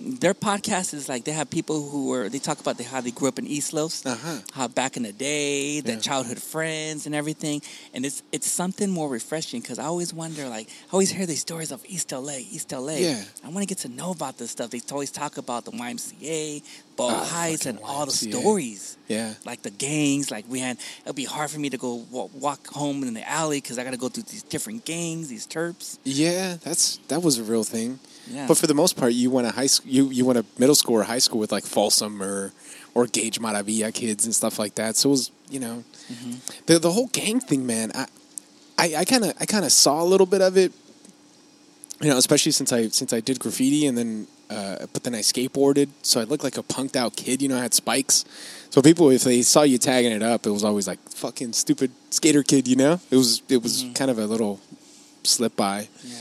[0.05, 3.11] their podcast is like they have people who were they talk about the, how they
[3.11, 4.39] grew up in East Los, Uh-huh.
[4.53, 6.01] how back in the day, their Yeah.
[6.01, 7.63] childhood friends and everything,
[7.95, 11.41] and it's it's something more refreshing because I always wonder like I always hear these
[11.41, 12.97] stories of East LA, East LA.
[12.99, 13.25] Yeah.
[13.45, 14.71] I want to get to know about this stuff.
[14.71, 16.63] They always talk about the YMCA,
[16.97, 19.35] Ball Oh, Heights, and fucking all the stories Yeah.
[19.47, 20.31] like the gangs.
[20.31, 23.29] Like we had, it'd be hard for me to go walk, walk home in the
[23.29, 25.99] alley because I got to go through these different gangs, these terps.
[26.05, 27.99] Yeah, that's that was a real thing.
[28.31, 28.47] Yeah.
[28.47, 29.91] But for the most part, you went to high school.
[29.91, 32.53] You you went to middle school or high school with like Folsom or
[32.95, 34.97] or Gage Maravilla kids and stuff like that.
[34.97, 36.33] So it was you know Mm-hmm.
[36.67, 37.91] the the whole gang thing, man.
[38.79, 40.73] I I kind of I kind of saw a little bit of it.
[42.03, 45.21] You know, especially since I since I did graffiti and then uh, but then I
[45.21, 47.41] skateboarded, so I looked like a punked out kid.
[47.41, 48.25] You know, I had spikes.
[48.71, 51.91] So people, if they saw you tagging it up, it was always like fucking stupid
[52.11, 52.69] skater kid.
[52.69, 53.93] You know, it was it was Mm-hmm.
[53.95, 54.61] kind of a little
[55.23, 55.89] slip by.
[56.05, 56.19] Yeah.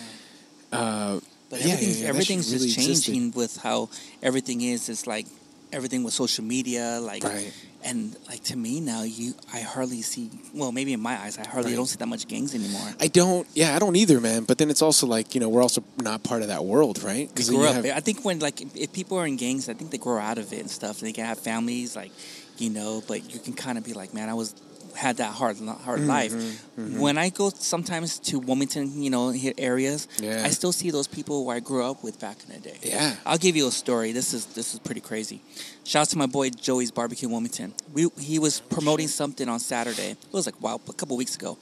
[0.72, 1.20] Uh,
[1.54, 3.12] But yeah, everything's, yeah, that everything's just really existed.
[3.14, 3.89] changing with how
[4.22, 4.89] everything is.
[4.89, 5.28] It's like
[5.72, 7.51] everything with social media, like Right.
[7.84, 10.30] and like to me now, you I hardly see.
[10.54, 11.78] Well, maybe in my eyes, I hardly Right.
[11.78, 12.89] don't see that much gangs anymore.
[12.99, 13.47] I don't.
[13.54, 14.43] Yeah, I don't either, man.
[14.49, 17.28] But then it's also like you know we're also not part of that world, right?
[17.36, 17.76] Then grow up.
[17.76, 20.38] have- I think when like if people are in gangs, I think they grow out
[20.38, 20.99] of it and stuff.
[20.99, 22.12] And They can have families, like
[22.58, 24.54] you know, but you can kind of be like, man, I was
[24.96, 26.64] had that hard hard Mm-hmm, life.
[27.00, 30.44] When I go sometimes to Wilmington, you know, areas, Yeah.
[30.46, 32.78] I still see those people where I grew up with back in the day.
[32.84, 33.16] Yeah.
[33.26, 34.12] I'll give you a story.
[34.14, 35.41] This is this is pretty crazy.
[35.84, 37.74] Shout out to my boy Joey's Barbecue Wilmington.
[37.94, 40.12] We he was promoting something on Saturday.
[40.12, 41.58] It was like wow, a couple weeks ago,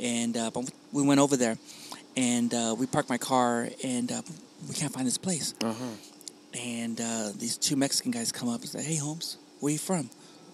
[0.00, 0.50] and uh,
[0.92, 1.56] we went over there,
[2.16, 4.22] and uh, we parked my car, and uh,
[4.68, 5.54] we can't find this place.
[5.62, 5.84] Uh-huh.
[6.58, 10.10] And uh, these two Mexican guys come up and say, "Hey, Holmes, where you from?"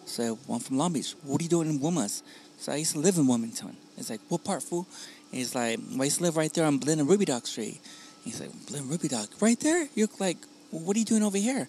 [0.06, 1.14] Said, "I'm from Long Beach.
[1.22, 2.22] What are you doing in Wilmington?"
[2.58, 3.76] So I used to live in Wilmington.
[3.98, 4.86] It's like, "What part, fool?"
[5.30, 7.80] And he's like, well, "I used to live right there on Blinn and Robidoux Street."
[8.24, 10.38] He's like, "Blinn Robidoux, right there?" You're like,
[10.70, 11.68] well, "What are you doing over here?"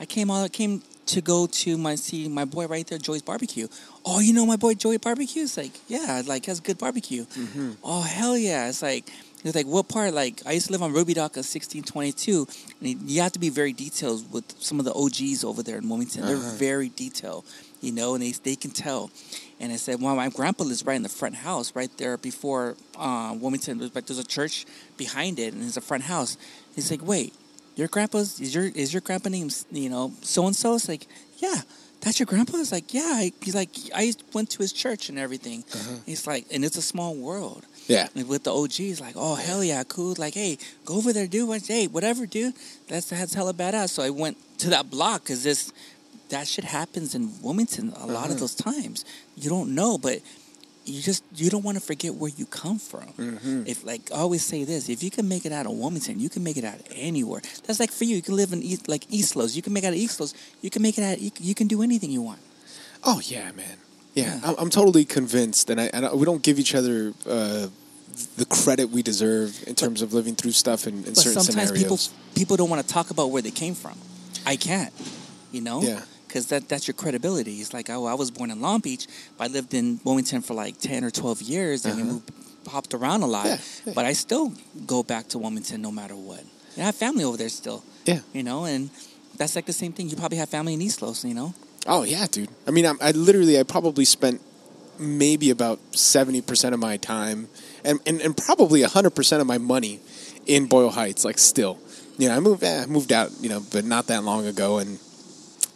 [0.00, 3.22] I came all I came to go to my see my boy right there, Joey's
[3.22, 3.68] Barbecue.
[4.04, 5.42] Oh, you know my boy Joey Barbecue?
[5.42, 7.24] It's like, yeah, like has good barbecue.
[7.24, 7.72] Mm-hmm.
[7.84, 8.68] Oh hell yeah!
[8.68, 9.10] It's like
[9.44, 10.14] it's like what part?
[10.14, 12.48] Like I used to live on Robidoux of sixteen twenty two,
[12.80, 15.88] and you have to be very detailed with some of the OGs over there in
[15.88, 16.26] Wilmington.
[16.26, 16.56] They're uh-huh.
[16.56, 17.44] very detailed,
[17.84, 19.10] you know, and they they can tell.
[19.60, 22.76] And I said, well, my grandpa lives right in the front house, right there before
[22.98, 23.78] uh, Wilmington.
[23.78, 24.66] There's, like, there's a church
[24.96, 26.36] behind it, and it's a front house.
[26.74, 27.32] He's like, wait,
[27.76, 30.74] your grandpa's is your is your grandpa named you know so and so?
[30.74, 31.06] It's like,
[31.38, 31.62] yeah,
[32.00, 32.58] that's your grandpa.
[32.58, 33.28] It's like, yeah.
[33.40, 35.64] He's like, I went to his church and everything.
[36.04, 37.64] He's like, and it's a small world.
[37.86, 38.08] Yeah.
[38.14, 40.14] Like with the OGs, like, oh hell yeah, cool.
[40.18, 41.48] Like, hey, go over there, dude.
[41.48, 42.54] What- Hey, whatever, dude.
[42.88, 43.90] That's that's hella badass.
[43.90, 45.72] So I went to that block because this
[46.30, 49.04] that shit happens in Wilmington a lot of those times.
[49.36, 50.20] You don't know, but
[50.86, 53.64] you just you don't want to forget where you come from.
[53.66, 56.28] If like I always say this, if you can make it out of Wilmington, you
[56.28, 57.40] can make it out anywhere.
[57.66, 58.16] That's like for you.
[58.16, 59.54] You can live in East, like East Los.
[59.56, 60.34] You can make it out of East Los.
[60.62, 61.20] You can make it out.
[61.20, 62.40] You, can- you can do anything you want.
[63.02, 63.78] Oh yeah, man.
[64.14, 64.54] Yeah, Yeah.
[64.58, 67.66] I'm, totally convinced, and I, and I we don't give each other uh,
[68.36, 71.72] the credit we deserve in terms of living through stuff in, in But certain sometimes
[71.72, 72.34] people scenarios.
[72.36, 73.98] people don't want to talk about where they came from.
[74.46, 74.92] I can't,
[75.50, 75.82] you know.
[75.82, 76.02] Yeah.
[76.34, 77.60] Because that, that's your credibility.
[77.60, 79.06] It's like, oh, I was born in Long Beach,
[79.38, 82.12] but I lived in Wilmington for like 10 or 12 years and we Uh-huh.
[82.14, 82.30] moved,
[82.66, 83.46] hopped around a lot.
[83.46, 83.92] Yeah, yeah.
[83.94, 84.52] But I still
[84.84, 86.40] go back to Wilmington no matter what.
[86.74, 88.18] And I have family over there still, Yeah.
[88.32, 88.90] you know, and
[89.36, 90.08] that's like the same thing.
[90.10, 91.54] You probably have family in East Los, you know?
[91.86, 92.48] Oh yeah, dude.
[92.66, 94.40] I mean, I, I literally, I probably spent
[94.98, 97.46] maybe about seventy percent of my time,
[97.84, 100.00] and, and, and probably hundred percent of my money
[100.46, 101.24] in Boyle Heights.
[101.24, 101.78] Like, still,
[102.18, 104.78] you know, I moved, eh, I moved out, you know, but not that long ago,
[104.78, 104.98] and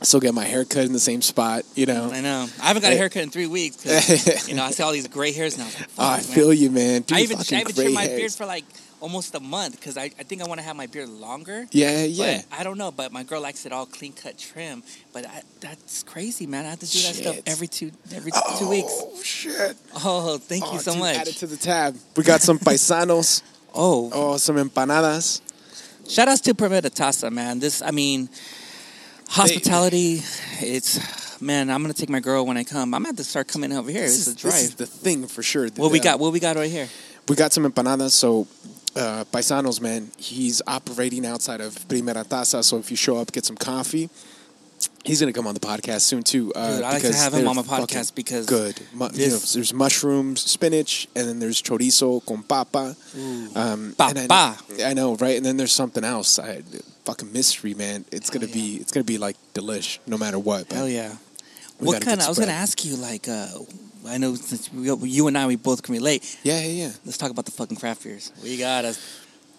[0.01, 1.65] I still get my hair cut in the same spot.
[1.75, 2.47] You know, I know.
[2.63, 2.99] I haven't got a eh.
[2.99, 5.65] haircut in three weeks 'cause, you know, I see all these gray hairs now.
[5.65, 7.03] I like, oh, I man." feel you, man.
[7.03, 8.65] Dude, I even, I even trimmed my beard for like
[9.01, 11.67] almost a month because I, I think I want to have my beard longer.
[11.73, 12.43] Yeah, yeah.
[12.49, 14.85] But I don't know, but my girl likes it all clean cut trim.
[15.13, 16.65] But I, that's crazy, man.
[16.65, 18.93] I have to do that stuff every two every two weeks.
[18.93, 19.77] Oh shit!
[19.97, 21.17] Oh, thank Oh, you so dude, much.
[21.17, 21.97] Add it to the tab.
[22.17, 23.43] We got some paisanos.
[23.75, 25.41] oh, oh, some empanadas.
[26.09, 27.59] shout outs to Primera Taza, man.
[27.59, 28.29] This, I mean,
[29.29, 30.23] hospitality.
[30.61, 31.71] It's man.
[31.71, 32.95] I'm gonna take my girl when I come.
[32.95, 34.03] I'm gonna have to start coming over here.
[34.03, 35.69] This It's is, a this is the thing for sure.
[35.77, 36.19] What we got?
[36.19, 36.89] What we got right here?
[37.29, 38.13] We got some empanadas.
[38.13, 38.49] So,
[38.97, 42.65] uh, Paisanos, man, he's operating outside of Primera Taza.
[42.65, 44.09] So, if you show up, get some coffee.
[45.05, 46.53] He's going to come on the podcast soon, too.
[46.55, 48.81] Uh, Dude, I like to have him on my podcast because Good.
[48.95, 52.95] Mu- you know, there's mushrooms, spinach, and then there's chorizo con papa.
[53.55, 54.57] Um, and I, Papa.
[54.85, 55.37] I know, right?
[55.37, 56.39] And then there's something else.
[56.39, 56.63] I,
[57.09, 58.05] fucking mystery, man.
[58.13, 60.69] It's Hell gonna be it's gonna be like delish, no matter what.
[60.69, 61.15] But Hell yeah.
[61.79, 62.21] What kind?
[62.21, 63.47] of I was gonna ask you, like, uh,
[64.07, 66.39] I know since we, you and I, we both can relate.
[66.43, 66.93] Yeah, yeah, yeah.
[67.05, 68.33] Let's talk about the fucking craft beers.
[68.43, 68.99] We got us.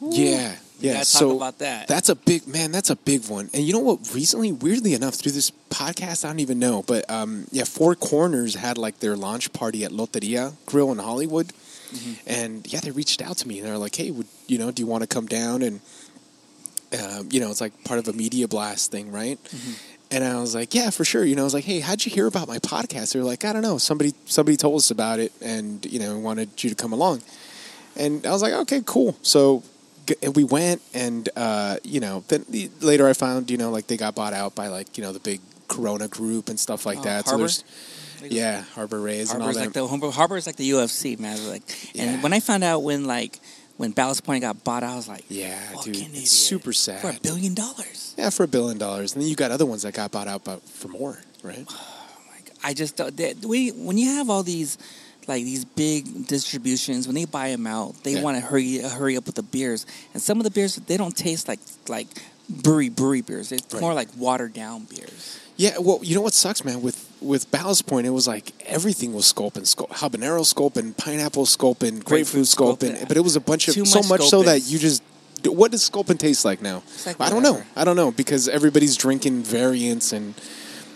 [0.02, 1.02] Yeah, yeah.
[1.04, 1.88] so talk about that.
[1.88, 2.72] That's a big man.
[2.72, 3.50] That's a big one.
[3.54, 4.14] And you know what?
[4.14, 8.56] Recently, weirdly enough, through this podcast, I don't even know, but um, yeah, Four Corners
[8.56, 11.52] had like their launch party at Loteria Grill in Hollywood,
[11.90, 12.14] Mm-hmm.
[12.30, 14.70] and yeah, they reached out to me and they're like, "Hey, would you know?
[14.70, 15.82] Do you want to come down and
[16.98, 19.72] um, you know, it's like part of a media blast thing, right?" Mm-hmm.
[20.12, 22.12] And I was like, "Yeah, for sure." You know, I was like, "Hey, how'd you
[22.12, 23.78] hear about my podcast?" They're like, "I don't know.
[23.78, 27.22] Somebody somebody told us about it, and you know, wanted you to come along."
[27.96, 29.62] And I was like, "Okay, cool." So
[30.24, 33.86] and we went, and uh, you know, then the- later I found, you know, like
[33.88, 36.98] they got bought out by like you know the big Corona group and stuff like
[37.00, 37.26] Oh, that.
[37.26, 37.48] Harbor?
[37.48, 37.64] So
[38.20, 39.66] there's yeah, Harbor Rays and all Harbor's that.
[39.68, 41.48] like the Harbor, Harbor's like the UFC, man.
[41.48, 41.62] Like,
[41.96, 42.04] Yeah.
[42.06, 43.40] and when I found out when like
[43.80, 46.10] when Ballast Point got bought, I was like, yeah, dude, idiot.
[46.14, 47.00] it's super sad.
[47.00, 48.14] for a billion dollars.
[48.18, 50.44] yeah, for a billion dollars, and then you got other ones that got bought out,
[50.44, 51.66] but for more, right?
[51.72, 51.96] Oh
[52.36, 53.16] like, I just don't.
[53.16, 54.78] They, we when you have all these
[55.28, 58.22] like these big distributions when they buy them out, they Yeah.
[58.22, 61.16] want to hurry hurry up with the beers, and some of the beers they don't
[61.16, 62.08] taste like like
[62.50, 63.52] brewery brewery beers.
[63.54, 63.80] It's Right.
[63.82, 65.40] more like watered down beers.
[65.60, 66.82] Yeah, well, you know what sucks, man?
[66.82, 72.00] With with Ballast Point, it was like everything was sculpin, sculp, habanero sculpin, pineapple sculpin,
[72.00, 73.08] grapefruit sculpin, sculpin.
[73.10, 75.04] but it was a bunch of Too so much much so that you just.
[75.44, 76.82] What does sculpin taste like now?
[77.06, 77.62] Like I don't know.
[77.76, 80.34] I don't know because everybody's drinking variants, and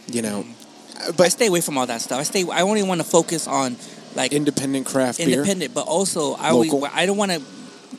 [0.07, 1.01] you know, mm.
[1.01, 2.21] uh, I but stay away from all that stuff.
[2.21, 2.45] I stay.
[2.49, 3.75] I only want to focus on
[4.15, 5.39] like independent craft beer.
[5.39, 7.41] independent, but also I always, I don't want to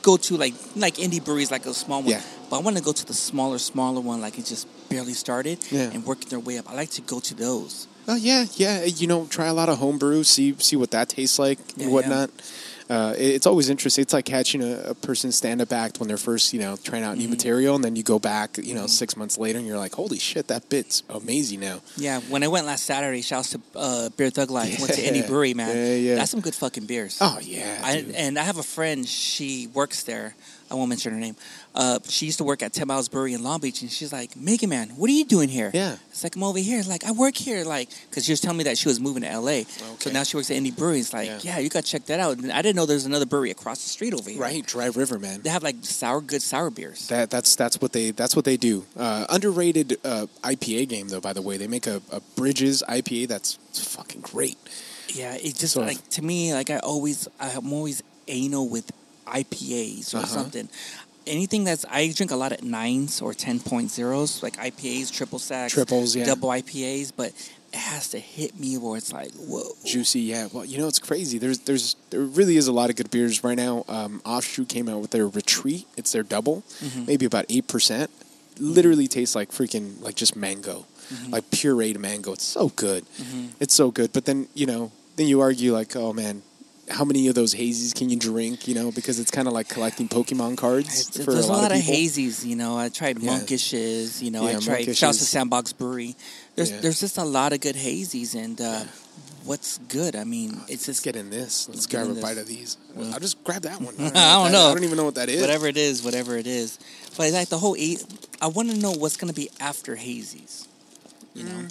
[0.01, 2.13] go to like like indie breweries like a small one.
[2.13, 2.23] Yeah.
[2.55, 5.59] But I want to go to the smaller, smaller one like it just barely started
[5.73, 5.91] Yeah.
[5.93, 6.71] and working their way up.
[6.71, 7.89] I like to go to those.
[8.07, 8.85] Oh yeah, yeah.
[8.85, 11.93] You know, try a lot of homebrew, see see what that tastes like Yeah, and
[11.93, 12.31] whatnot.
[12.89, 14.03] Uh, it- it's always interesting.
[14.03, 17.03] It's like catching a, a person stand up act when they're first, you know, trying
[17.03, 17.31] out new Mm-hmm.
[17.31, 20.19] material, and then you go back, you know, six months later, and you're like, "Holy
[20.21, 24.31] shit, that bit's amazing now." Yeah, when I went last Saturday, shouts to uh, Beer
[24.31, 24.79] Thug Life.
[24.81, 25.11] Went to Yeah.
[25.11, 25.75] Indie Brewery, man.
[25.75, 26.15] Yeah, yeah.
[26.17, 27.17] That's some good fucking beers.
[27.23, 29.09] Oh yeah, I, and I have a friend.
[29.09, 30.37] She works there.
[30.71, 31.37] I won't mention her name.
[31.75, 34.37] Uh, she used to work at Ten Miles Brewery in Long Beach, and she's like,
[34.37, 35.97] "Mega Man, what are you doing here?" Yeah.
[36.11, 36.83] it's like I'm over here.
[36.87, 39.39] Like I work here, like because she was telling me that she was moving to
[39.39, 39.63] LA.
[39.99, 41.01] So now she works at Indie Brewery.
[41.01, 41.39] It's like, Yeah.
[41.43, 42.39] yeah, you got to check that out.
[42.39, 44.41] And I didn't know there's another brewery across the street over here.
[44.41, 45.43] right, Dry River, man.
[45.43, 47.09] They have like sour, good sour beers.
[47.09, 48.87] That that's that's what they that's what they do.
[48.97, 51.21] Uh, underrated uh, IPA game though.
[51.21, 54.57] By the way, they make a, a Bridges IPA that's fucking great.
[55.09, 58.91] Yeah, it just So- like to me, like I always, I'm always anal with
[59.27, 60.27] IPAs or Uh-huh.
[60.27, 60.69] something.
[61.27, 65.39] Anything that's I drink a lot at nines or ten point zeros, like IPAs, triple
[65.39, 66.27] sacks, Triples, yeah.
[66.27, 67.33] double IPAs, but
[67.73, 70.49] it has to hit me where it's like, whoa, Juicy, yeah.
[70.53, 71.39] Well, you know it's crazy.
[71.39, 73.85] There's there's there really is a lot of good beers right now.
[73.89, 75.87] Um, Offshoot came out with their Retreat.
[75.97, 77.07] It's their double, Mm-hmm.
[77.07, 78.11] maybe about eight percent.
[78.61, 81.31] Literally tastes like freaking like just mango, Mm-hmm.
[81.33, 82.33] like pureed mango.
[82.35, 83.07] It's so good.
[83.61, 84.13] It's so good.
[84.13, 86.43] But then you know then you argue like, oh man.
[86.91, 88.69] How many of those hazies can you drink?
[88.69, 91.73] You know, because it's kind of like collecting Pokemon cards It's- for there's a lot,
[91.73, 91.95] of, people.
[91.95, 92.45] hazies.
[92.45, 93.39] You know, I tried Yeah.
[93.39, 94.21] Monkishes.
[94.21, 94.97] You know, Yeah, I tried Monkishes.
[94.97, 96.15] shouts to Sandbox Brewery.
[96.57, 96.81] There's Yeah.
[96.81, 98.85] there's just a lot of good hazies, and uh,
[99.45, 100.15] what's good?
[100.15, 101.69] I mean, it's Let's just get in this.
[101.69, 102.23] Let's Let's grab a this.
[102.23, 102.77] bite of these.
[102.99, 103.11] Yeah.
[103.15, 103.95] I'll just grab that one.
[103.99, 104.71] I don't know.
[104.71, 105.41] I don't even know what that is.
[105.41, 106.79] whatever it is, whatever it is.
[107.17, 108.05] But like the whole eight,
[108.43, 110.67] I want to know what's gonna be after hazies.
[111.35, 111.67] You know,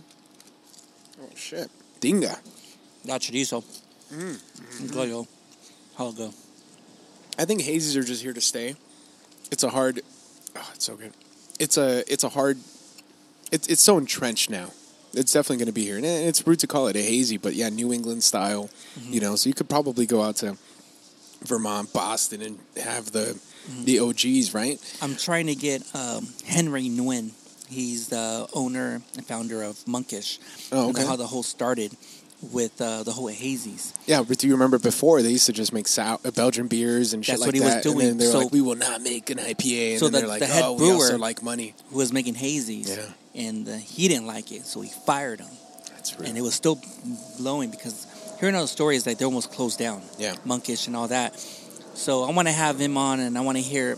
[1.22, 1.70] Oh shit.
[2.02, 2.38] Dinga.
[3.06, 3.64] that chorizo.
[4.14, 4.94] Mm.
[4.94, 5.28] Go yo,
[5.98, 6.34] how it go?
[7.38, 8.76] I think hazies are just here to stay.
[9.52, 10.02] It's a hard.
[10.56, 11.14] Oh, it's so good.
[11.60, 12.04] It's a.
[12.12, 12.58] It's a hard.
[13.52, 14.70] It's it's so entrenched now.
[15.14, 17.54] It's definitely going to be here, and it's rude to call it a hazy, but
[17.54, 18.70] yeah, New England style.
[19.00, 19.14] Mm-hmm.
[19.14, 20.58] You know, so you could probably go out to
[21.44, 23.86] Vermont, Boston, and have the Mm-hmm.
[23.86, 24.78] the OGs, right?
[25.02, 27.32] I'm trying to get um, Henry Nguyen.
[27.70, 30.38] He's the owner and founder of Monkish.
[30.74, 31.06] Oh, okay.
[31.06, 31.96] how the whole started
[32.52, 33.94] with uh, the whole hazies.
[34.06, 37.24] Yeah, but do you remember before they used to just make uh, Belgian beers and
[37.26, 38.08] shit That's like what he was that, and doing.
[38.08, 40.28] then they're So- like, "We will not make an IPA," and So then the- they're
[40.28, 42.90] like, the head "Oh, we also brewer- like money." Who was making hazies?
[42.90, 43.06] Yeah.
[43.36, 45.50] And uh, he didn't like it, so he fired him.
[45.90, 46.28] That's real.
[46.30, 46.80] and it was still
[47.40, 48.06] blowing because
[48.40, 50.02] hearing all the stories like they almost closed down.
[50.20, 50.36] Yeah.
[50.44, 51.40] Monkish and all that.
[51.96, 53.98] So I want to have him on, and I want to hear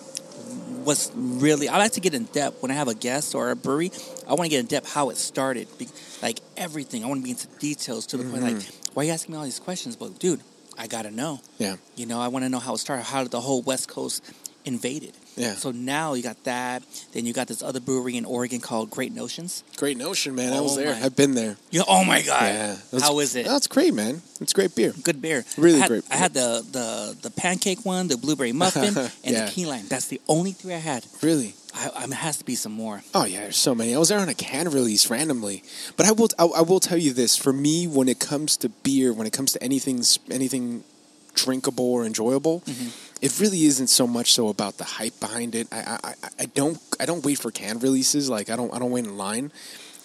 [0.84, 1.68] what's really.
[1.68, 3.92] I like to get in depth when I have a guest or a brewery.
[4.28, 5.88] I want to get in depth how it started, be-
[6.22, 7.04] like everything.
[7.04, 8.92] I want to be into details to the point like, mm-hmm.
[8.94, 9.96] why are you asking me all these questions?
[9.96, 10.42] But dude,
[10.78, 11.40] I gotta know.
[11.58, 13.04] yeah, You know, I want to know how it started.
[13.04, 14.24] How did the whole West Coast
[14.66, 15.14] invaded?
[15.38, 15.56] Yeah.
[15.56, 16.84] So now you got that.
[17.14, 19.64] Then you got this other brewery in Oregon called Great Notions.
[19.78, 20.54] great notion, man.
[20.54, 20.96] I was Oh there.
[20.96, 21.58] my- I've been there.
[21.72, 22.44] You oh my god!
[22.44, 23.46] Yeah, How is it?
[23.46, 24.22] That's great, man.
[24.40, 24.94] It's great beer.
[25.04, 25.44] good beer.
[25.58, 29.12] Really I had, great I had the, the the pancake one, the blueberry muffin, and
[29.24, 29.46] Yeah.
[29.46, 29.88] the key lime.
[29.90, 31.06] That's the only three I had.
[31.22, 31.54] Really.
[31.74, 33.02] I, I there has to be some more.
[33.14, 33.94] Oh yeah, there's so many.
[33.94, 35.64] I was there on a can release randomly,
[35.98, 38.70] but I will I, I will tell you this: for me, when it comes to
[38.70, 40.02] beer, when it comes to anything
[40.32, 40.86] anything
[41.34, 42.90] drinkable or enjoyable, Mm-hmm.
[43.26, 45.68] It really isn't so much so about the hype behind it.
[45.72, 48.30] I, I I- don't I don't wait for can releases.
[48.30, 49.52] Like I don't I don't wait in line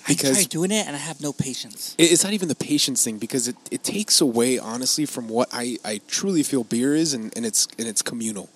[0.08, 1.94] because I because doing it and I have no patience.
[1.98, 5.76] it's not even the patience thing because it, it takes away honestly from what I,
[5.84, 8.48] I truly feel beer is and, and it's and it's communal.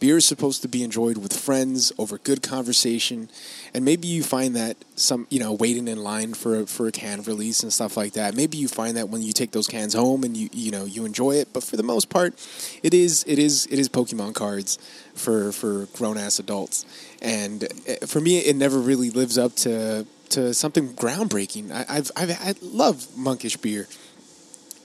[0.00, 3.28] Beer is supposed to be enjoyed with friends over good conversation,
[3.74, 6.92] and maybe you find that some you know waiting in line for a, for a
[6.92, 8.34] can release and stuff like that.
[8.34, 11.04] Maybe you find that when you take those cans home and you you know you
[11.04, 12.34] enjoy it, but for the most part,
[12.82, 14.78] it is it is it is Pokemon cards
[15.14, 16.84] for for grown ass adults,
[17.20, 21.70] and uh, for me, it never really lives up to to something groundbreaking.
[21.70, 23.86] I, I've, I've I love monkish beer.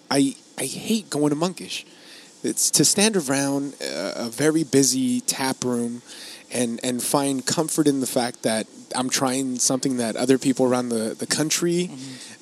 [0.10, 1.86] I I hate going to monkish.
[2.44, 6.02] It's to stand around a, a very busy tap room
[6.52, 10.90] and and find comfort in the fact that I'm trying something that other people around
[10.90, 11.92] the the country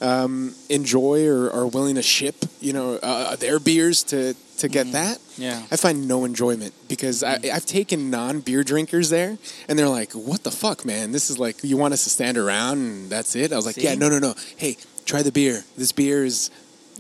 [0.01, 2.35] um, enjoy or are willing to ship.
[2.59, 5.19] You know uh, their beers to to get that.
[5.37, 5.63] Yeah.
[5.69, 9.37] I find no enjoyment because I, I've taken non beer drinkers there,
[9.67, 11.11] and they're like, "What the fuck, man?
[11.11, 13.75] This is like you want us to stand around and that's it." I was like,
[13.75, 13.83] See?
[13.83, 14.35] "Yeah, no, no, no.
[14.55, 15.63] Hey, try the beer.
[15.77, 16.51] This beer is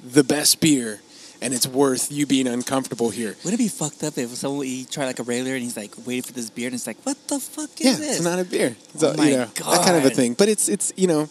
[0.03, 0.99] the best beer,
[1.45, 4.83] and it's worth you being uncomfortable here." Would it be fucked up if someone he
[4.85, 7.17] tried like a regular and he's like waiting for this beer and it's like, what
[7.27, 8.15] the fuck is Yeah, this?
[8.17, 8.75] it's not a beer.
[8.95, 10.33] Oh So, my you know, that kind of a thing.
[10.33, 11.29] But it's it's you know,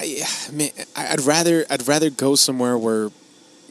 [0.00, 0.22] I,
[0.52, 3.10] man, I'd rather I'd rather go somewhere where,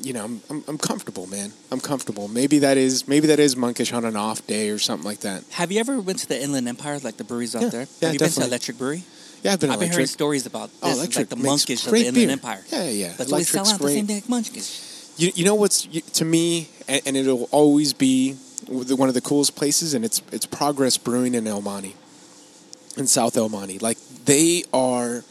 [0.01, 1.53] you know, I'm, I'm I'm comfortable, man.
[1.71, 2.27] I'm comfortable.
[2.27, 5.43] Maybe that is maybe that is monkish on an off day or something like that.
[5.51, 7.69] Have you ever been to the Inland Empire, like the breweries out Yeah.
[7.69, 7.87] there?
[8.01, 8.49] Yeah, Have you been to definitely.
[8.51, 9.03] Electric Brewery?
[9.43, 10.97] Yeah, I've been I've been hearing stories about oh, this.
[10.97, 12.51] Oh, electric like the monkish of great the Inland beer.
[12.51, 12.63] Empire.
[12.69, 13.13] Yeah, yeah, yeah.
[13.17, 14.07] But always sell Electric's out the same great.
[14.07, 14.83] day like monkish.
[15.17, 18.33] You, you know what's you, to me, and, and it'll always be
[18.67, 21.95] one of the coolest places, and it's it's Progress Brewing in El Monte,
[22.97, 23.79] in South El Monte.
[23.79, 25.23] Like they are,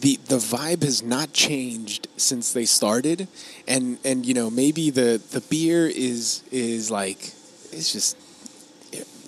[0.00, 3.28] the the vibe has not changed since they started,
[3.66, 7.18] and and you know maybe the the beer is is like
[7.72, 8.16] it's just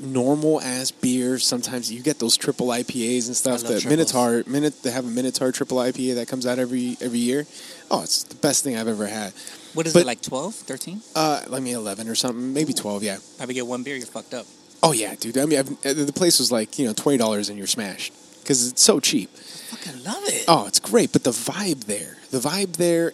[0.00, 1.38] normal ass beer.
[1.38, 3.60] Sometimes you get those triple IPAs and stuff.
[3.60, 3.86] I The triples.
[3.86, 7.46] Minotaur, Minute, they have a Minotaur triple IPA that comes out every every year.
[7.90, 9.32] Oh, it's the best thing I've ever had.
[9.74, 11.02] What is But- it, like 12, 13?
[11.14, 13.02] Uh, let me eleven or something, maybe twelve.
[13.02, 13.18] Yeah.
[13.36, 14.46] Probably get one beer, you're fucked up.
[14.82, 15.36] Oh yeah, dude.
[15.38, 18.12] I mean, I've, uh, the place was like you know twenty dollars and you're smashed
[18.42, 19.28] because it's so cheap.
[19.36, 20.44] fucking love it.
[20.48, 23.12] Oh, it's great, but the vibe there, the vibe there,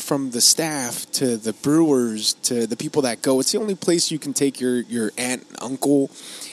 [0.00, 4.10] from the staff to the brewers to the people that go, it's the only place
[4.10, 6.10] you can take your your aunt and uncle,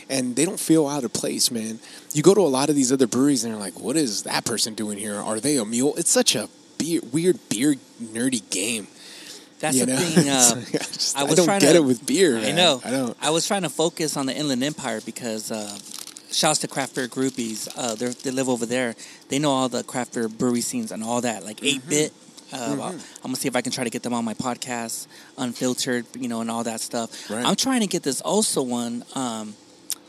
[0.10, 1.80] and they don't feel out of place, man.
[2.14, 4.46] You go to a lot of these other breweries and they're like, "What is that
[4.46, 5.16] person doing here?
[5.16, 8.88] Are they a mule?" It's such a beer, weird beer nerdy game.
[9.60, 10.00] That's you the know?
[10.00, 10.30] thing.
[10.30, 12.38] Uh, like, I, just, I I don't trying get to- it with beer.
[12.38, 12.56] I man.
[12.56, 12.82] know.
[12.84, 13.18] I don't.
[13.22, 15.78] I was trying to focus on the Inland Empire because uh,
[16.32, 17.68] shouts to craft beer groupies.
[17.76, 18.96] Uh, they live over there.
[19.30, 22.14] They know all the craft beer brewery scenes and all that, like 8 bit.
[22.52, 22.82] Mm-hmm.
[22.82, 25.08] Uh, I'm gonna see if I can try to get them on my podcast,
[25.38, 27.30] unfiltered, you know, and all that stuff.
[27.30, 27.46] Right.
[27.46, 29.04] I'm trying to get this also one.
[29.16, 29.56] Um,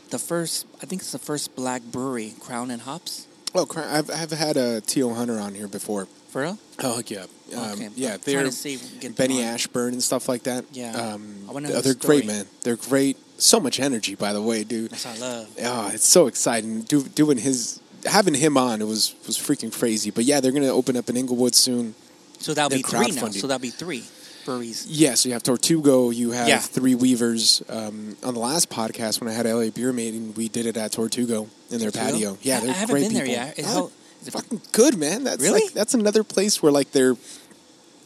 [0.09, 3.27] the first, I think it's the first black brewery, Crown and Hops.
[3.53, 6.07] Oh, I've I've had a Teo Hunter on here before.
[6.29, 6.57] For real?
[6.79, 8.15] Oh heck yeah, um, Okay, yeah.
[8.15, 9.43] They're to see if we can get Beny.
[9.43, 10.63] Ashburn and stuff like that.
[10.71, 10.91] Yeah.
[10.95, 12.45] um, I wanna they're the great, man.
[12.63, 13.17] They're great.
[13.37, 14.91] So much energy, by the way, dude.
[14.91, 15.49] That's what I love.
[15.61, 16.83] Oh, it's so exciting.
[16.83, 20.11] Do, doing his having him on it was was freaking crazy.
[20.11, 21.95] But yeah, they're gonna open up in Inglewood soon.
[22.41, 23.29] So that'll be three now.
[23.29, 24.03] So that'll be three
[24.45, 24.87] breweries.
[24.87, 26.59] Yeah, so you have Tortugo, you have Yeah.
[26.59, 27.61] Three Weavers.
[27.69, 30.91] Um, on the last podcast when I had LA Beer Meeting, we did it at
[30.91, 31.93] Tortugo in their Tortugo?
[32.11, 32.37] patio.
[32.41, 33.43] Yeah, I- they're I haven't great been there people.
[33.45, 33.59] yet.
[33.59, 33.91] Is Oh, how-
[34.21, 35.23] is it- fucking good, man.
[35.23, 35.61] That's Really?
[35.65, 37.15] like that's another place where like their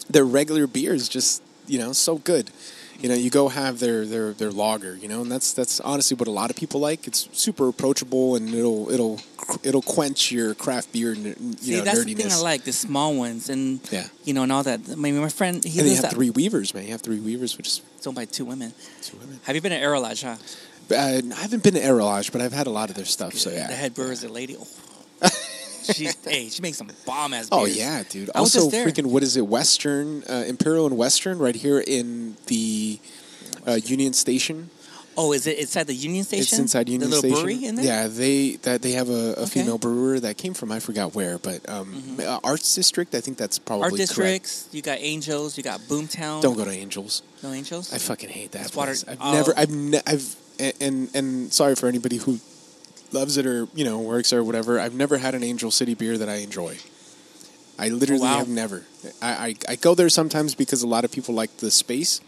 [0.10, 2.52] their regular beer is just you know so good.
[2.99, 6.16] You know, you go have their their their lager, you know, and that's that's honestly
[6.16, 7.07] what a lot of people like.
[7.07, 9.20] It's super approachable and it'll it'll
[9.63, 12.05] it'll quench your craft beer you See, know that's nerdiness.
[12.05, 14.07] the thing I like, the small ones, and Yeah.
[14.23, 14.81] you know, and all that.
[14.91, 16.84] I mean, my friend, he and you have three weavers, man.
[16.85, 18.73] You have three weavers, which is it's owned by two women.
[19.01, 19.39] two women.
[19.43, 20.35] Have you been to Arrow Lodge, huh?
[20.91, 23.34] Uh, I haven't been to Arrow Lodge, but I've had a lot of their stuff.
[23.34, 23.67] So yeah.
[23.67, 24.55] The head brewer is a lady.
[24.59, 24.67] Oh.
[25.93, 27.49] she, hey, she makes some bomb ass.
[27.51, 28.30] Oh yeah, dude.
[28.35, 29.47] I Also, freaking what is it?
[29.47, 32.99] Western uh, Imperial and Western, right here in the
[33.67, 34.69] uh, Union Station.
[35.18, 36.42] Oh, is it inside the Union Station?
[36.44, 37.38] It's inside Union the Station.
[37.38, 37.86] brewery in there.
[37.86, 39.32] Yeah, they that they have a, a Okay.
[39.42, 39.46] Mm-hmm.
[39.48, 43.16] female brewer that came from I forgot where, but um, uh, Arts District.
[43.16, 44.08] I think that's probably Art correct.
[44.10, 44.68] districts.
[44.72, 45.58] You got Angels.
[45.58, 46.42] You got Boomtown.
[46.42, 47.24] Don't go to Angels.
[47.44, 47.94] No Angels.
[47.94, 49.06] I fucking hate that It's water- place.
[49.08, 49.32] I've oh.
[49.34, 52.40] never, I've, ne- I've, and, and and sorry for anybody who
[53.12, 54.80] loves it or you know works or whatever.
[54.80, 56.78] I've never had an Angel City beer that I enjoy.
[57.78, 58.38] I literally Oh, wow.
[58.40, 58.84] have never.
[59.22, 62.22] I, I I go there sometimes because a lot of people like the space,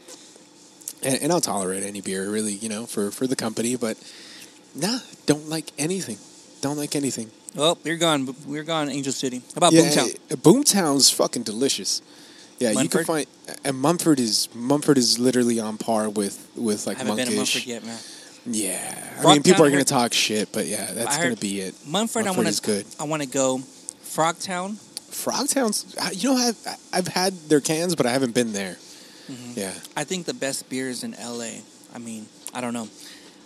[1.03, 3.75] and, and I'll tolerate any beer really, you know, for for the company.
[3.75, 3.97] But
[4.75, 6.17] nah, don't like anything.
[6.61, 7.31] Don't like anything.
[7.57, 8.35] oh, you're gone.
[8.45, 8.89] We're gone.
[8.89, 9.39] Angel City.
[9.39, 10.15] How about yeah, Boomtown?
[10.31, 12.01] uh, Boomtown's fucking delicious.
[12.59, 13.27] Yeah, you can find
[13.63, 17.35] and Mumford is Mumford is literally on par with with like I haven't been to
[17.35, 17.67] monkish.
[17.67, 17.99] Mumford yet, man.
[18.49, 21.75] Yeah, I mean, people are gonna talk shit, but yeah, that's I gonna be it.
[21.85, 22.65] Mumford, I Mumford want is to.
[22.65, 22.85] good.
[22.99, 23.59] I want to go.
[23.59, 24.75] Frogtown.
[25.11, 28.77] Frogtown's, uh, you know, I've I've had their cans, but I haven't been there.
[29.29, 29.59] Mm-hmm.
[29.59, 31.61] Yeah, I think the best beers in LA.
[31.93, 32.87] I mean, I don't know.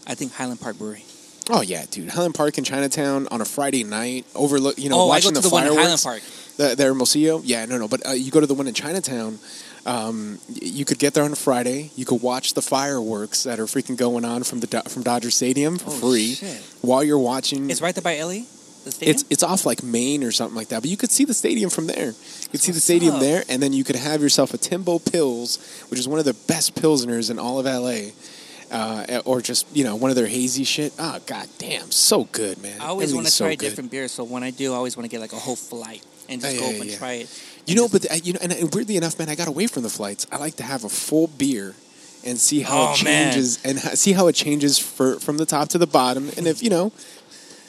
[0.07, 1.03] I think Highland Park Brewery.
[1.49, 5.07] oh yeah, dude, Highland Park in Chinatown on a Friday night, overlook, you know, oh,
[5.07, 6.03] watching the, the, one in fireworks.
[6.03, 6.57] Highland Park.
[6.57, 9.39] The, the Hermosillo, yeah, no, no, but uh, you go to the one in Chinatown.
[9.85, 11.89] Um, you could get there on a Friday.
[11.95, 15.79] You could watch the fireworks that are freaking going on from the from Dodger Stadium
[15.79, 16.61] for Oh, free shit.
[16.81, 17.69] while you're watching.
[17.71, 18.43] It's right there by LA.
[18.83, 19.09] The.
[19.09, 21.69] It's it's off like Maine or something like that, but you could see the stadium
[21.69, 22.07] from there.
[22.07, 23.21] You could see the stadium up.
[23.21, 26.33] there, and then you could have yourself a Timbo Pils, which is one of the
[26.47, 28.11] best pilsners in all of LA,
[28.75, 30.93] uh, or just you know one of their hazy shit.
[30.97, 32.79] Oh god damn, so good, man.
[32.81, 33.69] I always want to so try good.
[33.69, 36.03] different beers, so when I do, I always want to get like a whole flight
[36.27, 36.97] and just go yeah, up and yeah.
[36.97, 37.43] try it.
[37.67, 39.83] You know, but uh, you know, and, and weirdly enough, man, I got away from
[39.83, 40.25] the flights.
[40.31, 41.75] I like to have a full beer
[42.25, 43.31] and see how Oh, it man.
[43.31, 46.29] changes, and see how it changes for from the top to the bottom.
[46.37, 46.91] And if you know,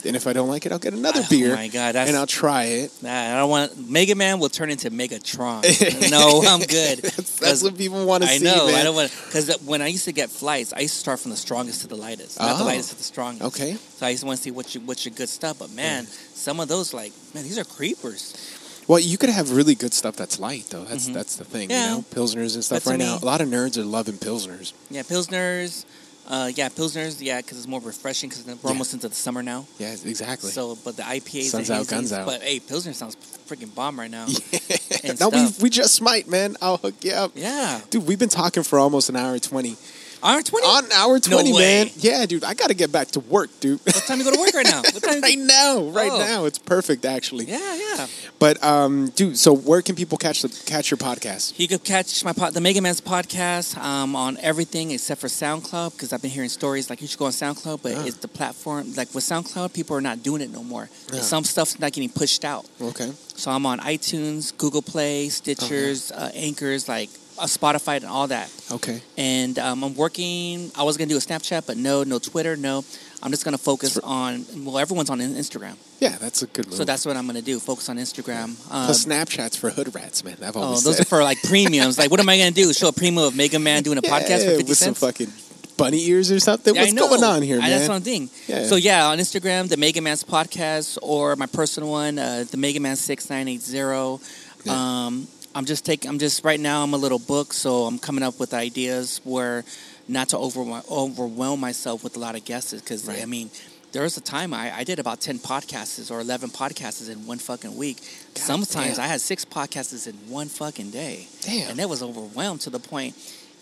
[0.04, 1.46] and if I don't like it, I'll get another beer.
[1.46, 1.54] Oh, beer.
[1.56, 2.92] my God, that's- and I'll try it.
[3.02, 5.62] Nah, I don't want Mega Man will turn into Megatron.
[6.10, 6.98] no, I'm good.
[7.00, 8.48] That's, what people want to see.
[8.48, 8.66] I know.
[8.66, 8.74] man.
[8.76, 11.30] I don't want because when I used to get flights, I used to start from
[11.30, 12.66] the strongest to the lightest, not the Oh.
[12.66, 13.44] lightest to the strongest.
[13.60, 13.74] Okay.
[13.74, 15.58] So I used to want to see what you what's your good stuff.
[15.58, 18.58] But man, some of those like man, these are creepers.
[18.88, 20.84] Well, you could have really good stuff that's light though.
[20.84, 21.68] That's that's the thing.
[21.68, 21.70] Mm-hmm.
[21.70, 21.90] Yeah.
[21.90, 22.86] You know, pilsners and stuff.
[22.86, 24.72] Right now, a lot of nerds are loving pilsners.
[24.90, 25.84] Yeah, pilsners.
[26.26, 27.20] Uh, yeah, pilsners.
[27.20, 28.28] Yeah, because it's more refreshing.
[28.30, 28.58] Because we're Yeah.
[28.68, 29.66] almost into the summer now.
[29.78, 30.50] Yeah, exactly.
[30.50, 32.26] So, but the IPAs, Sun's the out, guns out.
[32.26, 33.16] But hey, pilsner sounds
[33.48, 34.26] freaking bomb right now.
[35.04, 36.56] and no, we we just might, man.
[36.62, 37.32] I'll hook you up.
[37.34, 39.76] Yeah, Dude, we've been talking for almost an hour twenty.
[40.22, 40.66] R twenty.
[40.66, 41.88] On hour No twenty, man.
[41.96, 42.44] Yeah, dude.
[42.44, 43.80] I got to get back to work, dude.
[43.80, 44.82] What time you go to work right now?
[44.92, 45.20] What time?
[45.20, 46.18] right now, right Oh.
[46.18, 47.46] now, it's perfect, actually.
[47.46, 48.06] Yeah, yeah.
[48.38, 51.58] But, um, dude, so where can people catch the catch your podcast?
[51.58, 55.92] You could catch my pod, the Mega Man's podcast um, on everything except for SoundCloud
[55.92, 58.04] because I've been hearing stories like you should go on SoundCloud, but Ah.
[58.04, 58.94] it's the platform.
[58.94, 60.88] Like with SoundCloud, people are not doing it no more.
[61.12, 61.20] Yeah.
[61.20, 62.66] Some stuff's not getting pushed out.
[62.80, 63.12] Okay.
[63.34, 67.10] So I'm on iTunes, Google Play, Stitchers, uh, Anchors, like
[67.46, 68.50] Spotify, and all that.
[68.70, 69.00] Okay.
[69.16, 70.70] And um, I'm working.
[70.76, 72.84] I was gonna do a Snapchat, but no, no Twitter, no.
[73.22, 74.44] I'm just gonna focus For- on.
[74.64, 76.74] Well, everyone's on Instagram, Yeah, that's a good move.
[76.74, 77.60] so that's what I'm gonna do.
[77.60, 78.44] Focus on Instagram.
[78.70, 80.36] Um, Plus Snapchats for hood rats, man.
[80.42, 81.06] I've always oh, those said.
[81.06, 81.98] are for like premiums.
[81.98, 82.72] like, what am I gonna do?
[82.72, 84.98] Show a premium of Mega Man doing a podcast for 50 with cents?
[84.98, 85.32] some fucking
[85.76, 86.74] bunny ears or something.
[86.74, 87.70] Yeah, What's I going on here, I, man?
[87.70, 88.28] That's one thing.
[88.48, 88.64] Yeah.
[88.64, 92.80] So yeah, on Instagram, the Mega Man's podcast, or my personal one, uh, the Mega
[92.80, 94.20] Man six nine eight zero.
[94.64, 94.72] Yeah.
[95.06, 96.08] Um, I'm just taking.
[96.10, 96.82] I'm just right now.
[96.82, 99.64] I'm a little book, so I'm coming up with ideas where
[100.08, 102.80] not to overwhelm, overwhelm myself with a lot of guesses.
[102.82, 103.22] Because Right.
[103.22, 103.50] I mean,
[103.92, 107.38] there was a time I, I did about ten podcasts or eleven podcasts in one
[107.38, 107.98] fucking week.
[108.34, 109.04] God Sometimes damn.
[109.04, 111.26] I had six podcasts in one fucking day.
[111.42, 111.70] Damn.
[111.70, 113.14] And that was overwhelmed to the point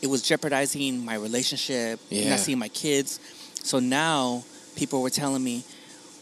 [0.03, 2.31] it was jeopardizing my relationship, Yeah.
[2.31, 3.21] not seeing my kids.
[3.63, 4.45] So now
[4.77, 5.63] people were telling me,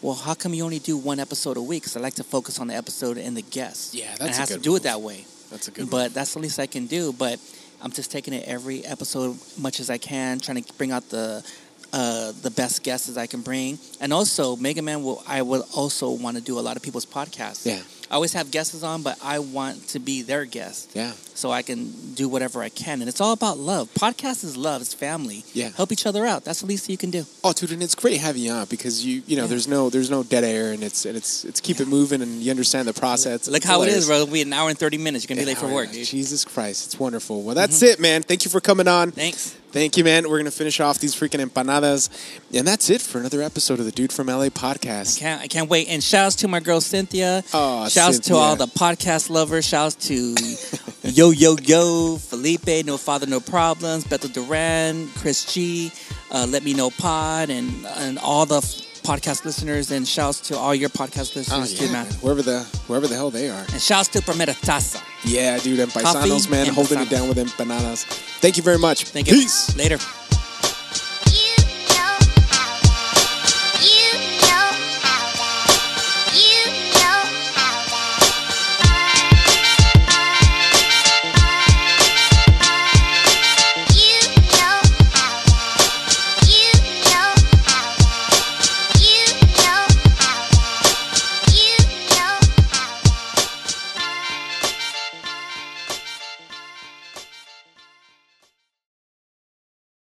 [0.02, 1.82] well, how come you only do one episode a week?
[1.82, 3.94] Because I like to focus on the episode and the guests.
[3.94, 4.76] Yeah, and that's it a has good to do move.
[4.80, 5.24] it that way.
[5.50, 7.12] That's a good But that's the least I can do.
[7.12, 7.40] But
[7.80, 11.44] I'm just taking it every episode much as I can, trying to bring out the
[11.92, 13.78] uh, the best guests as I can bring.
[14.00, 17.06] And also, Mega Man will I will also want to do a lot of people's
[17.06, 17.64] podcasts.
[17.66, 17.80] Yeah.
[18.10, 21.12] I always have guests on, but I want to be their guest Yeah.
[21.34, 23.00] so I can do whatever I can.
[23.02, 23.92] And it's all about love.
[23.92, 25.44] Podcast is love, it's family.
[25.52, 25.68] Yeah.
[25.76, 26.42] Help each other out.
[26.42, 27.26] That's the least you can do.
[27.44, 29.48] Oh, dude, and it's great having you on because you, you know, Yeah.
[29.48, 32.40] there's no, there's no dead air, and it's, and it's, it's keep it moving, and
[32.40, 33.46] you understand the process.
[33.46, 34.16] Look how it is, bro.
[34.22, 35.24] It'll be an hour and 30 minutes.
[35.28, 36.06] You're going to be late Yeah, for oh, work, dude.
[36.06, 37.42] Jesus Christ, it's wonderful.
[37.42, 38.22] Well, that's it, man.
[38.22, 39.10] Thank you for coming on.
[39.10, 39.54] Thanks.
[39.70, 40.28] Thank you, man.
[40.30, 42.08] We're gonna finish off these freaking empanadas,
[42.54, 45.18] and that's it for another episode of the Dude from LA podcast.
[45.18, 45.88] Can't, I can't wait.
[45.88, 47.44] And shouts to my girl Cynthia.
[47.52, 48.34] Oh, shouts Cynthia.
[48.34, 49.66] to all the podcast lovers.
[49.66, 50.34] Shouts to
[51.02, 55.92] Yo Yo Yo, Felipe, No Father No Problems, Bethel Duran, Chris G,
[56.30, 58.62] uh, Let Me Know Pod, and and all the
[59.08, 59.90] podcast listeners.
[59.90, 62.04] And shouts to all your podcast Oh listeners ah, too, yeah, man.
[62.04, 62.14] man.
[62.20, 63.64] wherever the wherever the hell they are.
[63.72, 65.02] And shouts to Primera Taza.
[65.24, 68.04] Yeah, dude, and Coffee paisanos, man, holding it down with empanadas.
[68.40, 69.04] Thank you very much.
[69.04, 69.34] Thank you.
[69.34, 69.76] Peace.
[69.76, 69.98] Later.